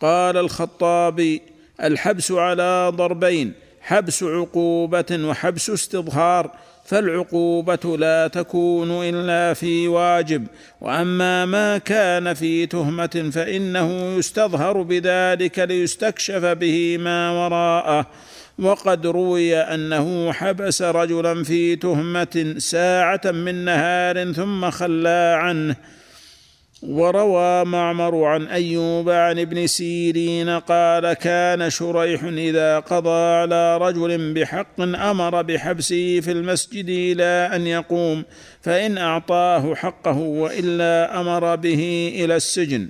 قال 0.00 0.36
الخطابي 0.36 1.42
الحبس 1.82 2.32
على 2.32 2.92
ضربين 2.94 3.52
حبس 3.80 4.22
عقوبة 4.22 5.06
وحبس 5.10 5.70
استظهار. 5.70 6.50
فالعقوبة 6.92 7.96
لا 7.96 8.28
تكون 8.28 8.90
إلا 8.90 9.54
في 9.54 9.88
واجب 9.88 10.46
وأما 10.80 11.44
ما 11.44 11.78
كان 11.78 12.34
في 12.34 12.66
تهمة 12.66 13.30
فإنه 13.34 14.16
يستظهر 14.18 14.82
بذلك 14.82 15.58
ليستكشف 15.58 16.44
به 16.44 16.98
ما 16.98 17.30
وراءه. 17.30 18.06
وقد 18.58 19.06
روي 19.06 19.56
أنه 19.56 20.32
حبس 20.32 20.82
رجلا 20.82 21.44
في 21.44 21.76
تهمة 21.76 22.54
ساعة 22.58 23.20
من 23.24 23.64
نهار 23.64 24.32
ثم 24.32 24.70
خلى 24.70 25.38
عنه. 25.40 25.76
وروى 26.82 27.64
معمر 27.64 28.24
عن 28.24 28.46
أيوب 28.46 29.10
عن 29.10 29.38
ابن 29.38 29.66
سيرين 29.66 30.48
قال 30.48 31.12
كان 31.12 31.70
شريح 31.70 32.24
إذا 32.24 32.78
قضى 32.78 33.20
على 33.40 33.76
رجل 33.76 34.34
بحق 34.34 34.80
أمر 34.80 35.42
بحبسه 35.42 36.20
في 36.20 36.32
المسجد 36.32 36.88
إلى 36.88 37.50
أن 37.56 37.66
يقوم 37.66 38.24
فإن 38.60 38.98
أعطاه 38.98 39.74
حقه 39.74 40.18
وإلا 40.18 41.20
أمر 41.20 41.56
به 41.56 42.12
إلى 42.24 42.36
السجن. 42.36 42.88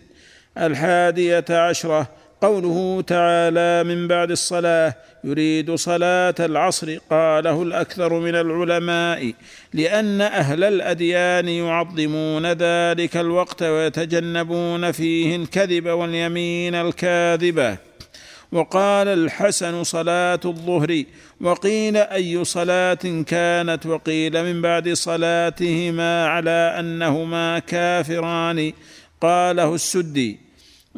الحادية 0.59 1.45
عشرة 1.51 2.22
قوله 2.43 3.05
تعالى 3.07 3.85
من 3.85 4.09
بعد 4.09 4.31
الصلاة 4.31 4.95
يريد 5.25 5.75
صلاة 5.75 6.35
العصر. 6.41 6.99
قاله 7.11 7.63
الأكثر 7.63 8.13
من 8.19 8.35
العلماء 8.35 9.33
لأن 9.75 10.21
أهل 10.21 10.65
الأديان 10.65 11.49
يعظمون 11.49 12.47
ذلك 12.47 13.17
الوقت 13.17 13.63
ويتجنبون 13.63 14.93
فيه 14.93 15.37
الكذب 15.37 15.87
واليمين 15.87 16.75
الكاذبة. 16.75 17.77
وقال 18.53 19.09
الحسن 19.09 19.85
صلاة 19.85 20.41
الظهر. 20.45 21.05
وقيل 21.41 21.97
أي 21.97 22.45
صلاة 22.45 23.25
كانت؟ 23.27 23.87
وقيل 23.87 24.45
من 24.45 24.63
بعد 24.63 24.93
صلاتهما 24.93 26.27
على 26.27 26.77
أنهما 26.79 27.59
كافران. 27.59 28.73
قاله 29.21 29.75
السدي 29.75 30.42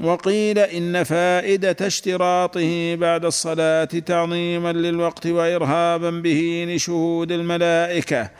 وقيل 0.02 0.58
إن 0.58 1.04
فائدة 1.04 1.76
اشتراطه 1.86 2.94
بعد 2.94 3.24
الصلاة 3.24 3.84
تعظيما 3.84 4.72
للوقت 4.72 5.26
وإرهابا 5.26 6.10
به 6.10 6.66
لشهود 6.68 7.32
الملائكة 7.32 8.30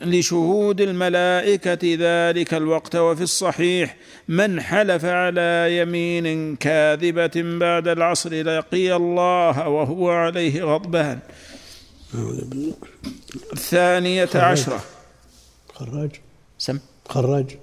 لشهود 0.00 0.80
الملائكة 0.80 1.78
ذلك 1.84 2.54
الوقت 2.54 2.96
وفي 2.96 3.22
الصحيح 3.22 3.96
من 4.28 4.60
حلف 4.60 5.04
على 5.04 5.78
يمين 5.78 6.56
كاذبة 6.56 7.30
بعد 7.36 7.88
العصر 7.88 8.30
لقي 8.30 8.96
الله 8.96 9.68
وهو 9.68 10.10
عليه 10.10 10.64
غضبان. 10.64 11.18
الثانية 13.52 14.28
عشرة. 14.34 14.80
خراج. 15.74 16.10
سم. 16.58 16.78
خراج. 17.08 17.58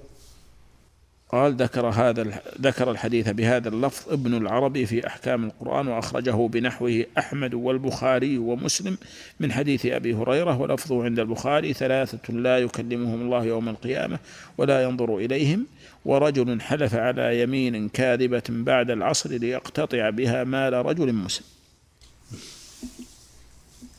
قال 1.32 1.56
ذكر 1.56 1.86
هذا 1.86 2.42
ذكر 2.60 2.90
الحديث 2.90 3.28
بهذا 3.28 3.68
اللفظ 3.68 4.12
ابن 4.12 4.34
العربي 4.34 4.86
في 4.86 5.06
أحكام 5.06 5.44
القرآن 5.44 5.88
وأخرجه 5.88 6.48
بنحوه 6.48 7.04
أحمد 7.18 7.54
والبخاري 7.54 8.38
ومسلم 8.38 8.98
من 9.40 9.52
حديث 9.52 9.86
أبي 9.86 10.14
هريرة 10.14 10.60
ولفظه 10.60 11.04
عند 11.04 11.18
البخاري 11.18 11.72
ثلاثة 11.72 12.32
لا 12.32 12.58
يكلمهم 12.58 13.20
الله 13.20 13.44
يوم 13.44 13.68
القيامة 13.68 14.18
ولا 14.58 14.82
ينظر 14.82 15.16
إليهم 15.16 15.66
ورجل 16.04 16.60
حلف 16.60 16.94
على 16.94 17.42
يمين 17.42 17.88
كاذبة 17.88 18.42
بعد 18.48 18.90
العصر 18.90 19.30
ليقتطع 19.30 20.10
بها 20.10 20.44
مال 20.44 20.72
رجل 20.72 21.12
مسلم. 21.12 21.46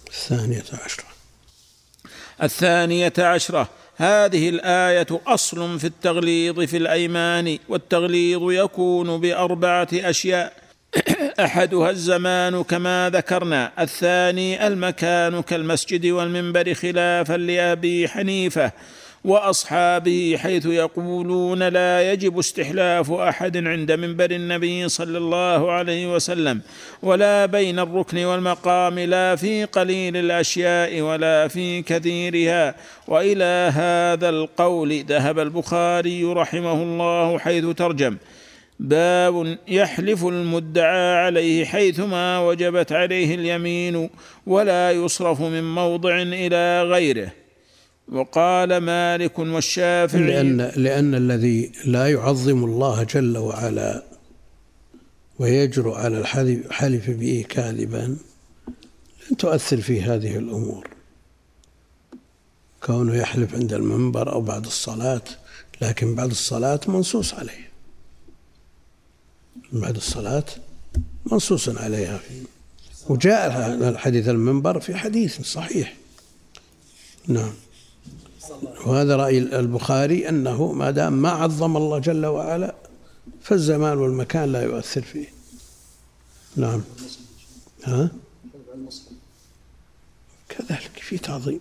الثانية 0.08 0.64
عشرة. 0.86 1.06
الثانية 2.44 3.14
عشرة. 3.20 3.70
هذه 4.02 4.50
الآية 4.50 5.08
أصل 5.28 5.80
في 5.80 5.88
التغليظ 5.88 6.60
في 6.60 6.78
الأيمان 6.78 7.58
والتغليظ 7.70 8.52
يكون 8.52 9.22
بأربعة 9.22 9.88
أشياء. 9.94 10.54
أحدها 11.46 11.90
الزمان 11.90 12.64
كما 12.64 13.10
ذكرنا 13.14 13.72
الثاني 13.80 14.68
المكان 14.68 15.42
كالمسجد 15.42 16.06
والمنبر 16.06 16.74
خلافا 16.74 17.38
لأبي 17.38 18.08
حنيفة. 18.08 18.72
واصحابه 19.24 20.38
حيث 20.40 20.66
يقولون 20.66 21.64
لا 21.64 22.12
يجب 22.12 22.40
استحلاف 22.40 23.12
أحد 23.12 23.58
عند 23.68 23.92
منبر 23.92 24.32
النبي 24.32 24.90
صلى 24.90 25.18
الله 25.18 25.72
عليه 25.72 26.16
وسلم 26.16 26.62
ولا 27.04 27.46
بين 27.46 27.80
الركن 27.80 28.26
والمقام 28.26 29.00
لا 29.00 29.36
في 29.36 29.66
قليل 29.66 30.18
الأشياء 30.18 31.02
ولا 31.02 31.48
في 31.48 31.82
كثيرها. 31.82 32.76
وإلى 33.08 33.72
هذا 33.76 34.30
القول 34.30 35.04
ذهب 35.04 35.40
البخاري 35.40 36.24
رحمه 36.24 36.84
الله 36.84 37.40
حيث 37.40 37.66
ترجم 37.66 38.18
باب 38.80 39.58
يحلف 39.68 40.26
المدعى 40.26 41.26
عليه 41.26 41.66
حيثما 41.66 42.40
وجبت 42.40 42.92
عليه 42.92 43.36
اليمين 43.36 44.10
ولا 44.48 44.92
يصرف 44.92 45.42
من 45.42 45.76
موضع 45.76 46.22
إلى 46.22 46.84
غيره. 46.84 47.41
وقال 48.12 48.78
مالك 48.78 49.40
والشافعي 49.40 50.22
لأن 50.22 50.58
لأن 50.58 51.16
الذي 51.16 51.72
لا 51.86 52.12
يعظم 52.12 52.64
الله 52.64 53.04
جل 53.04 53.38
وعلا 53.38 54.04
ويجرؤ 55.40 55.96
على 55.96 56.18
الحلف 56.18 57.10
به 57.10 57.46
كاذبا 57.50 58.18
لن 59.32 59.38
تؤثر 59.38 59.82
في 59.82 60.02
هذه 60.02 60.38
الأمور. 60.38 60.88
كونه 62.84 63.16
يحلف 63.16 63.56
عند 63.56 63.74
المنبر 63.74 64.32
أو 64.32 64.42
بعد 64.42 64.66
الصلاة 64.66 65.22
لكن 65.82 66.16
بعد 66.16 66.30
الصلاة 66.30 66.80
منصوص 66.88 67.34
عليه. 67.34 67.70
بعد 69.72 69.96
الصلاة 69.96 70.46
منصوص 71.32 71.70
عليها. 71.70 72.20
وجاء 73.10 73.74
الحديث 73.90 74.30
المنبر 74.30 74.80
في 74.80 74.96
حديث 74.96 75.42
صحيح. 75.42 75.96
نعم. 77.28 77.54
وهذا 78.86 79.16
رأي 79.16 79.38
البخاري 79.38 80.30
أنه 80.30 80.72
ما 80.72 80.92
دام 80.92 81.14
ما 81.14 81.30
عظم 81.30 81.78
الله 81.78 82.00
جل 82.00 82.26
وعلا 82.26 82.76
فالزمان 83.42 83.98
والمكان 83.98 84.52
لا 84.52 84.62
يؤثر 84.64 85.02
فيه. 85.02 85.28
نعم. 86.56 86.82
ها؟ 87.84 88.12
كذلك 90.50 90.92
في 91.02 91.18
تعظيم. 91.18 91.60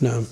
نعم. 0.00 0.24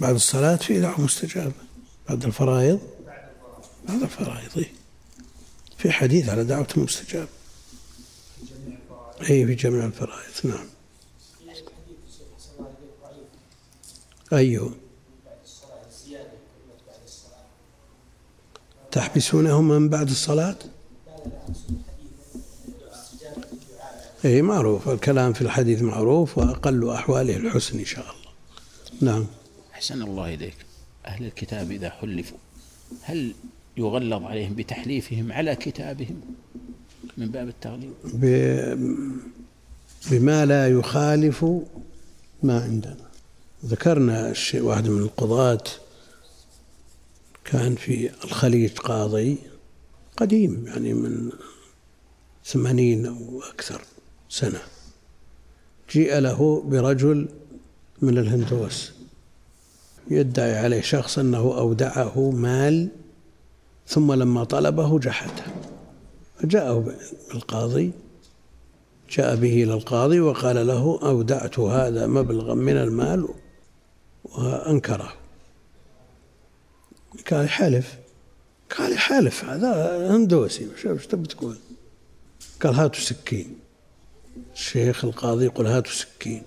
بعد 0.00 0.14
الصلاة 0.14 0.56
في 0.56 0.80
دعوة 0.80 1.00
مستجابة. 1.00 1.65
بعد 2.08 2.24
الفرائض؟ 2.24 2.80
بعد 3.88 4.02
الفرائض 4.02 4.58
إيه. 4.58 4.72
في 5.78 5.90
حديث 5.90 6.28
على 6.28 6.44
دعوة 6.44 6.68
مستجابة 6.76 7.28
أي 9.20 9.46
في 9.46 9.54
جميع 9.54 9.84
الفرائض 9.84 10.32
نعم. 10.44 10.66
أيوه. 14.32 14.74
تحبسونهم 18.92 19.68
من 19.68 19.88
بعد 19.88 20.10
الصلاة؟ 20.10 20.56
أي 24.24 24.42
معروف. 24.42 24.88
الكلام 24.88 25.32
في 25.32 25.42
الحديث 25.42 25.82
معروف 25.82 26.38
وأقل 26.38 26.90
أحواله 26.90 27.36
الحسن 27.36 27.78
إن 27.78 27.84
شاء 27.84 28.04
الله. 28.04 28.32
نعم. 29.00 29.26
أحسن 29.74 30.02
الله 30.02 30.34
إليك. 30.34 30.65
أهل 31.06 31.24
الكتاب 31.24 31.70
إذا 31.70 31.90
حلفوا 31.90 32.38
هل 33.02 33.34
يغلظ 33.76 34.22
عليهم 34.22 34.54
بتحليفهم 34.54 35.32
على 35.32 35.56
كتابهم 35.56 36.20
من 37.16 37.26
باب 37.28 37.48
التغليظ؟ 37.48 37.92
بما 40.10 40.46
لا 40.46 40.68
يخالف 40.68 41.44
ما 42.42 42.60
عندنا. 42.60 43.06
ذكرنا 43.64 44.30
الشيء 44.30 44.62
واحد 44.62 44.88
من 44.88 45.02
القضاة 45.02 45.64
كان 47.44 47.74
في 47.74 48.24
الخليج 48.24 48.70
قاضي 48.70 49.38
قديم 50.16 50.66
يعني 50.66 50.94
من 50.94 51.30
ثمانين 52.44 53.06
أو 53.06 53.42
أكثر 53.42 53.82
سنة. 54.28 54.60
جيء 55.90 56.18
له 56.18 56.62
برجل 56.62 57.28
من 58.02 58.18
الهندوس. 58.18 58.95
يدعي 60.10 60.58
عليه 60.58 60.80
شخص 60.80 61.18
أنه 61.18 61.38
أودعه 61.38 62.30
مال 62.30 62.88
ثم 63.86 64.12
لما 64.12 64.44
طلبه 64.44 64.98
جحده. 64.98 65.44
فجاءه 66.38 66.94
القاضي 67.34 67.92
جاء 69.10 69.36
به 69.36 69.62
إلى 69.62 69.74
القاضي 69.74 70.20
وقال 70.20 70.66
له 70.66 70.98
أودعت 71.02 71.58
هذا 71.58 72.06
مبلغا 72.06 72.54
من 72.54 72.76
المال 72.76 73.28
وأنكره. 74.24 75.12
قال 77.30 77.48
حلف 77.48 77.96
قال 78.78 78.98
حلف 78.98 79.44
هذا 79.44 80.16
هندوسي 80.16 80.68
وش 80.68 81.06
تبي 81.06 81.28
تقول؟ 81.28 81.56
قال 82.62 82.74
هاتوا 82.74 83.00
سكين. 83.00 83.58
الشيخ 84.54 85.04
القاضي 85.04 85.44
يقول 85.44 85.66
هاتوا 85.66 85.92
سكين. 85.92 86.42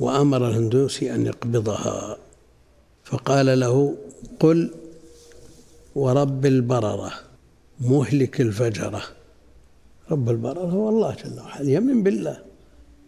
وأمر 0.00 0.48
الهندوسي 0.48 1.14
أن 1.14 1.26
يقبضها. 1.26 2.16
فقال 3.06 3.60
له 3.60 3.96
قل 4.40 4.70
ورب 5.94 6.46
البررة 6.46 7.12
مهلك 7.80 8.40
الفجرة. 8.40 9.02
رب 10.10 10.30
البررة 10.30 10.70
هو 10.70 10.88
الله 10.88 11.14
جل 11.24 11.40
وعلا 11.40 11.70
يمن 11.70 12.02
بالله. 12.02 12.42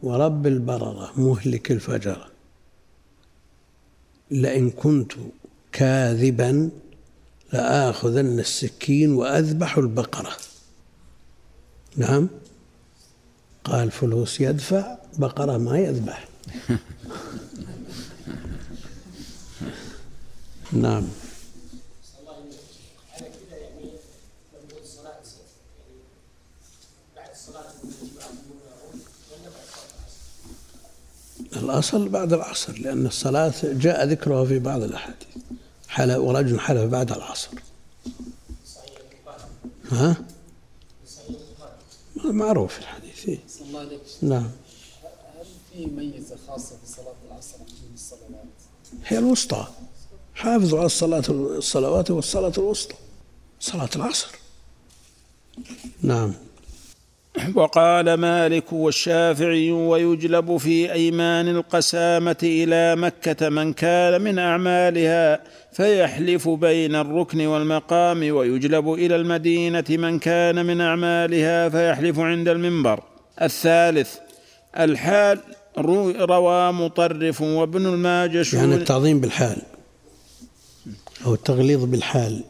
ورب 0.03 0.46
البررة 0.46 1.12
مهلك 1.16 1.72
الفجرة. 1.72 2.28
لئن 4.30 4.70
كنت 4.70 5.12
كاذبا 5.72 6.70
لآخذن 7.53 8.38
السكين 8.38 9.12
وأذبح 9.14 9.78
البقرة. 9.78 10.32
نعم. 11.96 12.28
قال 13.64 13.90
فلوس 13.90 14.40
يدفع 14.40 14.96
بقرة 15.18 15.57
ما 15.57 15.78
يذبح. 15.78 16.28
نعم. 20.73 21.09
الأصل 31.57 32.09
بعد 32.09 32.33
العصر 32.33 32.79
لأن 32.79 33.07
الصلاة 33.07 33.55
جاء 33.62 34.05
ذكرها 34.05 34.45
في 34.45 34.59
بعض 34.59 34.83
الأحاديث. 34.83 35.29
حلف 35.89 36.16
ورجل 36.16 36.61
حلف 36.61 36.91
بعد 36.91 37.12
العصر. 37.12 37.49
ها؟ 39.91 40.16
معروف 42.25 42.73
في 42.73 42.79
الحديث. 42.79 43.29
إيه؟ 43.29 43.39
نعم. 44.23 44.51
هل 45.37 45.47
في 45.73 45.87
ميزة 45.87 46.37
خاصة 46.49 46.77
في 46.85 46.93
صلاة 46.93 47.14
العصر 47.29 47.59
من 47.59 47.95
الصلوات؟ 47.95 48.45
هي 49.05 49.19
الوسطى. 49.19 49.66
حافظوا 50.39 50.78
على 50.78 50.86
الصلاة 50.86 51.22
الصلوات 51.28 52.11
والصلاة 52.11 52.53
الوسطى. 52.59 52.95
صلاة 53.61 53.89
العصر. 53.97 54.28
نعم. 56.03 56.32
وقال 57.55 58.14
مالك 58.14 58.72
والشافعي 58.72 59.70
ويجلب 59.70 60.57
في 60.57 60.93
أيمان 60.93 61.49
القسامة 61.49 62.36
إلى 62.43 62.97
مكة 62.97 63.49
من 63.49 63.72
كان 63.72 64.20
من 64.20 64.39
أعمالها 64.39 65.41
فيحلف 65.72 66.49
بين 66.49 66.95
الركن 66.95 67.47
والمقام 67.47 68.36
ويجلب 68.36 68.93
إلى 68.93 69.16
المدينة 69.16 69.84
من 69.91 70.18
كان 70.18 70.66
من 70.66 70.80
أعمالها 70.80 71.68
فيحلف 71.68 72.18
عند 72.18 72.49
المنبر. 72.49 73.01
الثالث 73.43 74.14
الحال 74.78 75.41
روى 76.30 76.72
مطرف 76.72 77.41
وابن 77.41 77.86
الماجشون. 77.86 78.61
يعني 78.61 78.74
التعظيم 78.74 79.20
بالحال. 79.20 79.78
أو 81.27 81.35
التغليظ 81.35 81.85
بالحال. 81.85 82.45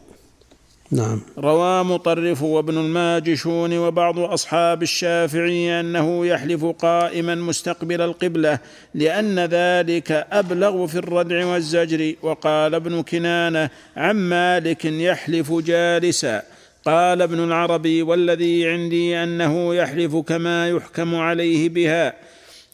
نعم. 0.91 1.21
روى 1.37 1.83
مطرف 1.83 2.43
وابن 2.43 2.77
الماجشون 2.77 3.77
وبعض 3.77 4.19
أصحاب 4.19 4.83
الشافعي 4.83 5.79
أنه 5.79 6.25
يحلف 6.25 6.65
قائما 6.65 7.35
مستقبل 7.35 8.01
القبلة 8.01 8.59
لأن 8.93 9.39
ذلك 9.39 10.11
أبلغ 10.31 10.87
في 10.87 10.95
الردع 10.95 11.45
والزجر. 11.45 12.15
وقال 12.21 12.75
ابن 12.75 13.01
كنانة 13.01 13.69
عن 13.97 14.15
مالك 14.15 14.85
يحلف 14.85 15.53
جالسا. 15.53 16.43
قال 16.85 17.21
ابن 17.21 17.43
العربي 17.43 18.01
والذي 18.01 18.67
عندي 18.67 19.23
أنه 19.23 19.75
يحلف 19.75 20.15
كما 20.15 20.69
يحكم 20.69 21.15
عليه 21.15 21.69
بها. 21.69 22.28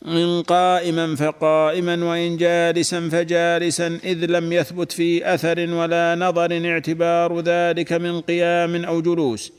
إن 0.08 0.42
قائما 0.42 1.16
فقائما 1.16 2.06
وإن 2.06 2.38
جالسا 2.38 3.10
فجالسا 3.10 4.00
إذ 4.04 4.26
لم 4.26 4.54
يثبت 4.54 4.92
في 4.92 5.34
أثر 5.34 5.74
ولا 5.74 6.16
نظر 6.20 6.66
اعتبار 6.66 7.40
ذلك 7.40 7.94
من 7.94 8.22
قيام 8.22 8.86
أو 8.86 9.02
جلوس. 9.02 9.54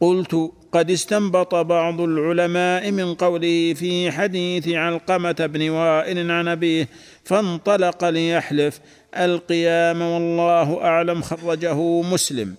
قلت 0.00 0.50
قد 0.72 0.90
استنبط 0.90 1.54
بعض 1.54 2.00
العلماء 2.00 2.90
من 2.90 3.14
قوله 3.14 3.74
في 3.74 4.10
حديث 4.10 4.68
علقمة 4.68 5.32
بن 5.32 5.70
وائل 5.70 6.30
عن 6.30 6.48
أبيه 6.48 6.88
فانطلق 7.24 8.04
ليحلف 8.04 8.80
القيام 9.16 10.02
والله 10.02 10.84
أعلم 10.84 11.22
خرجه 11.22 12.02
مسلم. 12.02 12.54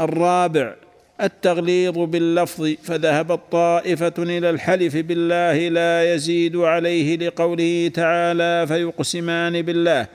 الرابع 0.00 0.74
التغليظ 1.22 1.98
باللفظ 1.98 2.74
فذهبت 2.82 3.40
طائفة 3.50 4.12
إلى 4.18 4.50
الحلف 4.50 4.96
بالله 4.96 5.68
لا 5.68 6.14
يزيد 6.14 6.56
عليه 6.56 7.16
لقوله 7.16 7.90
تعالى 7.94 8.66
فيقسمان 8.66 9.62
بالله. 9.62 10.06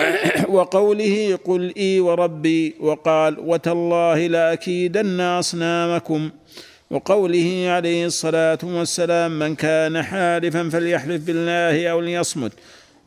وقوله 0.56 1.38
قل 1.44 1.72
إي 1.76 2.00
وربي 2.00 2.74
وقال 2.80 3.36
وتالله 3.38 4.26
لأكيدن 4.26 5.20
أصنامكم. 5.20 6.30
وقوله 6.90 7.64
عليه 7.68 8.06
الصلاة 8.06 8.58
والسلام 8.64 9.38
من 9.38 9.54
كان 9.54 10.02
حالفا 10.02 10.68
فليحلف 10.68 11.26
بالله 11.26 11.88
أو 11.88 12.00
ليصمت. 12.00 12.52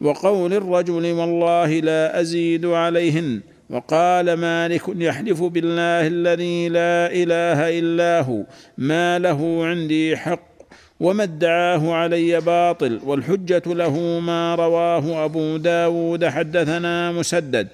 وقول 0.01 0.53
الرجل 0.53 1.11
والله 1.11 1.79
لا 1.79 2.21
أزيد 2.21 2.65
عليهن. 2.65 3.52
وقال 3.69 4.33
مالك 4.33 4.81
يحلف 4.95 5.43
بالله 5.43 6.07
الذي 6.07 6.69
لا 6.69 7.11
إله 7.11 7.79
إلا 7.79 8.21
هو 8.21 8.43
ما 8.77 9.19
له 9.19 9.65
عندي 9.65 10.17
حق 10.17 10.53
وما 10.99 11.23
ادعاه 11.23 11.93
علي 11.93 12.41
باطل 12.41 12.99
والحجة 13.03 13.63
له 13.65 14.19
ما 14.19 14.55
رواه 14.55 15.25
أبو 15.25 15.57
داود 15.57 16.25
حدثنا 16.25 17.11
مسدد. 17.11 17.67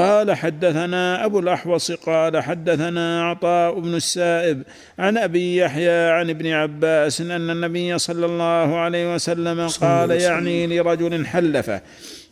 قال 0.00 0.34
حدثنا 0.36 1.24
أبو 1.24 1.38
الأحوص 1.38 1.92
قال 1.92 2.42
حدثنا 2.42 3.30
عطاء 3.30 3.80
بن 3.80 3.94
السائب 3.94 4.62
عن 4.98 5.18
أبي 5.18 5.56
يحيى 5.56 6.10
عن 6.10 6.30
ابن 6.30 6.46
عباس 6.46 7.20
أن 7.20 7.50
النبي 7.50 7.98
صلى 7.98 8.26
الله 8.26 8.78
عليه 8.78 9.14
وسلم 9.14 9.68
قال 9.68 10.10
يعني 10.10 10.66
لرجل 10.66 11.26
حلفه 11.26 11.80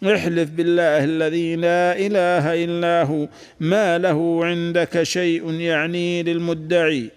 احلف 0.04 0.50
بالله 0.50 1.04
الذي 1.04 1.56
لا 1.56 1.98
إله 1.98 2.64
إلا 2.64 3.02
هو. 3.02 3.28
ما 3.60 3.98
له 3.98 4.44
عندك 4.44 5.02
شيء 5.02 5.50
يعني 5.52 6.22
للمدعي؟ 6.22 7.10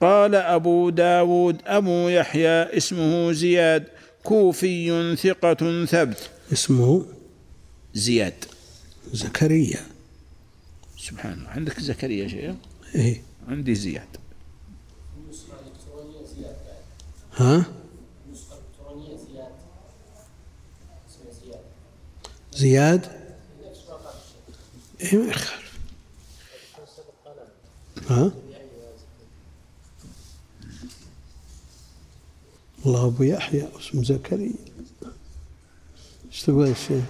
قال 0.00 0.34
أبو 0.34 0.90
داود 0.90 1.56
أبو 1.66 2.08
يحيى 2.08 2.76
اسمه 2.76 3.32
زياد. 3.32 3.84
كوفي 4.22 5.16
ثقة 5.16 5.84
ثبت. 5.84 6.30
اسمه 6.52 7.06
زياد. 7.94 8.44
زكريا. 9.12 9.80
سبحان 10.98 11.32
الله. 11.32 11.48
عندك 11.48 11.80
زكريا 11.80 12.28
شيء؟ 12.28 12.54
إيه. 12.94 13.22
عندي 13.48 13.74
زياد. 13.74 14.16
ها؟ 17.36 17.79
زياد؟ 22.60 23.06
إيه 25.00 25.18
ما 25.18 25.30
يخالف 25.30 25.78
ها؟ 28.08 28.32
الله 32.86 33.06
أبو 33.06 33.22
يحيى 33.22 33.68
اسمه 33.80 34.04
زكريا. 34.04 34.52
إيش 36.32 36.42
تقول 36.42 36.68
يا 36.68 36.74
شيخ؟ 36.74 37.04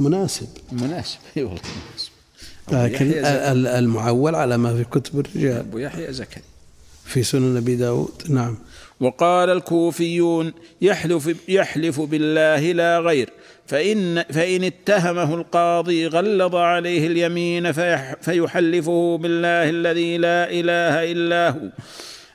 مناسب. 0.00 0.48
مناسب 0.72 1.18
إي 1.36 1.44
والله 1.44 1.60
مناسب. 1.62 2.10
لكن 2.72 3.12
المعول 3.66 4.34
على 4.34 4.56
ما 4.58 4.76
في 4.76 4.84
كتب 4.84 5.20
الرجال. 5.20 5.56
أبو 5.56 5.78
يحيى 5.78 6.12
زكريا. 6.12 6.44
في 7.04 7.22
سنن 7.22 7.56
أبي 7.56 7.76
داود 7.76 8.30
نعم. 8.30 8.58
وقال 9.00 9.50
الكوفيون 9.50 10.52
يحلف 10.82 11.48
يحلف 11.48 12.00
بالله 12.00 12.72
لا 12.72 12.98
غير 12.98 13.30
فإن 13.66 14.22
فإن 14.22 14.64
اتهمه 14.64 15.34
القاضي 15.34 16.06
غلظ 16.06 16.56
عليه 16.56 17.06
اليمين 17.06 17.72
فيح 17.72 18.14
فيحلفه 18.20 19.18
بالله 19.18 19.70
الذي 19.70 20.18
لا 20.18 20.50
إله 20.50 21.12
إلا 21.12 21.50
هو. 21.50 21.68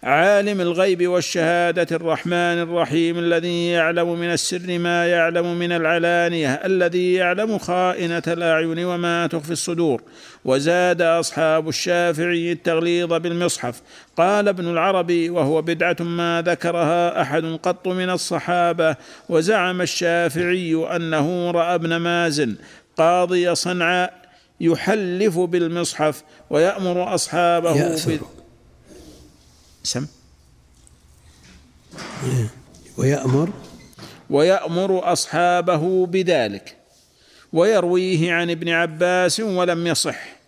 عالم 0.03 0.61
الغيب 0.61 1.07
والشهادة 1.07 1.95
الرحمن 1.95 2.33
الرحيم 2.33 3.19
الذي 3.19 3.69
يعلم 3.69 4.19
من 4.19 4.31
السر 4.31 4.79
ما 4.79 5.07
يعلم 5.07 5.59
من 5.59 5.71
العلانية 5.71 6.53
الذي 6.53 7.13
يعلم 7.13 7.57
خائنة 7.57 8.23
الأعين 8.27 8.85
وما 8.85 9.27
تخفي 9.27 9.51
الصدور. 9.51 10.01
وزاد 10.45 11.01
أصحاب 11.01 11.69
الشافعي 11.69 12.51
التغليظ 12.51 13.13
بالمصحف. 13.13 13.81
قال 14.17 14.47
ابن 14.47 14.67
العربي 14.67 15.29
وهو 15.29 15.61
بدعة 15.61 15.97
ما 15.99 16.43
ذكرها 16.45 17.21
أحد 17.21 17.59
قط 17.63 17.87
من 17.87 18.09
الصحابة 18.09 18.95
وزعم 19.29 19.81
الشافعي 19.81 20.87
أنه 20.95 21.51
رأى 21.51 21.75
ابن 21.75 21.95
مازن 21.95 22.55
قاضي 22.97 23.55
صنعاء 23.55 24.13
يحلف 24.61 25.39
بالمصحف 25.39 26.23
ويأمر 26.49 27.15
أصحابه 27.15 27.75
يأثر 27.75 28.38
سم. 29.83 30.05
ويأمر. 32.97 33.49
ويأمر 34.29 35.13
أصحابه 35.13 36.05
بذلك. 36.05 36.75
ويرويه 37.53 38.33
عن 38.33 38.49
ابن 38.49 38.69
عباس 38.69 39.39
ولم 39.39 39.87
يصح. 39.87 40.39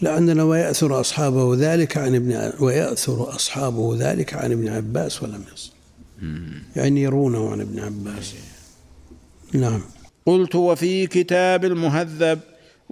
لأننا 0.00 0.42
ويأثر 0.42 1.00
أصحابه 1.00 1.56
ذلك 1.56 1.96
عن 1.96 2.14
ابن 2.14 2.52
ويأثر 2.60 3.34
أصحابه 3.34 3.96
ذلك 3.98 4.34
عن 4.34 4.52
ابن 4.52 4.68
عباس 4.68 5.22
ولم 5.22 5.44
يصل 5.54 5.72
يعني 6.76 7.02
يرونه 7.02 7.52
عن 7.52 7.60
ابن 7.60 7.78
عباس. 7.78 8.34
نعم. 9.52 9.82
قلت 10.26 10.54
وفي 10.54 11.06
كتاب 11.06 11.64
المهذب 11.64 12.40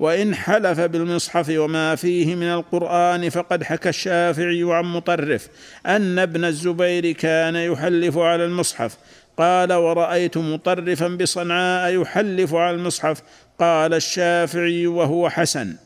وإن 0.00 0.34
حلف 0.34 0.80
بالمصحف 0.80 1.46
وما 1.50 1.94
فيه 1.94 2.34
من 2.34 2.52
القرآن 2.52 3.28
فقد 3.28 3.62
حكى 3.62 3.88
الشافعي 3.88 4.62
عن 4.62 4.84
مطرف 4.84 5.48
أن 5.86 6.18
ابن 6.18 6.44
الزبير 6.44 7.12
كان 7.12 7.56
يحلف 7.56 8.18
على 8.18 8.44
المصحف. 8.44 8.96
قال 9.36 9.72
ورأيت 9.72 10.38
مطرفا 10.38 11.08
بصنعاء 11.08 12.00
يحلف 12.00 12.54
على 12.54 12.76
المصحف. 12.76 13.22
قال 13.58 13.94
الشافعي 13.94 14.86
وهو 14.86 15.28
حسن. 15.28 15.76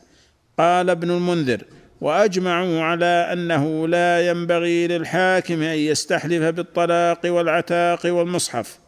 قال 0.57 0.89
ابن 0.89 1.11
المنذر 1.11 1.61
وأجمعوا 2.01 2.81
على 2.81 3.29
أنه 3.33 3.87
لا 3.87 4.29
ينبغي 4.29 4.87
للحاكم 4.87 5.61
أن 5.61 5.77
يستحلف 5.77 6.43
بالطلاق 6.43 7.19
والعتاق 7.25 8.05
والمصحف. 8.05 8.79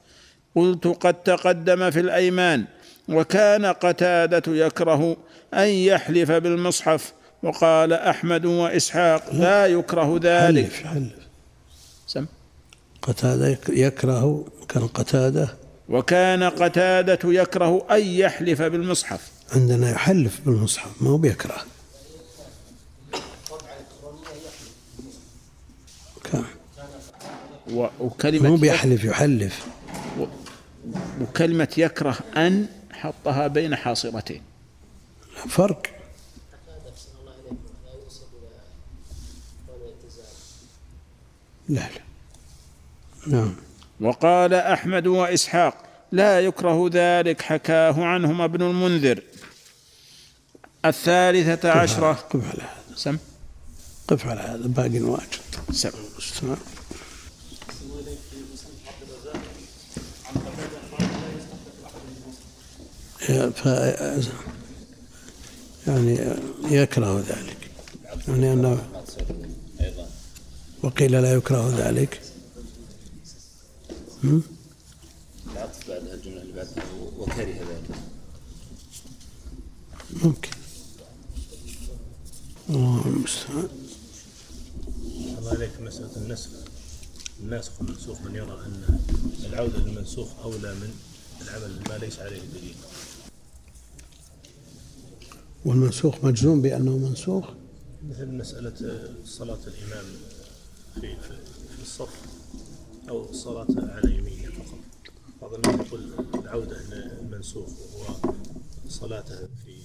قلت 0.55 0.87
قد 0.87 1.13
تقدم 1.13 1.91
في 1.91 1.99
الأيمان. 1.99 2.65
وكان 3.09 3.65
قتادة 3.65 4.43
يكره 4.65 5.17
أن 5.53 5.67
يحلف 5.67 6.31
بالمصحف. 6.31 7.13
وقال 7.43 7.93
أحمد 7.93 8.45
وإسحاق 8.45 9.33
لا 9.33 9.65
يكره 9.67 10.19
ذلك. 10.23 10.65
حلف 10.73 10.85
حلف. 10.85 11.11
سم. 12.07 12.25
قتادة 13.01 13.47
يك- 13.47 13.69
يكره 13.69 14.45
كان 14.69 14.87
قتادة. 14.87 15.47
وكان 15.89 16.43
قتادة 16.43 17.19
يكره 17.25 17.85
أن 17.91 18.01
يحلف 18.01 18.61
بالمصحف. 18.61 19.31
عندنا 19.55 19.91
يحلف 19.91 20.41
بالمصحف 20.45 21.01
ما 21.01 21.09
هو 21.09 21.17
بيكره. 21.17 21.55
كان. 26.31 26.43
و- 27.71 27.87
مو 28.23 28.55
بيحلف 28.55 29.03
يحلف. 29.03 29.65
وكلمة 31.21 31.67
يكره 31.77 32.17
أن 32.37 32.65
حطها 32.97 33.47
بين 33.47 33.75
حاصرتين 33.75 34.41
فرق. 35.49 35.81
لا 41.69 41.79
لا. 41.79 42.01
نعم. 43.27 43.55
وقال 44.01 44.53
أحمد 44.53 45.07
وإسحاق 45.07 45.83
لا 46.11 46.39
يكره 46.41 46.89
ذلك 46.93 47.41
حكاه 47.41 48.05
عنهما 48.05 48.45
ابن 48.45 48.61
المنذر. 48.61 49.21
الثالثة 50.85 51.71
عشرة. 51.71 52.13
قف 52.13 52.47
على 52.47 52.63
هذا. 52.63 52.95
سم؟ 52.95 53.17
قف 54.07 54.27
على 54.27 54.41
هذا 54.41 54.67
باقي 54.67 54.99
واجد 54.99 55.71
سم 55.71 55.91
استمع. 56.19 56.57
يا- 63.16 63.16
ف 63.27 63.65
يعني 65.87 66.19
يكره 66.63 67.19
ذلك. 67.19 67.71
يعني 68.27 68.53
انه 68.53 68.89
وقيل 70.83 71.11
لا 71.11 71.33
يكره 71.33 71.69
ذلك. 71.77 72.21
هم؟ 74.23 74.43
بعدها 75.55 76.13
الجملة 76.13 76.41
اللي 76.41 76.53
بعدها 76.53 76.83
وكره 77.17 77.43
ذلك. 77.43 77.97
ممكن. 80.23 80.49
الله 82.69 83.05
المستعان. 83.05 83.69
الله 85.37 85.51
عليك 85.51 85.81
مسألة 85.81 86.15
النسخ. 86.17 86.49
الناسخ 87.43 87.71
والمنسوخ 87.81 88.21
من 88.21 88.35
يرى 88.35 88.59
أن 88.65 88.99
العودة 89.45 89.77
للمنسوخ 89.77 90.27
أولى 90.43 90.73
من 90.73 90.93
العمل 91.41 91.79
ما 91.89 91.97
ليس 91.97 92.19
عليه 92.19 92.39
دليل. 92.39 92.75
والمنسوخ 95.67 96.25
مجزوم 96.25 96.61
بأنه 96.61 96.97
منسوخ. 96.97 97.45
مثل 98.09 98.27
مسألة 98.27 98.73
صلاة 99.25 99.59
الإمام 99.67 100.05
في 100.95 101.15
في 101.75 101.81
الصف 101.81 102.15
أو 103.09 103.29
الصلاة 103.29 103.67
على 103.77 104.17
يمينه 104.17 104.51
فقط. 104.51 104.79
بعض 105.41 105.53
الناس 105.53 105.87
يقول 105.87 106.01
العودة 106.35 106.77
للمنسوخ 106.91 107.69
وهو 107.69 108.33
صلاته 108.89 109.35
في 109.35 109.77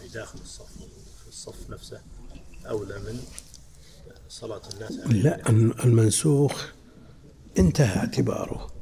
في 0.00 0.08
داخل 0.14 0.38
الصف 0.38 0.72
في 1.22 1.28
الصف 1.28 1.70
نفسه 1.70 2.00
أولى 2.66 2.98
من 2.98 3.20
صلاة 4.28 4.62
الناس 4.74 4.98
على 4.98 5.22
لا 5.22 5.50
المنسوخ 5.84 6.66
انتهى 7.58 7.96
اعتباره. 7.96 8.72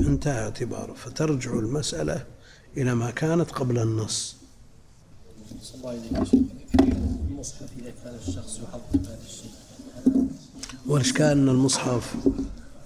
انتهى 0.00 0.38
اعتباره 0.42 0.94
فترجع 0.94 1.52
المسألة 1.58 2.26
إلى 2.76 2.94
ما 2.94 3.10
كانت 3.10 3.50
قبل 3.50 3.78
النص. 3.78 4.39
المصحف 7.40 7.68
إذا 7.78 7.92
كان 8.04 8.14
الشخص 8.28 8.58
يحضر 8.58 9.08
هذا 9.08 9.18
الشيء 9.26 9.50
والإشكال 10.86 11.26
أن 11.26 11.48
المصحف 11.48 12.14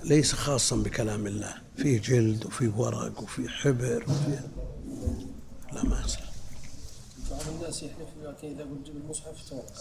ليس 0.04 0.32
خاصا 0.32 0.76
بكلام 0.76 1.26
الله. 1.26 1.54
فيه 1.76 2.00
جلد 2.00 2.46
وفيه 2.46 2.72
ورق 2.76 3.22
وفيه 3.22 3.48
حبر 3.48 4.04
وفيه 4.08 4.46
لا 5.72 5.84
ما 5.84 6.02
يصير 6.04 6.24
بعض 7.30 7.40
الناس 7.56 7.82
يحلف 7.82 8.08
لكن 8.24 8.48
إذا 8.48 8.62
قلت 8.62 8.88
المصحف 8.88 9.48
توقع 9.50 9.74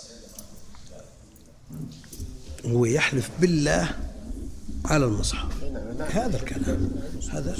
هو 2.65 2.85
يحلف 2.85 3.29
بالله 3.41 3.95
على 4.85 5.05
المصحف. 5.05 5.63
هذا 5.99 6.37
الكلام. 6.37 6.91
هذا 7.29 7.55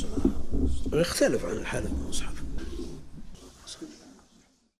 يختلف 0.93 1.45
عن 1.45 1.57
الحلف 1.57 1.91
بالمصحف 1.91 2.42